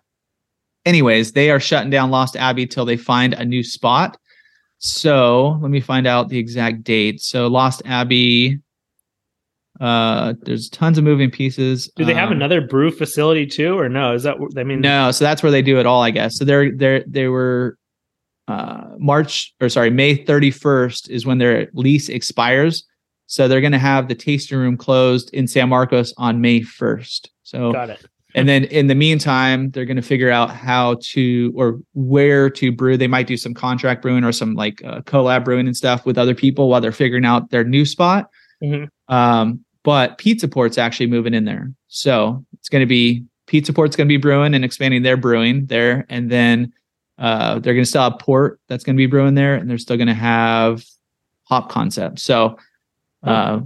Anyways, 0.84 1.32
they 1.32 1.50
are 1.50 1.58
shutting 1.58 1.90
down 1.90 2.10
Lost 2.12 2.36
Abbey 2.36 2.66
till 2.66 2.84
they 2.84 2.96
find 2.96 3.34
a 3.34 3.44
new 3.44 3.64
spot. 3.64 4.16
So 4.78 5.58
let 5.62 5.70
me 5.70 5.80
find 5.80 6.06
out 6.06 6.28
the 6.28 6.38
exact 6.38 6.84
date. 6.84 7.20
So 7.20 7.48
Lost 7.48 7.82
Abbey, 7.86 8.60
uh, 9.80 10.34
there's 10.42 10.68
tons 10.70 10.96
of 10.98 11.04
moving 11.04 11.30
pieces. 11.30 11.90
Do 11.96 12.04
they 12.04 12.14
have 12.14 12.30
Um, 12.30 12.36
another 12.36 12.60
brew 12.60 12.90
facility 12.90 13.46
too, 13.46 13.78
or 13.78 13.88
no? 13.88 14.14
Is 14.14 14.22
that 14.22 14.36
I 14.56 14.64
mean? 14.64 14.80
no, 14.80 15.10
so 15.10 15.24
that's 15.24 15.42
where 15.42 15.52
they 15.52 15.62
do 15.62 15.78
it 15.78 15.86
all, 15.86 16.02
I 16.02 16.10
guess. 16.10 16.36
So 16.38 16.44
they're 16.44 16.70
they're 16.74 17.04
they 17.06 17.28
were 17.28 17.76
uh 18.48 18.84
March 18.98 19.52
or 19.60 19.68
sorry, 19.68 19.90
May 19.90 20.16
31st 20.16 21.10
is 21.10 21.26
when 21.26 21.38
their 21.38 21.68
lease 21.74 22.08
expires. 22.08 22.84
So 23.26 23.48
they're 23.48 23.60
gonna 23.60 23.78
have 23.78 24.08
the 24.08 24.14
tasting 24.14 24.58
room 24.58 24.76
closed 24.76 25.30
in 25.34 25.46
San 25.48 25.68
Marcos 25.68 26.14
on 26.16 26.40
May 26.40 26.60
1st. 26.60 27.28
So 27.42 27.72
Got 27.72 27.90
it. 27.90 28.06
and 28.36 28.48
then 28.48 28.64
in 28.64 28.86
the 28.86 28.94
meantime, 28.94 29.70
they're 29.70 29.84
gonna 29.84 30.00
figure 30.00 30.30
out 30.30 30.50
how 30.50 30.96
to 31.10 31.52
or 31.56 31.80
where 31.94 32.48
to 32.50 32.70
brew. 32.70 32.96
They 32.96 33.08
might 33.08 33.26
do 33.26 33.36
some 33.36 33.52
contract 33.52 34.00
brewing 34.02 34.22
or 34.24 34.30
some 34.32 34.54
like 34.54 34.80
uh, 34.84 35.00
collab 35.02 35.44
brewing 35.44 35.66
and 35.66 35.76
stuff 35.76 36.06
with 36.06 36.16
other 36.16 36.34
people 36.34 36.68
while 36.68 36.80
they're 36.80 36.92
figuring 36.92 37.24
out 37.24 37.50
their 37.50 37.64
new 37.64 37.84
spot. 37.84 38.30
Mhm. 38.62 38.88
Um, 39.08 39.64
but 39.86 40.18
Pizza 40.18 40.48
Port's 40.48 40.78
actually 40.78 41.06
moving 41.06 41.32
in 41.32 41.44
there. 41.44 41.72
So 41.86 42.44
it's 42.54 42.68
going 42.68 42.82
to 42.82 42.86
be 42.86 43.24
Pizza 43.46 43.72
Port's 43.72 43.94
going 43.94 44.08
to 44.08 44.12
be 44.12 44.16
brewing 44.16 44.52
and 44.52 44.64
expanding 44.64 45.04
their 45.04 45.16
brewing 45.16 45.66
there. 45.66 46.04
And 46.08 46.28
then 46.28 46.72
uh, 47.18 47.60
they're 47.60 47.72
going 47.72 47.84
to 47.84 47.88
still 47.88 48.02
have 48.02 48.18
Port 48.18 48.58
that's 48.66 48.82
going 48.82 48.96
to 48.96 49.00
be 49.00 49.06
brewing 49.06 49.36
there. 49.36 49.54
And 49.54 49.70
they're 49.70 49.78
still 49.78 49.96
going 49.96 50.08
to 50.08 50.14
have 50.14 50.84
Hop 51.44 51.70
Concept. 51.70 52.18
So 52.18 52.58
uh, 53.22 53.60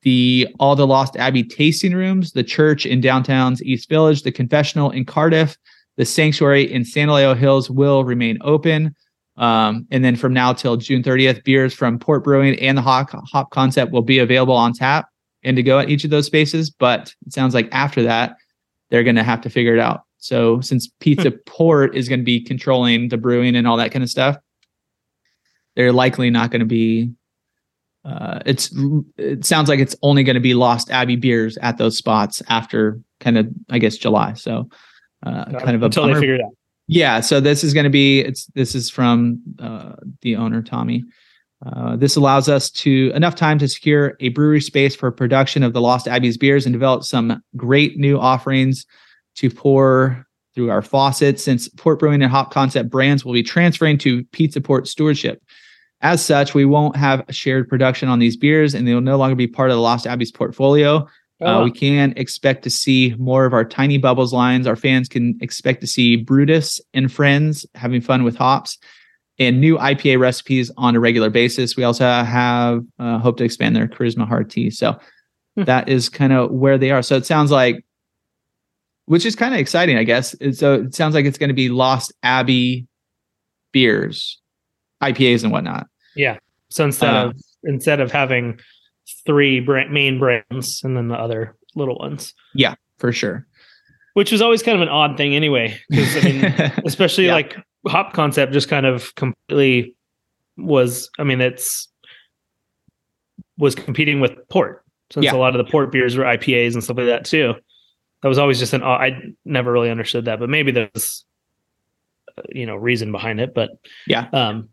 the 0.00 0.48
all 0.58 0.74
the 0.74 0.86
Lost 0.86 1.14
Abbey 1.16 1.44
tasting 1.44 1.92
rooms, 1.92 2.32
the 2.32 2.42
church 2.42 2.86
in 2.86 3.02
downtown's 3.02 3.62
East 3.62 3.90
Village, 3.90 4.22
the 4.22 4.32
confessional 4.32 4.90
in 4.92 5.04
Cardiff, 5.04 5.58
the 5.96 6.06
sanctuary 6.06 6.72
in 6.72 6.86
San 6.86 7.08
Elijo 7.08 7.36
Hills 7.36 7.68
will 7.68 8.02
remain 8.02 8.38
open. 8.40 8.96
Um, 9.36 9.86
and 9.90 10.02
then 10.02 10.16
from 10.16 10.32
now 10.32 10.54
till 10.54 10.78
June 10.78 11.02
30th, 11.02 11.44
beers 11.44 11.74
from 11.74 11.98
Port 11.98 12.24
Brewing 12.24 12.58
and 12.60 12.78
the 12.78 12.82
Hop, 12.82 13.10
Hop 13.30 13.50
Concept 13.50 13.92
will 13.92 14.00
be 14.00 14.20
available 14.20 14.54
on 14.54 14.72
tap 14.72 15.10
and 15.48 15.56
to 15.56 15.62
go 15.62 15.78
at 15.78 15.88
each 15.88 16.04
of 16.04 16.10
those 16.10 16.26
spaces. 16.26 16.70
But 16.70 17.14
it 17.26 17.32
sounds 17.32 17.54
like 17.54 17.68
after 17.72 18.02
that, 18.02 18.36
they're 18.90 19.02
going 19.02 19.16
to 19.16 19.24
have 19.24 19.40
to 19.40 19.50
figure 19.50 19.74
it 19.74 19.80
out. 19.80 20.02
So 20.18 20.60
since 20.60 20.88
Pizza 21.00 21.30
Port 21.46 21.96
is 21.96 22.08
going 22.08 22.20
to 22.20 22.24
be 22.24 22.40
controlling 22.40 23.08
the 23.08 23.16
brewing 23.16 23.56
and 23.56 23.66
all 23.66 23.78
that 23.78 23.90
kind 23.90 24.02
of 24.02 24.10
stuff, 24.10 24.36
they're 25.74 25.92
likely 25.92 26.30
not 26.30 26.50
going 26.50 26.60
to 26.60 26.66
be. 26.66 27.10
Uh, 28.04 28.40
it's 28.46 28.72
it 29.16 29.44
sounds 29.44 29.68
like 29.68 29.80
it's 29.80 29.96
only 30.02 30.22
going 30.22 30.34
to 30.34 30.40
be 30.40 30.54
Lost 30.54 30.90
Abbey 30.90 31.16
beers 31.16 31.58
at 31.58 31.78
those 31.78 31.96
spots 31.96 32.42
after 32.48 33.00
kind 33.20 33.36
of 33.38 33.48
I 33.70 33.78
guess 33.78 33.96
July. 33.96 34.34
So 34.34 34.68
uh, 35.24 35.46
kind 35.46 35.76
of 35.76 35.82
a 35.82 35.86
until 35.86 36.04
bummer. 36.04 36.14
they 36.14 36.20
figure 36.20 36.34
it 36.36 36.42
out. 36.42 36.52
Yeah, 36.86 37.20
so 37.20 37.40
this 37.40 37.64
is 37.64 37.74
going 37.74 37.84
to 37.84 37.90
be 37.90 38.20
it's 38.20 38.46
this 38.54 38.74
is 38.74 38.88
from 38.90 39.42
uh, 39.58 39.94
the 40.22 40.36
owner 40.36 40.62
Tommy. 40.62 41.04
Uh, 41.64 41.96
this 41.96 42.16
allows 42.16 42.48
us 42.48 42.70
to 42.70 43.10
enough 43.14 43.34
time 43.34 43.58
to 43.58 43.68
secure 43.68 44.16
a 44.20 44.28
brewery 44.28 44.60
space 44.60 44.94
for 44.94 45.10
production 45.10 45.62
of 45.62 45.72
the 45.72 45.80
Lost 45.80 46.06
Abbey's 46.06 46.36
beers 46.36 46.66
and 46.66 46.72
develop 46.72 47.02
some 47.02 47.42
great 47.56 47.96
new 47.96 48.18
offerings 48.18 48.86
to 49.36 49.50
pour 49.50 50.24
through 50.54 50.70
our 50.70 50.82
faucets. 50.82 51.42
Since 51.42 51.68
Port 51.70 51.98
Brewing 51.98 52.22
and 52.22 52.30
Hop 52.30 52.52
Concept 52.52 52.90
brands 52.90 53.24
will 53.24 53.32
be 53.32 53.42
transferring 53.42 53.98
to 53.98 54.24
Pizza 54.26 54.60
Port 54.60 54.86
stewardship, 54.86 55.42
as 56.00 56.24
such, 56.24 56.54
we 56.54 56.64
won't 56.64 56.94
have 56.94 57.24
a 57.28 57.32
shared 57.32 57.68
production 57.68 58.08
on 58.08 58.20
these 58.20 58.36
beers, 58.36 58.74
and 58.74 58.86
they 58.86 58.94
will 58.94 59.00
no 59.00 59.16
longer 59.16 59.34
be 59.34 59.48
part 59.48 59.70
of 59.70 59.76
the 59.76 59.80
Lost 59.80 60.06
Abbey's 60.06 60.30
portfolio. 60.30 60.98
Uh, 61.40 61.58
Oh, 61.60 61.64
we 61.64 61.70
can 61.72 62.12
expect 62.16 62.62
to 62.64 62.70
see 62.70 63.14
more 63.18 63.44
of 63.44 63.52
our 63.52 63.64
Tiny 63.64 63.98
Bubbles 63.98 64.32
lines. 64.32 64.66
Our 64.66 64.76
fans 64.76 65.08
can 65.08 65.36
expect 65.40 65.80
to 65.80 65.86
see 65.86 66.16
Brutus 66.16 66.80
and 66.94 67.12
friends 67.12 67.66
having 67.74 68.00
fun 68.00 68.24
with 68.24 68.36
hops 68.36 68.78
and 69.38 69.60
new 69.60 69.76
IPA 69.78 70.18
recipes 70.18 70.70
on 70.76 70.96
a 70.96 71.00
regular 71.00 71.30
basis. 71.30 71.76
We 71.76 71.84
also 71.84 72.04
have 72.04 72.84
uh, 72.98 73.18
hope 73.18 73.36
to 73.38 73.44
expand 73.44 73.76
their 73.76 73.86
Charisma 73.88 74.26
Hard 74.26 74.50
Tea. 74.50 74.70
So 74.70 74.98
Hmm. 75.56 75.64
that 75.64 75.88
is 75.88 76.08
kind 76.08 76.32
of 76.32 76.50
where 76.52 76.78
they 76.78 76.90
are. 76.92 77.02
So 77.02 77.16
it 77.16 77.26
sounds 77.26 77.50
like, 77.50 77.84
which 79.06 79.24
is 79.26 79.34
kind 79.34 79.54
of 79.54 79.60
exciting, 79.60 79.96
I 79.96 80.04
guess. 80.04 80.34
So 80.52 80.74
it 80.74 80.94
sounds 80.94 81.14
like 81.14 81.24
it's 81.24 81.38
going 81.38 81.48
to 81.48 81.54
be 81.54 81.68
Lost 81.68 82.12
Abbey 82.22 82.86
beers, 83.72 84.40
IPAs 85.02 85.42
and 85.42 85.52
whatnot. 85.52 85.86
yeah. 86.16 86.38
So 86.70 86.84
instead 86.84 87.14
Uh, 87.14 87.28
of 87.28 87.36
instead 87.64 87.98
of 88.00 88.12
having 88.12 88.60
three 89.26 89.58
brand, 89.60 89.90
main 89.92 90.18
brands 90.18 90.82
and 90.84 90.96
then 90.96 91.08
the 91.08 91.16
other 91.16 91.56
little 91.74 91.96
ones, 91.98 92.34
Yeah, 92.54 92.74
For 92.98 93.10
sure. 93.12 93.46
which 94.14 94.30
was 94.30 94.42
always 94.42 94.62
kind 94.62 94.76
of 94.76 94.82
an 94.82 94.88
odd 94.88 95.16
thing 95.16 95.34
anyway, 95.34 95.80
because 95.88 96.16
I 96.16 96.20
mean, 96.28 96.44
especially 96.84 97.26
Yeah. 97.26 97.34
like 97.34 97.56
hop 97.88 98.12
concept 98.12 98.52
just 98.52 98.68
kind 98.68 98.86
of 98.86 99.14
completely 99.14 99.94
was 100.56 101.10
i 101.18 101.24
mean 101.24 101.40
it's 101.40 101.88
was 103.56 103.74
competing 103.74 104.20
with 104.20 104.32
port 104.48 104.84
since 105.10 105.24
Yeah. 105.24 105.34
a 105.34 105.36
lot 105.38 105.54
of 105.54 105.64
the 105.64 105.70
port 105.70 105.90
beers 105.92 106.16
were 106.16 106.24
ipas 106.24 106.74
and 106.74 106.82
stuff 106.84 106.96
like 106.96 107.06
that 107.06 107.24
too 107.24 107.54
that 108.22 108.28
was 108.28 108.38
always 108.38 108.58
just 108.58 108.72
an 108.72 108.82
i 108.82 109.20
never 109.44 109.72
really 109.72 109.90
understood 109.90 110.24
that 110.26 110.38
but 110.38 110.48
maybe 110.48 110.70
there's 110.72 111.24
uh, 112.36 112.42
you 112.50 112.66
know 112.66 112.76
reason 112.76 113.12
behind 113.12 113.40
it 113.40 113.54
but 113.54 113.70
Yeah. 114.06 114.28
um 114.32 114.68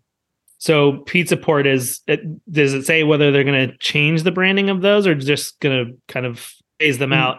so 0.57 0.99
pizza 1.05 1.38
port 1.38 1.68
is 1.68 2.01
it, 2.07 2.22
does 2.51 2.74
it 2.74 2.86
say 2.86 3.03
whether 3.03 3.32
they're 3.32 3.43
going 3.43 3.70
to 3.70 3.78
change 3.78 4.24
the 4.24 4.32
branding 4.32 4.70
of 4.70 4.82
those 4.82 5.05
or 5.05 5.13
just 5.13 5.59
going 5.59 5.86
to 5.86 5.97
kind 6.07 6.26
of 6.26 6.51
phase 6.80 6.97
them 6.97 7.11
Mm. 7.11 7.18
out 7.18 7.38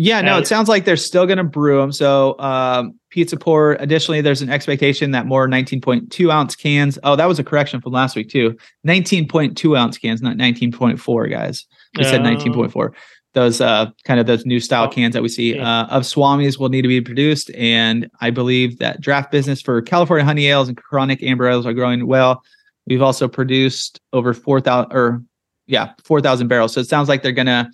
Yeah, 0.00 0.20
no, 0.20 0.36
Uh, 0.36 0.38
it 0.38 0.46
sounds 0.46 0.68
like 0.68 0.84
they're 0.84 0.96
still 0.96 1.26
going 1.26 1.38
to 1.38 1.44
brew 1.44 1.80
them. 1.80 1.90
So, 1.90 2.38
um, 2.38 2.94
Pizza 3.10 3.36
Port. 3.36 3.78
Additionally, 3.80 4.20
there's 4.20 4.40
an 4.42 4.48
expectation 4.48 5.10
that 5.10 5.26
more 5.26 5.48
19.2 5.48 6.30
ounce 6.32 6.54
cans. 6.54 6.98
Oh, 7.02 7.16
that 7.16 7.26
was 7.26 7.38
a 7.40 7.44
correction 7.44 7.80
from 7.80 7.92
last 7.92 8.14
week 8.14 8.28
too. 8.30 8.56
19.2 8.86 9.76
ounce 9.76 9.98
cans, 9.98 10.22
not 10.22 10.36
19.4, 10.36 11.28
guys. 11.30 11.66
We 11.96 12.04
said 12.04 12.20
Oh. 12.20 12.24
19.4. 12.24 12.92
Those 13.34 13.60
uh, 13.60 13.86
kind 14.04 14.18
of 14.20 14.26
those 14.26 14.46
new 14.46 14.60
style 14.60 14.84
Oh, 14.84 14.88
cans 14.88 15.14
that 15.14 15.22
we 15.22 15.28
see 15.28 15.56
yeah. 15.56 15.82
uh, 15.82 15.86
of 15.88 16.04
Swamis 16.04 16.58
will 16.58 16.68
need 16.70 16.82
to 16.82 16.88
be 16.88 17.00
produced, 17.00 17.50
and 17.56 18.08
I 18.20 18.30
believe 18.30 18.78
that 18.78 19.00
draft 19.00 19.30
business 19.30 19.60
for 19.60 19.82
California 19.82 20.24
honey 20.24 20.46
ales 20.46 20.68
and 20.68 20.76
chronic 20.76 21.22
amber 21.22 21.46
ales 21.48 21.66
are 21.66 21.74
growing 21.74 22.06
well. 22.06 22.42
We've 22.86 23.02
also 23.02 23.28
produced 23.28 24.00
over 24.12 24.32
4,000 24.32 24.92
or 24.92 25.22
yeah, 25.66 25.92
4,000 26.04 26.48
barrels. 26.48 26.72
So 26.72 26.80
it 26.80 26.88
sounds 26.88 27.08
like 27.08 27.22
they're 27.22 27.32
gonna 27.32 27.70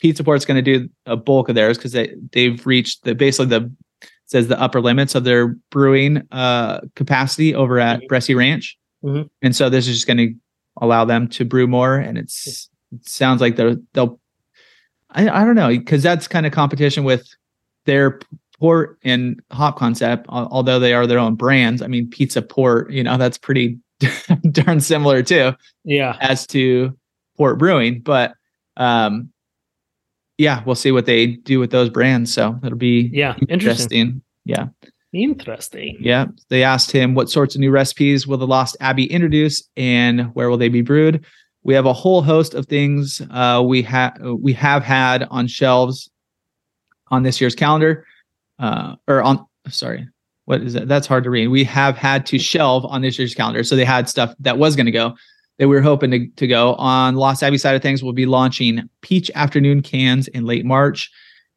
Pizza 0.00 0.22
Port's 0.24 0.44
going 0.44 0.62
to 0.62 0.78
do 0.78 0.88
a 1.06 1.16
bulk 1.16 1.48
of 1.48 1.54
theirs 1.54 1.76
because 1.76 1.92
they 1.92 2.14
they've 2.32 2.64
reached 2.66 3.04
the 3.04 3.14
basically 3.14 3.46
the 3.46 3.72
says 4.26 4.48
the 4.48 4.60
upper 4.60 4.80
limits 4.80 5.14
of 5.14 5.24
their 5.24 5.56
brewing 5.70 6.22
uh, 6.32 6.80
capacity 6.96 7.54
over 7.54 7.78
at 7.80 8.00
Mhm. 8.00 8.08
Bressi 8.08 8.36
Ranch, 8.36 8.76
Mhm. 9.04 9.28
and 9.42 9.56
so 9.56 9.70
this 9.70 9.88
is 9.88 9.96
just 9.96 10.06
going 10.06 10.18
to 10.18 10.34
allow 10.80 11.04
them 11.04 11.28
to 11.28 11.44
brew 11.44 11.66
more. 11.66 11.96
And 11.96 12.18
it's 12.18 12.68
it 12.92 13.08
sounds 13.08 13.40
like 13.40 13.56
they're 13.56 13.76
they'll 13.94 14.20
I 15.10 15.28
I 15.28 15.44
don't 15.44 15.54
know 15.56 15.68
because 15.68 16.02
that's 16.02 16.28
kind 16.28 16.46
of 16.46 16.52
competition 16.52 17.04
with 17.04 17.26
their 17.86 18.20
port 18.60 18.98
and 19.04 19.40
hop 19.52 19.78
concept, 19.78 20.26
although 20.28 20.78
they 20.80 20.92
are 20.92 21.06
their 21.06 21.18
own 21.20 21.34
brands. 21.36 21.80
I 21.80 21.86
mean, 21.86 22.10
Pizza 22.10 22.42
Port, 22.42 22.90
you 22.90 23.02
know, 23.04 23.16
that's 23.16 23.38
pretty 23.38 23.78
darn 24.52 24.78
similar 24.78 25.22
too 25.24 25.52
yeah 25.84 26.16
as 26.20 26.46
to 26.46 26.96
port 27.36 27.58
brewing 27.58 27.98
but 28.00 28.32
um 28.76 29.28
yeah 30.38 30.62
we'll 30.64 30.74
see 30.74 30.92
what 30.92 31.04
they 31.04 31.26
do 31.26 31.60
with 31.60 31.70
those 31.70 31.90
brands 31.90 32.32
so 32.32 32.58
it'll 32.64 32.78
be 32.78 33.10
yeah 33.12 33.34
interesting. 33.48 33.98
interesting. 34.00 34.22
Yeah. 34.44 34.68
Interesting. 35.12 35.96
Yeah 36.00 36.26
they 36.48 36.62
asked 36.62 36.90
him 36.90 37.14
what 37.14 37.28
sorts 37.28 37.54
of 37.54 37.60
new 37.60 37.70
recipes 37.70 38.26
will 38.26 38.38
the 38.38 38.46
lost 38.46 38.76
abbey 38.80 39.04
introduce 39.04 39.62
and 39.76 40.34
where 40.34 40.48
will 40.48 40.56
they 40.56 40.68
be 40.68 40.82
brewed? 40.82 41.24
We 41.64 41.74
have 41.74 41.86
a 41.86 41.92
whole 41.92 42.22
host 42.22 42.54
of 42.54 42.66
things 42.66 43.20
uh 43.30 43.62
we 43.64 43.82
have 43.82 44.18
we 44.20 44.52
have 44.54 44.82
had 44.82 45.24
on 45.30 45.46
shelves 45.46 46.10
on 47.08 47.22
this 47.22 47.40
year's 47.40 47.54
calendar 47.54 48.06
uh 48.58 48.96
or 49.06 49.22
on 49.22 49.44
sorry 49.68 50.08
what 50.44 50.62
is 50.62 50.72
that? 50.72 50.88
That's 50.88 51.06
hard 51.06 51.24
to 51.24 51.30
read. 51.30 51.48
We 51.48 51.64
have 51.64 51.94
had 51.94 52.24
to 52.26 52.38
shelve 52.38 52.86
on 52.86 53.02
this 53.02 53.18
year's 53.18 53.34
calendar 53.34 53.64
so 53.64 53.76
they 53.76 53.84
had 53.84 54.08
stuff 54.08 54.34
that 54.40 54.56
was 54.56 54.76
going 54.76 54.86
to 54.86 54.92
go 54.92 55.14
that 55.58 55.68
we're 55.68 55.82
hoping 55.82 56.10
to, 56.10 56.26
to 56.28 56.46
go. 56.46 56.74
On 56.74 57.16
Lost 57.16 57.42
Abbey 57.42 57.58
side 57.58 57.74
of 57.74 57.82
things, 57.82 58.02
we'll 58.02 58.12
be 58.12 58.26
launching 58.26 58.88
peach 59.02 59.30
afternoon 59.34 59.82
cans 59.82 60.28
in 60.28 60.44
late 60.44 60.64
March 60.64 61.10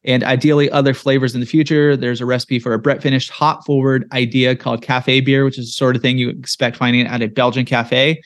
and 0.04 0.24
ideally 0.24 0.70
other 0.72 0.94
flavors 0.94 1.36
in 1.36 1.40
the 1.40 1.46
future. 1.46 1.96
There's 1.96 2.22
a 2.22 2.26
recipe 2.26 2.60
for 2.60 2.74
a 2.74 2.80
Brett 2.80 3.02
finished 3.02 3.30
hop 3.30 3.66
forward 3.66 4.08
idea 4.12 4.56
called 4.56 4.82
cafe 4.82 5.22
beer, 5.22 5.46
which 5.46 5.60
is 5.60 5.68
the 5.68 5.72
sort 5.72 5.96
of 5.96 6.02
thing 6.02 6.18
you 6.18 6.30
expect 6.30 6.78
finding 6.78 7.06
at 7.06 7.22
a 7.22 7.28
Belgian 7.28 7.66
cafe. 7.66 8.22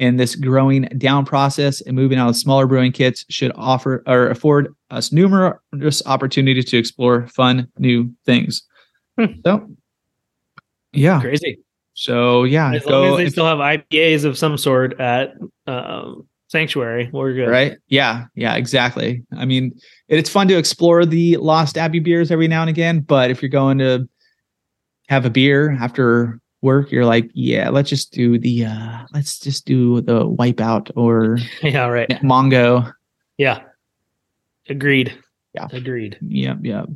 And 0.00 0.20
this 0.20 0.36
growing 0.36 0.82
down 0.96 1.24
process 1.24 1.80
and 1.80 1.96
moving 1.96 2.18
out 2.18 2.28
of 2.28 2.36
smaller 2.36 2.68
brewing 2.68 2.92
kits 2.92 3.24
should 3.30 3.50
offer 3.56 4.04
or 4.06 4.30
afford 4.30 4.72
us 4.90 5.10
numerous 5.10 6.02
opportunities 6.06 6.66
to 6.66 6.78
explore 6.78 7.26
fun 7.26 7.66
new 7.78 8.12
things. 8.24 8.62
Hmm. 9.18 9.40
So, 9.44 9.68
yeah. 10.92 11.20
Crazy. 11.20 11.58
So 11.98 12.44
yeah, 12.44 12.72
As 12.72 12.86
long 12.86 13.06
as 13.06 13.16
they 13.16 13.28
still 13.28 13.44
have 13.44 13.58
IPAs 13.58 14.24
of 14.24 14.38
some 14.38 14.56
sort 14.56 15.00
at 15.00 15.34
um, 15.66 16.28
Sanctuary, 16.46 17.10
we're 17.12 17.34
good. 17.34 17.48
right? 17.48 17.76
Yeah, 17.88 18.26
yeah, 18.36 18.54
exactly. 18.54 19.24
I 19.36 19.44
mean, 19.44 19.76
it's 20.06 20.30
fun 20.30 20.46
to 20.46 20.56
explore 20.56 21.04
the 21.04 21.38
Lost 21.38 21.76
Abbey 21.76 21.98
beers 21.98 22.30
every 22.30 22.46
now 22.46 22.60
and 22.60 22.70
again, 22.70 23.00
but 23.00 23.32
if 23.32 23.42
you're 23.42 23.48
going 23.48 23.78
to 23.78 24.08
have 25.08 25.26
a 25.26 25.30
beer 25.30 25.72
after 25.72 26.38
work, 26.62 26.92
you're 26.92 27.04
like, 27.04 27.32
yeah, 27.34 27.68
let's 27.68 27.90
just 27.90 28.12
do 28.12 28.38
the 28.38 28.66
uh 28.66 28.98
let's 29.12 29.40
just 29.40 29.66
do 29.66 30.00
the 30.00 30.24
Wipeout 30.24 30.92
or 30.94 31.38
Yeah, 31.64 31.88
right. 31.88 32.08
Mongo. 32.22 32.92
Yeah. 33.38 33.64
Agreed. 34.68 35.18
Yeah. 35.52 35.66
Agreed. 35.72 36.16
Yep, 36.22 36.58
yep. 36.62 36.86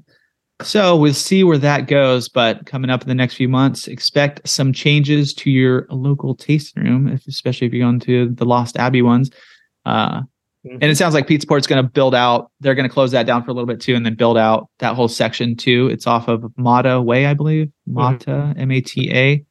So 0.65 0.97
we'll 0.97 1.15
see 1.15 1.45
where 1.45 1.59
that 1.59 1.87
goes, 1.87 2.29
but 2.29 2.67
coming 2.67 2.91
up 2.91 3.03
in 3.03 3.09
the 3.09 3.15
next 3.15 3.35
few 3.35 3.49
months, 3.49 3.89
expect 3.89 4.47
some 4.49 4.73
changes 4.73 5.35
to 5.35 5.51
your 5.51 5.87
local 5.91 6.35
tasting 6.35 6.83
room, 6.83 7.09
if, 7.09 7.27
especially 7.27 7.67
if 7.67 7.73
you're 7.73 7.85
going 7.85 8.01
to 8.01 8.31
the 8.31 8.45
Lost 8.45 8.77
Abbey 8.77 9.03
ones. 9.03 9.31
Uh, 9.85 10.23
and 10.65 10.85
it 10.85 10.97
sounds 10.97 11.13
like 11.13 11.27
Pizza 11.27 11.47
Port's 11.47 11.67
going 11.67 11.83
to 11.85 11.91
build 11.91 12.15
out. 12.15 12.53
They're 12.61 12.77
going 12.77 12.89
to 12.89 12.93
close 12.93 13.11
that 13.11 13.27
down 13.27 13.43
for 13.43 13.51
a 13.51 13.55
little 13.55 13.67
bit 13.67 13.81
too, 13.81 13.97
and 13.97 14.07
then 14.07 14.15
build 14.15 14.39
out 14.39 14.69
that 14.79 14.95
whole 14.95 15.09
section 15.09 15.57
too. 15.57 15.89
It's 15.89 16.07
off 16.07 16.29
of 16.29 16.45
Mata 16.57 17.03
Way, 17.03 17.27
I 17.27 17.35
believe. 17.35 17.73
Mata, 17.87 18.55
M 18.57 18.71
A 18.71 18.81
T 18.81 19.11
A. 19.13 19.45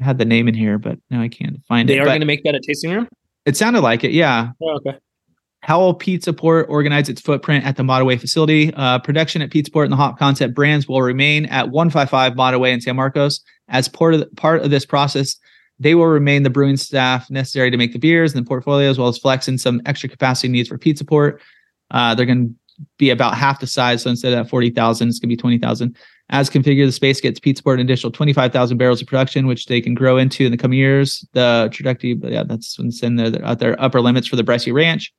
I 0.00 0.04
had 0.04 0.18
the 0.18 0.24
name 0.24 0.46
in 0.46 0.54
here, 0.54 0.78
but 0.78 0.98
now 1.10 1.20
I 1.20 1.28
can't 1.28 1.56
find 1.66 1.88
They 1.88 1.94
it. 1.94 1.96
They 1.96 2.00
are 2.02 2.04
going 2.04 2.20
to 2.20 2.26
make 2.26 2.44
that 2.44 2.54
a 2.54 2.60
tasting 2.60 2.92
room? 2.92 3.08
it 3.44 3.56
sounded 3.56 3.80
like 3.82 4.04
it, 4.04 4.12
yeah. 4.12 4.50
Oh, 4.62 4.76
okay. 4.76 4.98
How 5.64 5.80
will 5.80 5.94
Pizza 5.94 6.34
Port 6.34 6.66
organize 6.68 7.08
its 7.08 7.22
footprint 7.22 7.64
at 7.64 7.76
the 7.76 7.82
Mata 7.82 8.04
Way 8.04 8.18
facility? 8.18 8.70
Uh, 8.74 8.98
production 8.98 9.40
at 9.40 9.50
Pizza 9.50 9.72
Port 9.72 9.86
and 9.86 9.92
the 9.92 9.96
Hop 9.96 10.18
Concept 10.18 10.54
brands 10.54 10.86
will 10.86 11.00
remain 11.00 11.46
at 11.46 11.70
155 11.70 12.36
Mata 12.36 12.58
Way 12.58 12.72
in 12.72 12.82
San 12.82 12.96
Marcos. 12.96 13.40
As 13.68 13.88
part 13.88 14.12
of, 14.12 14.20
the, 14.20 14.26
part 14.36 14.60
of 14.60 14.68
this 14.68 14.84
process, 14.84 15.36
they 15.80 15.94
will 15.94 16.06
remain 16.06 16.42
the 16.42 16.50
brewing 16.50 16.76
staff 16.76 17.30
necessary 17.30 17.70
to 17.70 17.78
make 17.78 17.94
the 17.94 17.98
beers 17.98 18.34
and 18.34 18.44
the 18.44 18.46
portfolio, 18.46 18.90
as 18.90 18.98
well 18.98 19.08
as 19.08 19.16
flexing 19.16 19.56
some 19.56 19.80
extra 19.86 20.06
capacity 20.06 20.48
needs 20.48 20.68
for 20.68 20.76
Pizza 20.76 21.02
Port. 21.02 21.40
Uh, 21.90 22.14
they're 22.14 22.26
going 22.26 22.48
to 22.50 22.84
be 22.98 23.08
about 23.08 23.34
half 23.34 23.60
the 23.60 23.66
size. 23.66 24.02
So 24.02 24.10
instead 24.10 24.34
of 24.34 24.50
40,000, 24.50 25.08
it's 25.08 25.18
going 25.18 25.30
to 25.30 25.34
be 25.34 25.40
20,000. 25.40 25.96
As 26.28 26.50
configured, 26.50 26.88
the 26.88 26.92
space 26.92 27.22
gets 27.22 27.40
Pizza 27.40 27.62
Port 27.62 27.80
an 27.80 27.86
additional 27.86 28.12
25,000 28.12 28.76
barrels 28.76 29.00
of 29.00 29.08
production, 29.08 29.46
which 29.46 29.64
they 29.64 29.80
can 29.80 29.94
grow 29.94 30.18
into 30.18 30.44
in 30.44 30.50
the 30.50 30.58
coming 30.58 30.78
years. 30.78 31.26
The 31.32 31.70
trajectory, 31.72 32.12
but 32.12 32.32
yeah, 32.32 32.42
that's 32.42 32.78
what's 32.78 33.02
in 33.02 33.16
there. 33.16 33.42
At 33.42 33.60
their 33.60 33.80
upper 33.80 34.02
limits 34.02 34.26
for 34.26 34.36
the 34.36 34.44
Bressi 34.44 34.70
Ranch. 34.70 35.10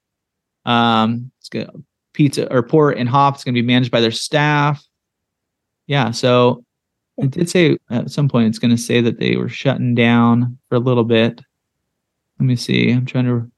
Um, 0.66 1.32
it's 1.40 1.50
good. 1.50 1.70
Pizza 2.14 2.52
or 2.52 2.64
port 2.64 2.98
and 2.98 3.10
hop. 3.10 3.36
It's 3.36 3.44
going 3.44 3.56
to 3.56 3.62
be 3.62 3.66
managed 3.68 3.92
by 3.92 4.02
their 4.02 4.12
staff. 4.12 4.84
Yeah. 5.88 6.12
So 6.12 6.64
it 7.18 7.32
did 7.32 7.50
say 7.50 7.78
at 7.90 8.10
some 8.10 8.28
point 8.30 8.48
it's 8.48 8.60
going 8.60 8.76
to 8.76 8.82
say 8.82 9.02
that 9.02 9.20
they 9.20 9.36
were 9.36 9.50
shutting 9.50 9.96
down 9.96 10.58
for 10.70 10.76
a 10.76 10.80
little 10.80 11.04
bit. 11.04 11.42
Let 12.40 12.46
me 12.46 12.56
see. 12.56 12.92
I'm 12.92 13.06
trying 13.06 13.26
to. 13.26 13.52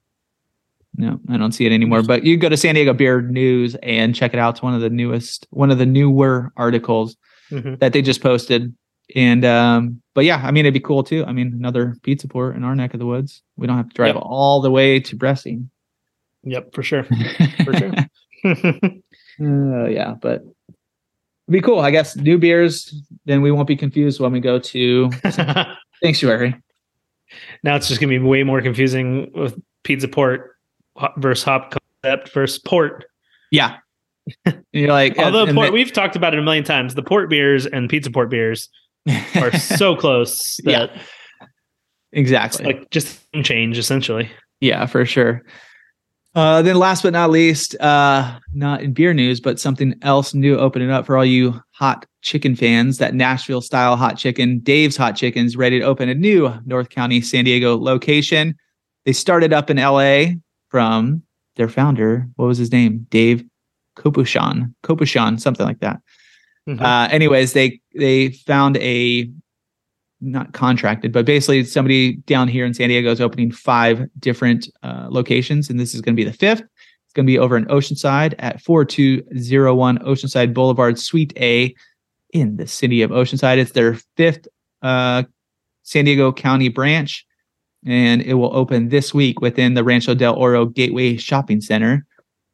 No, 1.00 1.20
I 1.30 1.38
don't 1.38 1.52
see 1.52 1.66
it 1.68 1.72
anymore. 1.72 2.02
But 2.02 2.24
you 2.24 2.38
go 2.38 2.50
to 2.50 2.58
San 2.58 2.74
Diego 2.74 2.92
Beer 2.94 3.22
News 3.22 3.76
and 3.84 4.16
check 4.16 4.34
it 4.34 4.40
out. 4.40 4.56
It's 4.56 4.64
one 4.64 4.74
of 4.74 4.82
the 4.82 4.90
newest, 4.90 5.46
one 5.52 5.70
of 5.70 5.78
the 5.78 5.86
newer 5.86 6.52
articles 6.58 7.16
Mhm. 7.52 7.78
that 7.80 7.94
they 7.94 8.02
just 8.02 8.22
posted. 8.22 8.76
And 9.16 9.46
um, 9.46 10.02
but 10.16 10.26
yeah, 10.26 10.42
I 10.44 10.50
mean 10.52 10.66
it'd 10.66 10.74
be 10.74 10.80
cool 10.80 11.04
too. 11.04 11.24
I 11.26 11.32
mean 11.34 11.54
another 11.54 11.96
pizza 12.02 12.28
port 12.28 12.56
in 12.56 12.64
our 12.64 12.76
neck 12.76 12.94
of 12.96 13.00
the 13.00 13.06
woods. 13.06 13.44
We 13.58 13.68
don't 13.68 13.78
have 13.78 13.90
to 13.90 13.94
drive 13.96 14.16
Yep. 14.16 14.24
all 14.26 14.60
the 14.62 14.72
way 14.72 15.00
to 15.02 15.16
Bressi. 15.16 15.64
Yep, 16.50 16.74
for 16.74 16.84
sure. 16.84 17.04
For 17.66 17.74
sure. 17.78 17.92
Uh, 18.46 18.94
yeah, 19.90 20.16
but 20.22 20.42
it'd 20.42 20.54
be 21.50 21.62
cool. 21.62 21.80
I 21.80 21.92
guess 21.92 22.16
new 22.16 22.38
beers. 22.38 22.94
Then 23.26 23.42
we 23.42 23.52
won't 23.52 23.68
be 23.68 23.76
confused 23.76 24.20
when 24.20 24.32
we 24.32 24.40
go 24.40 24.60
to 24.60 25.10
sanctuary. 26.04 26.56
now 27.64 27.76
it's 27.76 27.88
just 27.88 28.00
going 28.00 28.12
to 28.12 28.20
be 28.20 28.26
way 28.26 28.44
more 28.44 28.62
confusing 28.62 29.32
with 29.34 29.60
Pizza 29.84 30.08
Port 30.08 30.56
versus 31.18 31.44
Hop 31.44 31.76
Concept 32.04 32.34
versus 32.34 32.60
Port. 32.60 33.06
Yeah, 33.52 33.78
And 34.46 34.64
you're 34.74 34.90
like, 34.90 35.18
Although 35.18 35.54
port, 35.54 35.72
we've 35.74 35.92
talked 35.94 36.16
about 36.16 36.34
it 36.34 36.40
a 36.40 36.44
million 36.44 36.64
times. 36.64 36.96
The 36.96 37.04
Port 37.04 37.30
beers 37.30 37.66
and 37.66 37.90
Pizza 37.90 38.12
Port 38.12 38.30
beers 38.30 38.70
are 39.36 39.58
so 39.58 39.96
close 39.96 40.60
Yeah. 40.64 40.88
exactly. 42.12 42.66
like 42.66 42.90
just 42.90 43.26
change 43.44 43.78
essentially. 43.78 44.30
Yeah, 44.60 44.86
for 44.86 45.06
sure. 45.06 45.44
Uh, 46.38 46.62
then 46.62 46.76
last 46.76 47.02
but 47.02 47.14
not 47.14 47.32
least, 47.32 47.76
uh, 47.80 48.38
not 48.54 48.82
in 48.82 48.94
beer 48.94 49.12
news, 49.12 49.40
but 49.40 49.60
something 49.60 49.96
else 50.04 50.36
new 50.36 50.56
opening 50.56 50.92
up 50.92 51.04
for 51.04 51.18
all 51.18 51.26
you 51.26 51.60
hot 51.72 52.06
chicken 52.22 52.56
fans. 52.56 53.00
That 53.00 53.16
Nashville 53.16 53.60
style 53.60 53.96
hot 53.96 54.20
chicken, 54.20 54.60
Dave's 54.60 54.96
Hot 54.98 55.16
Chicken's 55.16 55.58
ready 55.58 55.80
to 55.80 55.86
open 55.86 56.10
a 56.10 56.14
new 56.14 56.54
North 56.64 56.90
County, 56.90 57.22
San 57.22 57.46
Diego 57.46 57.76
location. 57.76 58.54
They 59.06 59.14
started 59.14 59.52
up 59.52 59.72
in 59.72 59.78
LA 59.78 60.36
from 60.70 61.24
their 61.56 61.70
founder. 61.70 62.28
What 62.36 62.46
was 62.46 62.60
his 62.60 62.72
name? 62.72 63.08
Dave 63.10 63.44
Kopushyan, 63.96 64.76
Kopushyan, 64.84 65.42
something 65.42 65.66
like 65.66 65.80
that. 65.80 66.00
Mhm. 66.70 66.80
Uh, 66.80 67.08
anyways, 67.10 67.54
they 67.54 67.80
they 67.96 68.30
found 68.30 68.78
a 68.78 69.28
not 70.22 70.54
contracted, 70.54 71.12
but 71.12 71.26
basically 71.26 71.64
somebody 71.64 72.14
down 72.26 72.48
here 72.48 72.66
in 72.66 72.74
San 72.74 72.90
Diego 72.90 73.12
is 73.12 73.22
opening 73.22 73.52
five 73.52 74.08
different 74.20 74.70
uh, 74.84 75.08
locations, 75.10 75.70
and 75.70 75.80
this 75.80 75.94
is 75.94 76.02
going 76.02 76.16
to 76.16 76.20
be 76.20 76.30
the 76.30 76.36
fifth. 76.36 76.62
It's 76.62 77.14
going 77.14 77.26
to 77.26 77.32
be 77.32 77.40
over 77.40 77.56
in 77.56 77.66
Oceanside 77.66 78.34
at 78.40 78.62
4201 78.62 80.00
Oceanside 80.00 80.54
Boulevard, 80.54 81.00
Suite 81.00 81.34
A, 81.38 81.74
in 82.34 82.58
the 82.58 82.68
city 82.68 83.02
of 83.02 83.12
Oceanside. 83.12 83.58
It's 83.58 83.72
their 83.72 83.96
fifth 84.16 84.48
uh, 84.82 85.24
San 85.84 86.06
Diego 86.06 86.32
County 86.32 86.70
branch, 86.70 87.26
and 87.86 88.22
it 88.22 88.34
will 88.34 88.56
open 88.56 88.90
this 88.90 89.14
week 89.14 89.40
within 89.40 89.74
the 89.74 89.84
Rancho 89.84 90.16
del 90.16 90.36
Oro 90.36 90.66
Gateway 90.66 91.18
Shopping 91.18 91.62
Center. 91.62 92.06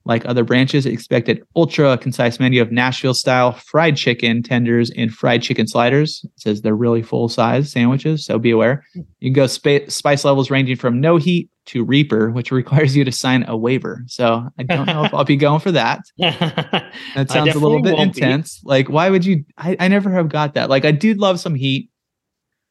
Like 0.05 0.25
other 0.25 0.43
branches, 0.43 0.85
expect 0.85 1.29
an 1.29 1.41
ultra 1.55 1.97
concise 1.97 2.37
menu 2.37 2.61
of 2.61 2.73
Nashville 2.73 3.13
style 3.13 3.53
fried 3.53 3.95
chicken 3.95 4.43
tenders 4.43 4.91
and 4.97 5.13
fried 5.13 5.41
chicken 5.41 5.65
sliders. 5.65 6.21
It 6.25 6.31
says 6.41 6.61
they're 6.61 6.75
really 6.75 7.01
full 7.01 7.29
size 7.29 7.71
sandwiches, 7.71 8.25
so 8.25 8.37
be 8.37 8.51
aware. 8.51 8.85
You 8.93 9.29
can 9.29 9.33
go 9.33 9.47
spa- 9.47 9.87
spice 9.87 10.25
levels 10.25 10.51
ranging 10.51 10.75
from 10.75 10.99
no 10.99 11.15
heat 11.15 11.49
to 11.67 11.85
Reaper, 11.85 12.31
which 12.31 12.51
requires 12.61 12.97
you 12.97 13.05
to 13.05 13.13
sign 13.13 13.45
a 13.47 13.55
waiver. 13.55 14.03
So 14.07 14.45
I 14.59 14.63
don't 14.63 14.87
know 14.87 15.05
if 15.05 15.13
I'll 15.13 15.23
be 15.23 15.37
going 15.37 15.61
for 15.61 15.71
that. 15.71 16.01
That 16.17 17.29
sounds 17.31 17.55
a 17.55 17.59
little 17.59 17.81
bit 17.81 17.93
won't 17.95 18.13
be. 18.15 18.21
intense. 18.21 18.59
Like, 18.65 18.89
why 18.89 19.09
would 19.09 19.25
you? 19.25 19.45
I, 19.57 19.77
I 19.79 19.87
never 19.87 20.11
have 20.11 20.27
got 20.27 20.55
that. 20.55 20.69
Like, 20.69 20.83
I 20.83 20.91
do 20.91 21.13
love 21.13 21.39
some 21.39 21.55
heat, 21.55 21.89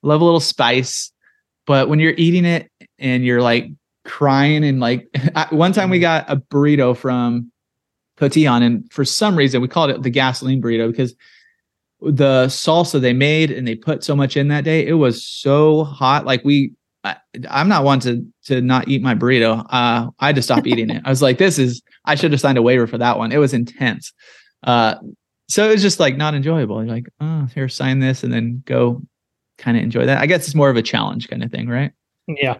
love 0.03 0.21
a 0.21 0.25
little 0.25 0.41
spice, 0.41 1.11
but 1.67 1.89
when 1.89 1.99
you're 1.99 2.15
eating 2.19 2.45
it 2.45 2.71
and 2.99 3.25
you're 3.25 3.41
like 3.41 3.69
crying 4.05 4.65
and 4.65 4.81
like, 4.81 5.09
one 5.51 5.73
time 5.73 5.91
we 5.91 5.99
Mm-hmm. 5.99 6.03
got 6.03 6.25
a 6.31 6.37
burrito 6.37 6.97
from 6.97 7.51
Cotixan, 8.19 8.63
and 8.63 8.93
for 8.93 9.05
some 9.05 9.37
reason 9.37 9.61
we 9.63 9.69
called 9.69 9.91
it 9.91 10.03
the 10.03 10.11
gasoline 10.11 10.61
burrito 10.63 10.91
because 10.91 11.15
the 12.01 12.47
salsa 12.47 13.01
they 13.01 13.13
made 13.13 13.51
and 13.51 13.67
they 13.67 13.75
put 13.77 14.03
so 14.05 14.17
much 14.17 14.37
in 14.37 14.49
that 14.49 14.65
day, 14.65 14.87
it 14.87 14.95
was 14.95 15.25
so 15.25 15.85
hot. 15.85 16.25
Like 16.27 16.45
we. 16.45 16.73
I, 17.05 17.17
I'm 17.51 17.69
not 17.69 17.83
one 17.83 17.99
to 18.01 18.25
to 18.45 18.61
not 18.61 18.87
eat 18.87 19.03
my 19.03 19.17
burrito. 19.17 19.67
Uh, 19.71 20.09
I 20.21 20.27
had 20.27 20.37
to 20.37 20.43
stop 20.43 20.69
eating 20.69 20.89
it. 20.89 21.03
I 21.05 21.11
was 21.11 21.21
like, 21.21 21.39
this 21.39 21.59
is. 21.59 21.83
I 22.05 22.15
should 22.15 22.31
have 22.31 22.41
signed 22.41 22.59
a 22.59 22.63
waiver 22.63 22.87
for 22.87 22.97
that 22.99 23.19
one. 23.19 23.33
It 23.33 23.39
was 23.39 23.53
intense. 23.53 24.13
Uh, 24.63 24.95
so 25.49 25.69
it 25.69 25.73
was 25.73 25.83
just 25.83 25.99
like 25.99 26.17
not 26.17 26.35
enjoyable. 26.35 26.85
You're 26.85 26.95
like, 26.95 27.09
oh, 27.21 27.49
here, 27.55 27.69
sign 27.69 27.99
this, 27.99 28.23
and 28.23 28.33
then 28.33 28.63
go, 28.67 29.03
kind 29.59 29.77
of 29.77 29.83
enjoy 29.83 30.07
that. 30.07 30.19
I 30.19 30.27
guess 30.27 30.47
it's 30.47 30.55
more 30.55 30.71
of 30.71 30.77
a 30.77 30.83
challenge 30.83 31.29
kind 31.29 31.43
of 31.43 31.51
thing, 31.51 31.69
right? 31.69 31.91
Yeah. 32.29 32.59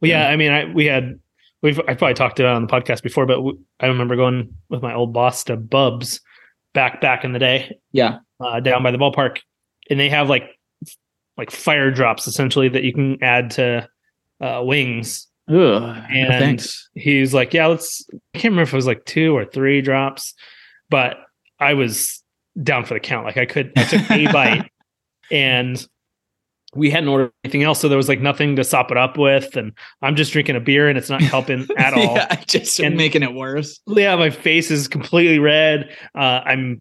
Well, 0.00 0.10
yeah. 0.10 0.28
I 0.28 0.36
mean, 0.36 0.50
I 0.52 0.64
we 0.66 0.86
had 0.86 1.18
we've 1.62 1.78
I 1.80 1.94
probably 1.94 2.14
talked 2.14 2.40
about 2.40 2.52
it 2.52 2.56
on 2.56 2.66
the 2.66 2.72
podcast 2.72 3.02
before, 3.02 3.26
but 3.26 3.38
I 3.80 3.86
remember 3.86 4.16
going 4.16 4.54
with 4.68 4.82
my 4.82 4.94
old 4.94 5.12
boss 5.12 5.44
to 5.44 5.56
Bubs 5.56 6.20
back 6.74 7.00
back 7.00 7.24
in 7.24 7.32
the 7.32 7.38
day 7.38 7.76
Yeah. 7.92 8.18
uh, 8.40 8.60
down 8.60 8.82
by 8.82 8.90
the 8.90 8.98
ballpark, 8.98 9.38
and 9.90 9.98
they 10.00 10.08
have 10.08 10.28
like 10.28 10.44
like 11.36 11.50
fire 11.50 11.90
drops 11.90 12.26
essentially 12.26 12.68
that 12.68 12.82
you 12.84 12.92
can 12.92 13.22
add 13.22 13.50
to 13.52 13.88
uh, 14.40 14.62
wings. 14.64 15.28
Ugh, 15.48 15.54
no 15.56 16.04
And- 16.10 16.28
thanks. 16.34 16.88
He 16.94 17.20
was 17.20 17.34
like, 17.34 17.52
"Yeah, 17.54 17.66
let's." 17.66 18.06
I 18.34 18.38
can't 18.38 18.52
remember 18.52 18.62
if 18.68 18.72
it 18.72 18.76
was 18.76 18.86
like 18.86 19.04
two 19.04 19.36
or 19.36 19.44
three 19.44 19.80
drops, 19.82 20.34
but 20.90 21.16
I 21.58 21.74
was 21.74 22.22
down 22.62 22.84
for 22.84 22.94
the 22.94 23.00
count. 23.00 23.26
Like 23.26 23.36
I 23.38 23.46
could, 23.46 23.72
I 23.76 23.84
took 23.84 24.10
a 24.10 24.26
bite, 24.32 24.70
and 25.30 25.84
we 26.74 26.90
hadn't 26.90 27.08
ordered 27.08 27.32
anything 27.44 27.62
else, 27.62 27.80
so 27.80 27.88
there 27.88 27.96
was 27.98 28.08
like 28.08 28.20
nothing 28.20 28.56
to 28.56 28.64
sop 28.64 28.90
it 28.90 28.96
up 28.96 29.18
with, 29.18 29.56
and 29.56 29.72
I'm 30.00 30.16
just 30.16 30.32
drinking 30.32 30.56
a 30.56 30.60
beer 30.60 30.88
and 30.88 30.96
it's 30.96 31.10
not 31.10 31.20
helping 31.22 31.66
at 31.76 31.92
all. 31.94 32.16
yeah, 32.16 32.34
just 32.46 32.78
And- 32.80 32.96
making 32.96 33.22
it 33.22 33.34
worse. 33.34 33.80
yeah, 33.86 34.16
my 34.16 34.30
face 34.30 34.70
is 34.70 34.88
completely 34.88 35.38
red. 35.38 35.94
Uh, 36.14 36.40
I'm 36.44 36.80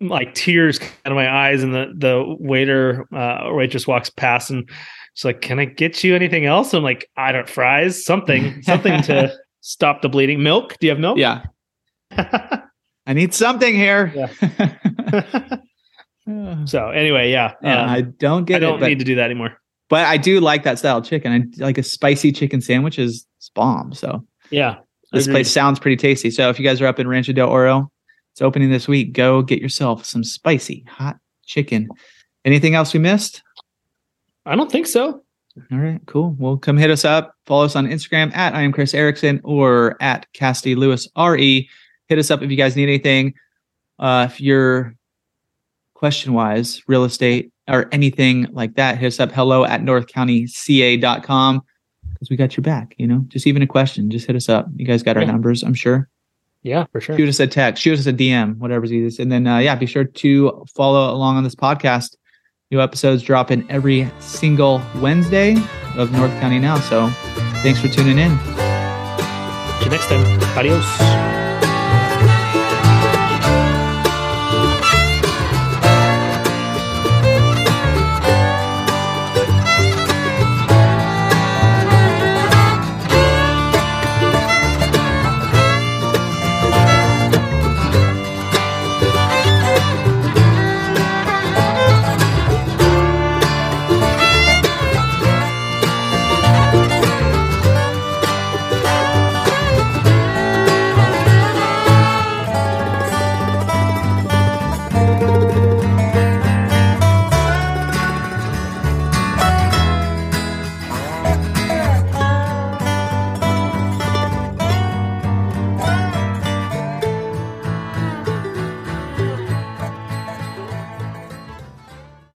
like 0.00 0.34
tears 0.34 0.78
out 1.06 1.12
of 1.12 1.16
my 1.16 1.30
eyes, 1.30 1.62
and 1.62 1.72
the 1.74 1.92
the 1.96 2.36
waiter 2.40 3.06
uh, 3.14 3.48
waitress 3.52 3.86
walks 3.86 4.10
past 4.10 4.50
and 4.50 4.68
she's 5.14 5.24
like, 5.24 5.40
"Can 5.40 5.58
I 5.58 5.64
get 5.64 6.04
you 6.04 6.14
anything 6.14 6.44
else?" 6.44 6.74
I'm 6.74 6.82
like, 6.82 7.08
"I 7.16 7.32
don't 7.32 7.48
fries, 7.48 8.04
something, 8.04 8.60
something 8.64 9.00
to 9.04 9.32
stop 9.62 10.02
the 10.02 10.10
bleeding. 10.10 10.42
Milk? 10.42 10.76
Do 10.78 10.86
you 10.86 10.90
have 10.90 10.98
milk?" 11.00 11.16
Yeah, 11.16 11.44
I 12.10 13.14
need 13.14 13.32
something 13.32 13.74
here. 13.74 14.12
Yeah. 14.14 15.56
So 16.66 16.90
anyway, 16.90 17.30
yeah, 17.30 17.54
Yeah, 17.62 17.82
um, 17.82 17.90
I 17.90 18.00
don't 18.02 18.44
get 18.44 18.56
I 18.56 18.58
don't 18.60 18.76
it, 18.76 18.80
but, 18.80 18.88
need 18.88 18.98
to 19.00 19.04
do 19.04 19.14
that 19.16 19.24
anymore. 19.24 19.56
but 19.88 20.06
I 20.06 20.16
do 20.16 20.40
like 20.40 20.62
that 20.64 20.78
style 20.78 20.98
of 20.98 21.04
chicken. 21.04 21.52
I 21.60 21.64
like 21.64 21.78
a 21.78 21.82
spicy 21.82 22.32
chicken 22.32 22.60
sandwich 22.60 22.98
is 22.98 23.26
it's 23.38 23.48
bomb. 23.50 23.92
So 23.92 24.24
Yeah, 24.50 24.76
this 25.12 25.24
agreed. 25.24 25.34
place 25.34 25.50
sounds 25.50 25.78
pretty 25.80 25.96
tasty. 25.96 26.30
So 26.30 26.48
if 26.48 26.58
you 26.58 26.64
guys 26.64 26.80
are 26.80 26.86
up 26.86 26.98
in 27.00 27.08
Rancho 27.08 27.32
del 27.32 27.48
Oro, 27.48 27.90
it's 28.32 28.40
opening 28.42 28.70
this 28.70 28.86
week. 28.88 29.12
Go 29.12 29.42
get 29.42 29.60
yourself 29.60 30.04
some 30.04 30.22
spicy 30.24 30.84
hot 30.88 31.16
chicken. 31.44 31.88
Anything 32.44 32.74
else 32.74 32.92
we 32.94 33.00
missed? 33.00 33.42
I 34.46 34.56
don't 34.56 34.70
think 34.70 34.86
so. 34.86 35.22
All 35.70 35.78
right, 35.78 36.00
cool. 36.06 36.34
Well, 36.38 36.56
come 36.56 36.78
hit 36.78 36.90
us 36.90 37.04
up. 37.04 37.34
Follow 37.46 37.64
us 37.66 37.76
on 37.76 37.86
Instagram 37.86 38.34
at 38.34 38.54
I 38.54 38.62
am 38.62 38.72
Chris 38.72 38.94
Erickson 38.94 39.40
or 39.44 39.96
at 40.00 40.26
Cassidy 40.32 40.74
Lewis 40.74 41.06
RE. 41.16 41.68
Hit 42.08 42.18
us 42.18 42.30
up 42.30 42.42
if 42.42 42.50
you 42.50 42.56
guys 42.56 42.74
need 42.74 42.84
anything. 42.84 43.34
Uh, 43.98 44.26
if 44.30 44.40
you're 44.40 44.96
question 46.02 46.32
wise, 46.32 46.82
real 46.88 47.04
estate 47.04 47.52
or 47.68 47.88
anything 47.92 48.48
like 48.50 48.74
that, 48.74 48.98
hit 48.98 49.06
us 49.06 49.20
up 49.20 49.30
hello 49.30 49.64
at 49.64 49.82
northcountyca.com 49.82 51.60
because 52.12 52.28
we 52.28 52.34
got 52.36 52.56
your 52.56 52.62
back. 52.62 52.96
You 52.98 53.06
know, 53.06 53.24
just 53.28 53.46
even 53.46 53.62
a 53.62 53.68
question, 53.68 54.10
just 54.10 54.26
hit 54.26 54.34
us 54.34 54.48
up. 54.48 54.66
You 54.74 54.84
guys 54.84 55.04
got 55.04 55.16
our 55.16 55.22
Yeah. 55.22 55.30
numbers, 55.30 55.62
I'm 55.62 55.74
sure. 55.74 56.08
Yeah, 56.64 56.86
for 56.90 57.00
sure. 57.00 57.16
Shoot 57.16 57.28
us 57.28 57.38
a 57.38 57.46
text, 57.46 57.80
shoot 57.84 57.96
us 58.00 58.06
a 58.06 58.12
DM, 58.12 58.58
whatever's 58.58 58.92
easiest. 58.92 59.20
And 59.20 59.30
then, 59.30 59.46
uh, 59.46 59.58
yeah, 59.58 59.76
be 59.76 59.86
sure 59.86 60.02
to 60.02 60.64
follow 60.74 61.14
along 61.14 61.36
on 61.36 61.44
this 61.44 61.54
podcast. 61.54 62.16
New 62.72 62.80
episodes 62.80 63.22
drop 63.22 63.52
in 63.52 63.64
every 63.70 64.10
single 64.18 64.82
Wednesday 65.00 65.54
of 65.96 66.10
North 66.10 66.32
County 66.40 66.58
Now. 66.58 66.80
So 66.80 67.10
thanks 67.62 67.78
for 67.80 67.86
tuning 67.86 68.18
in. 68.18 68.36
See 69.78 69.84
you 69.84 69.90
next 69.90 70.08
time. 70.08 70.24
Adios. 70.58 71.21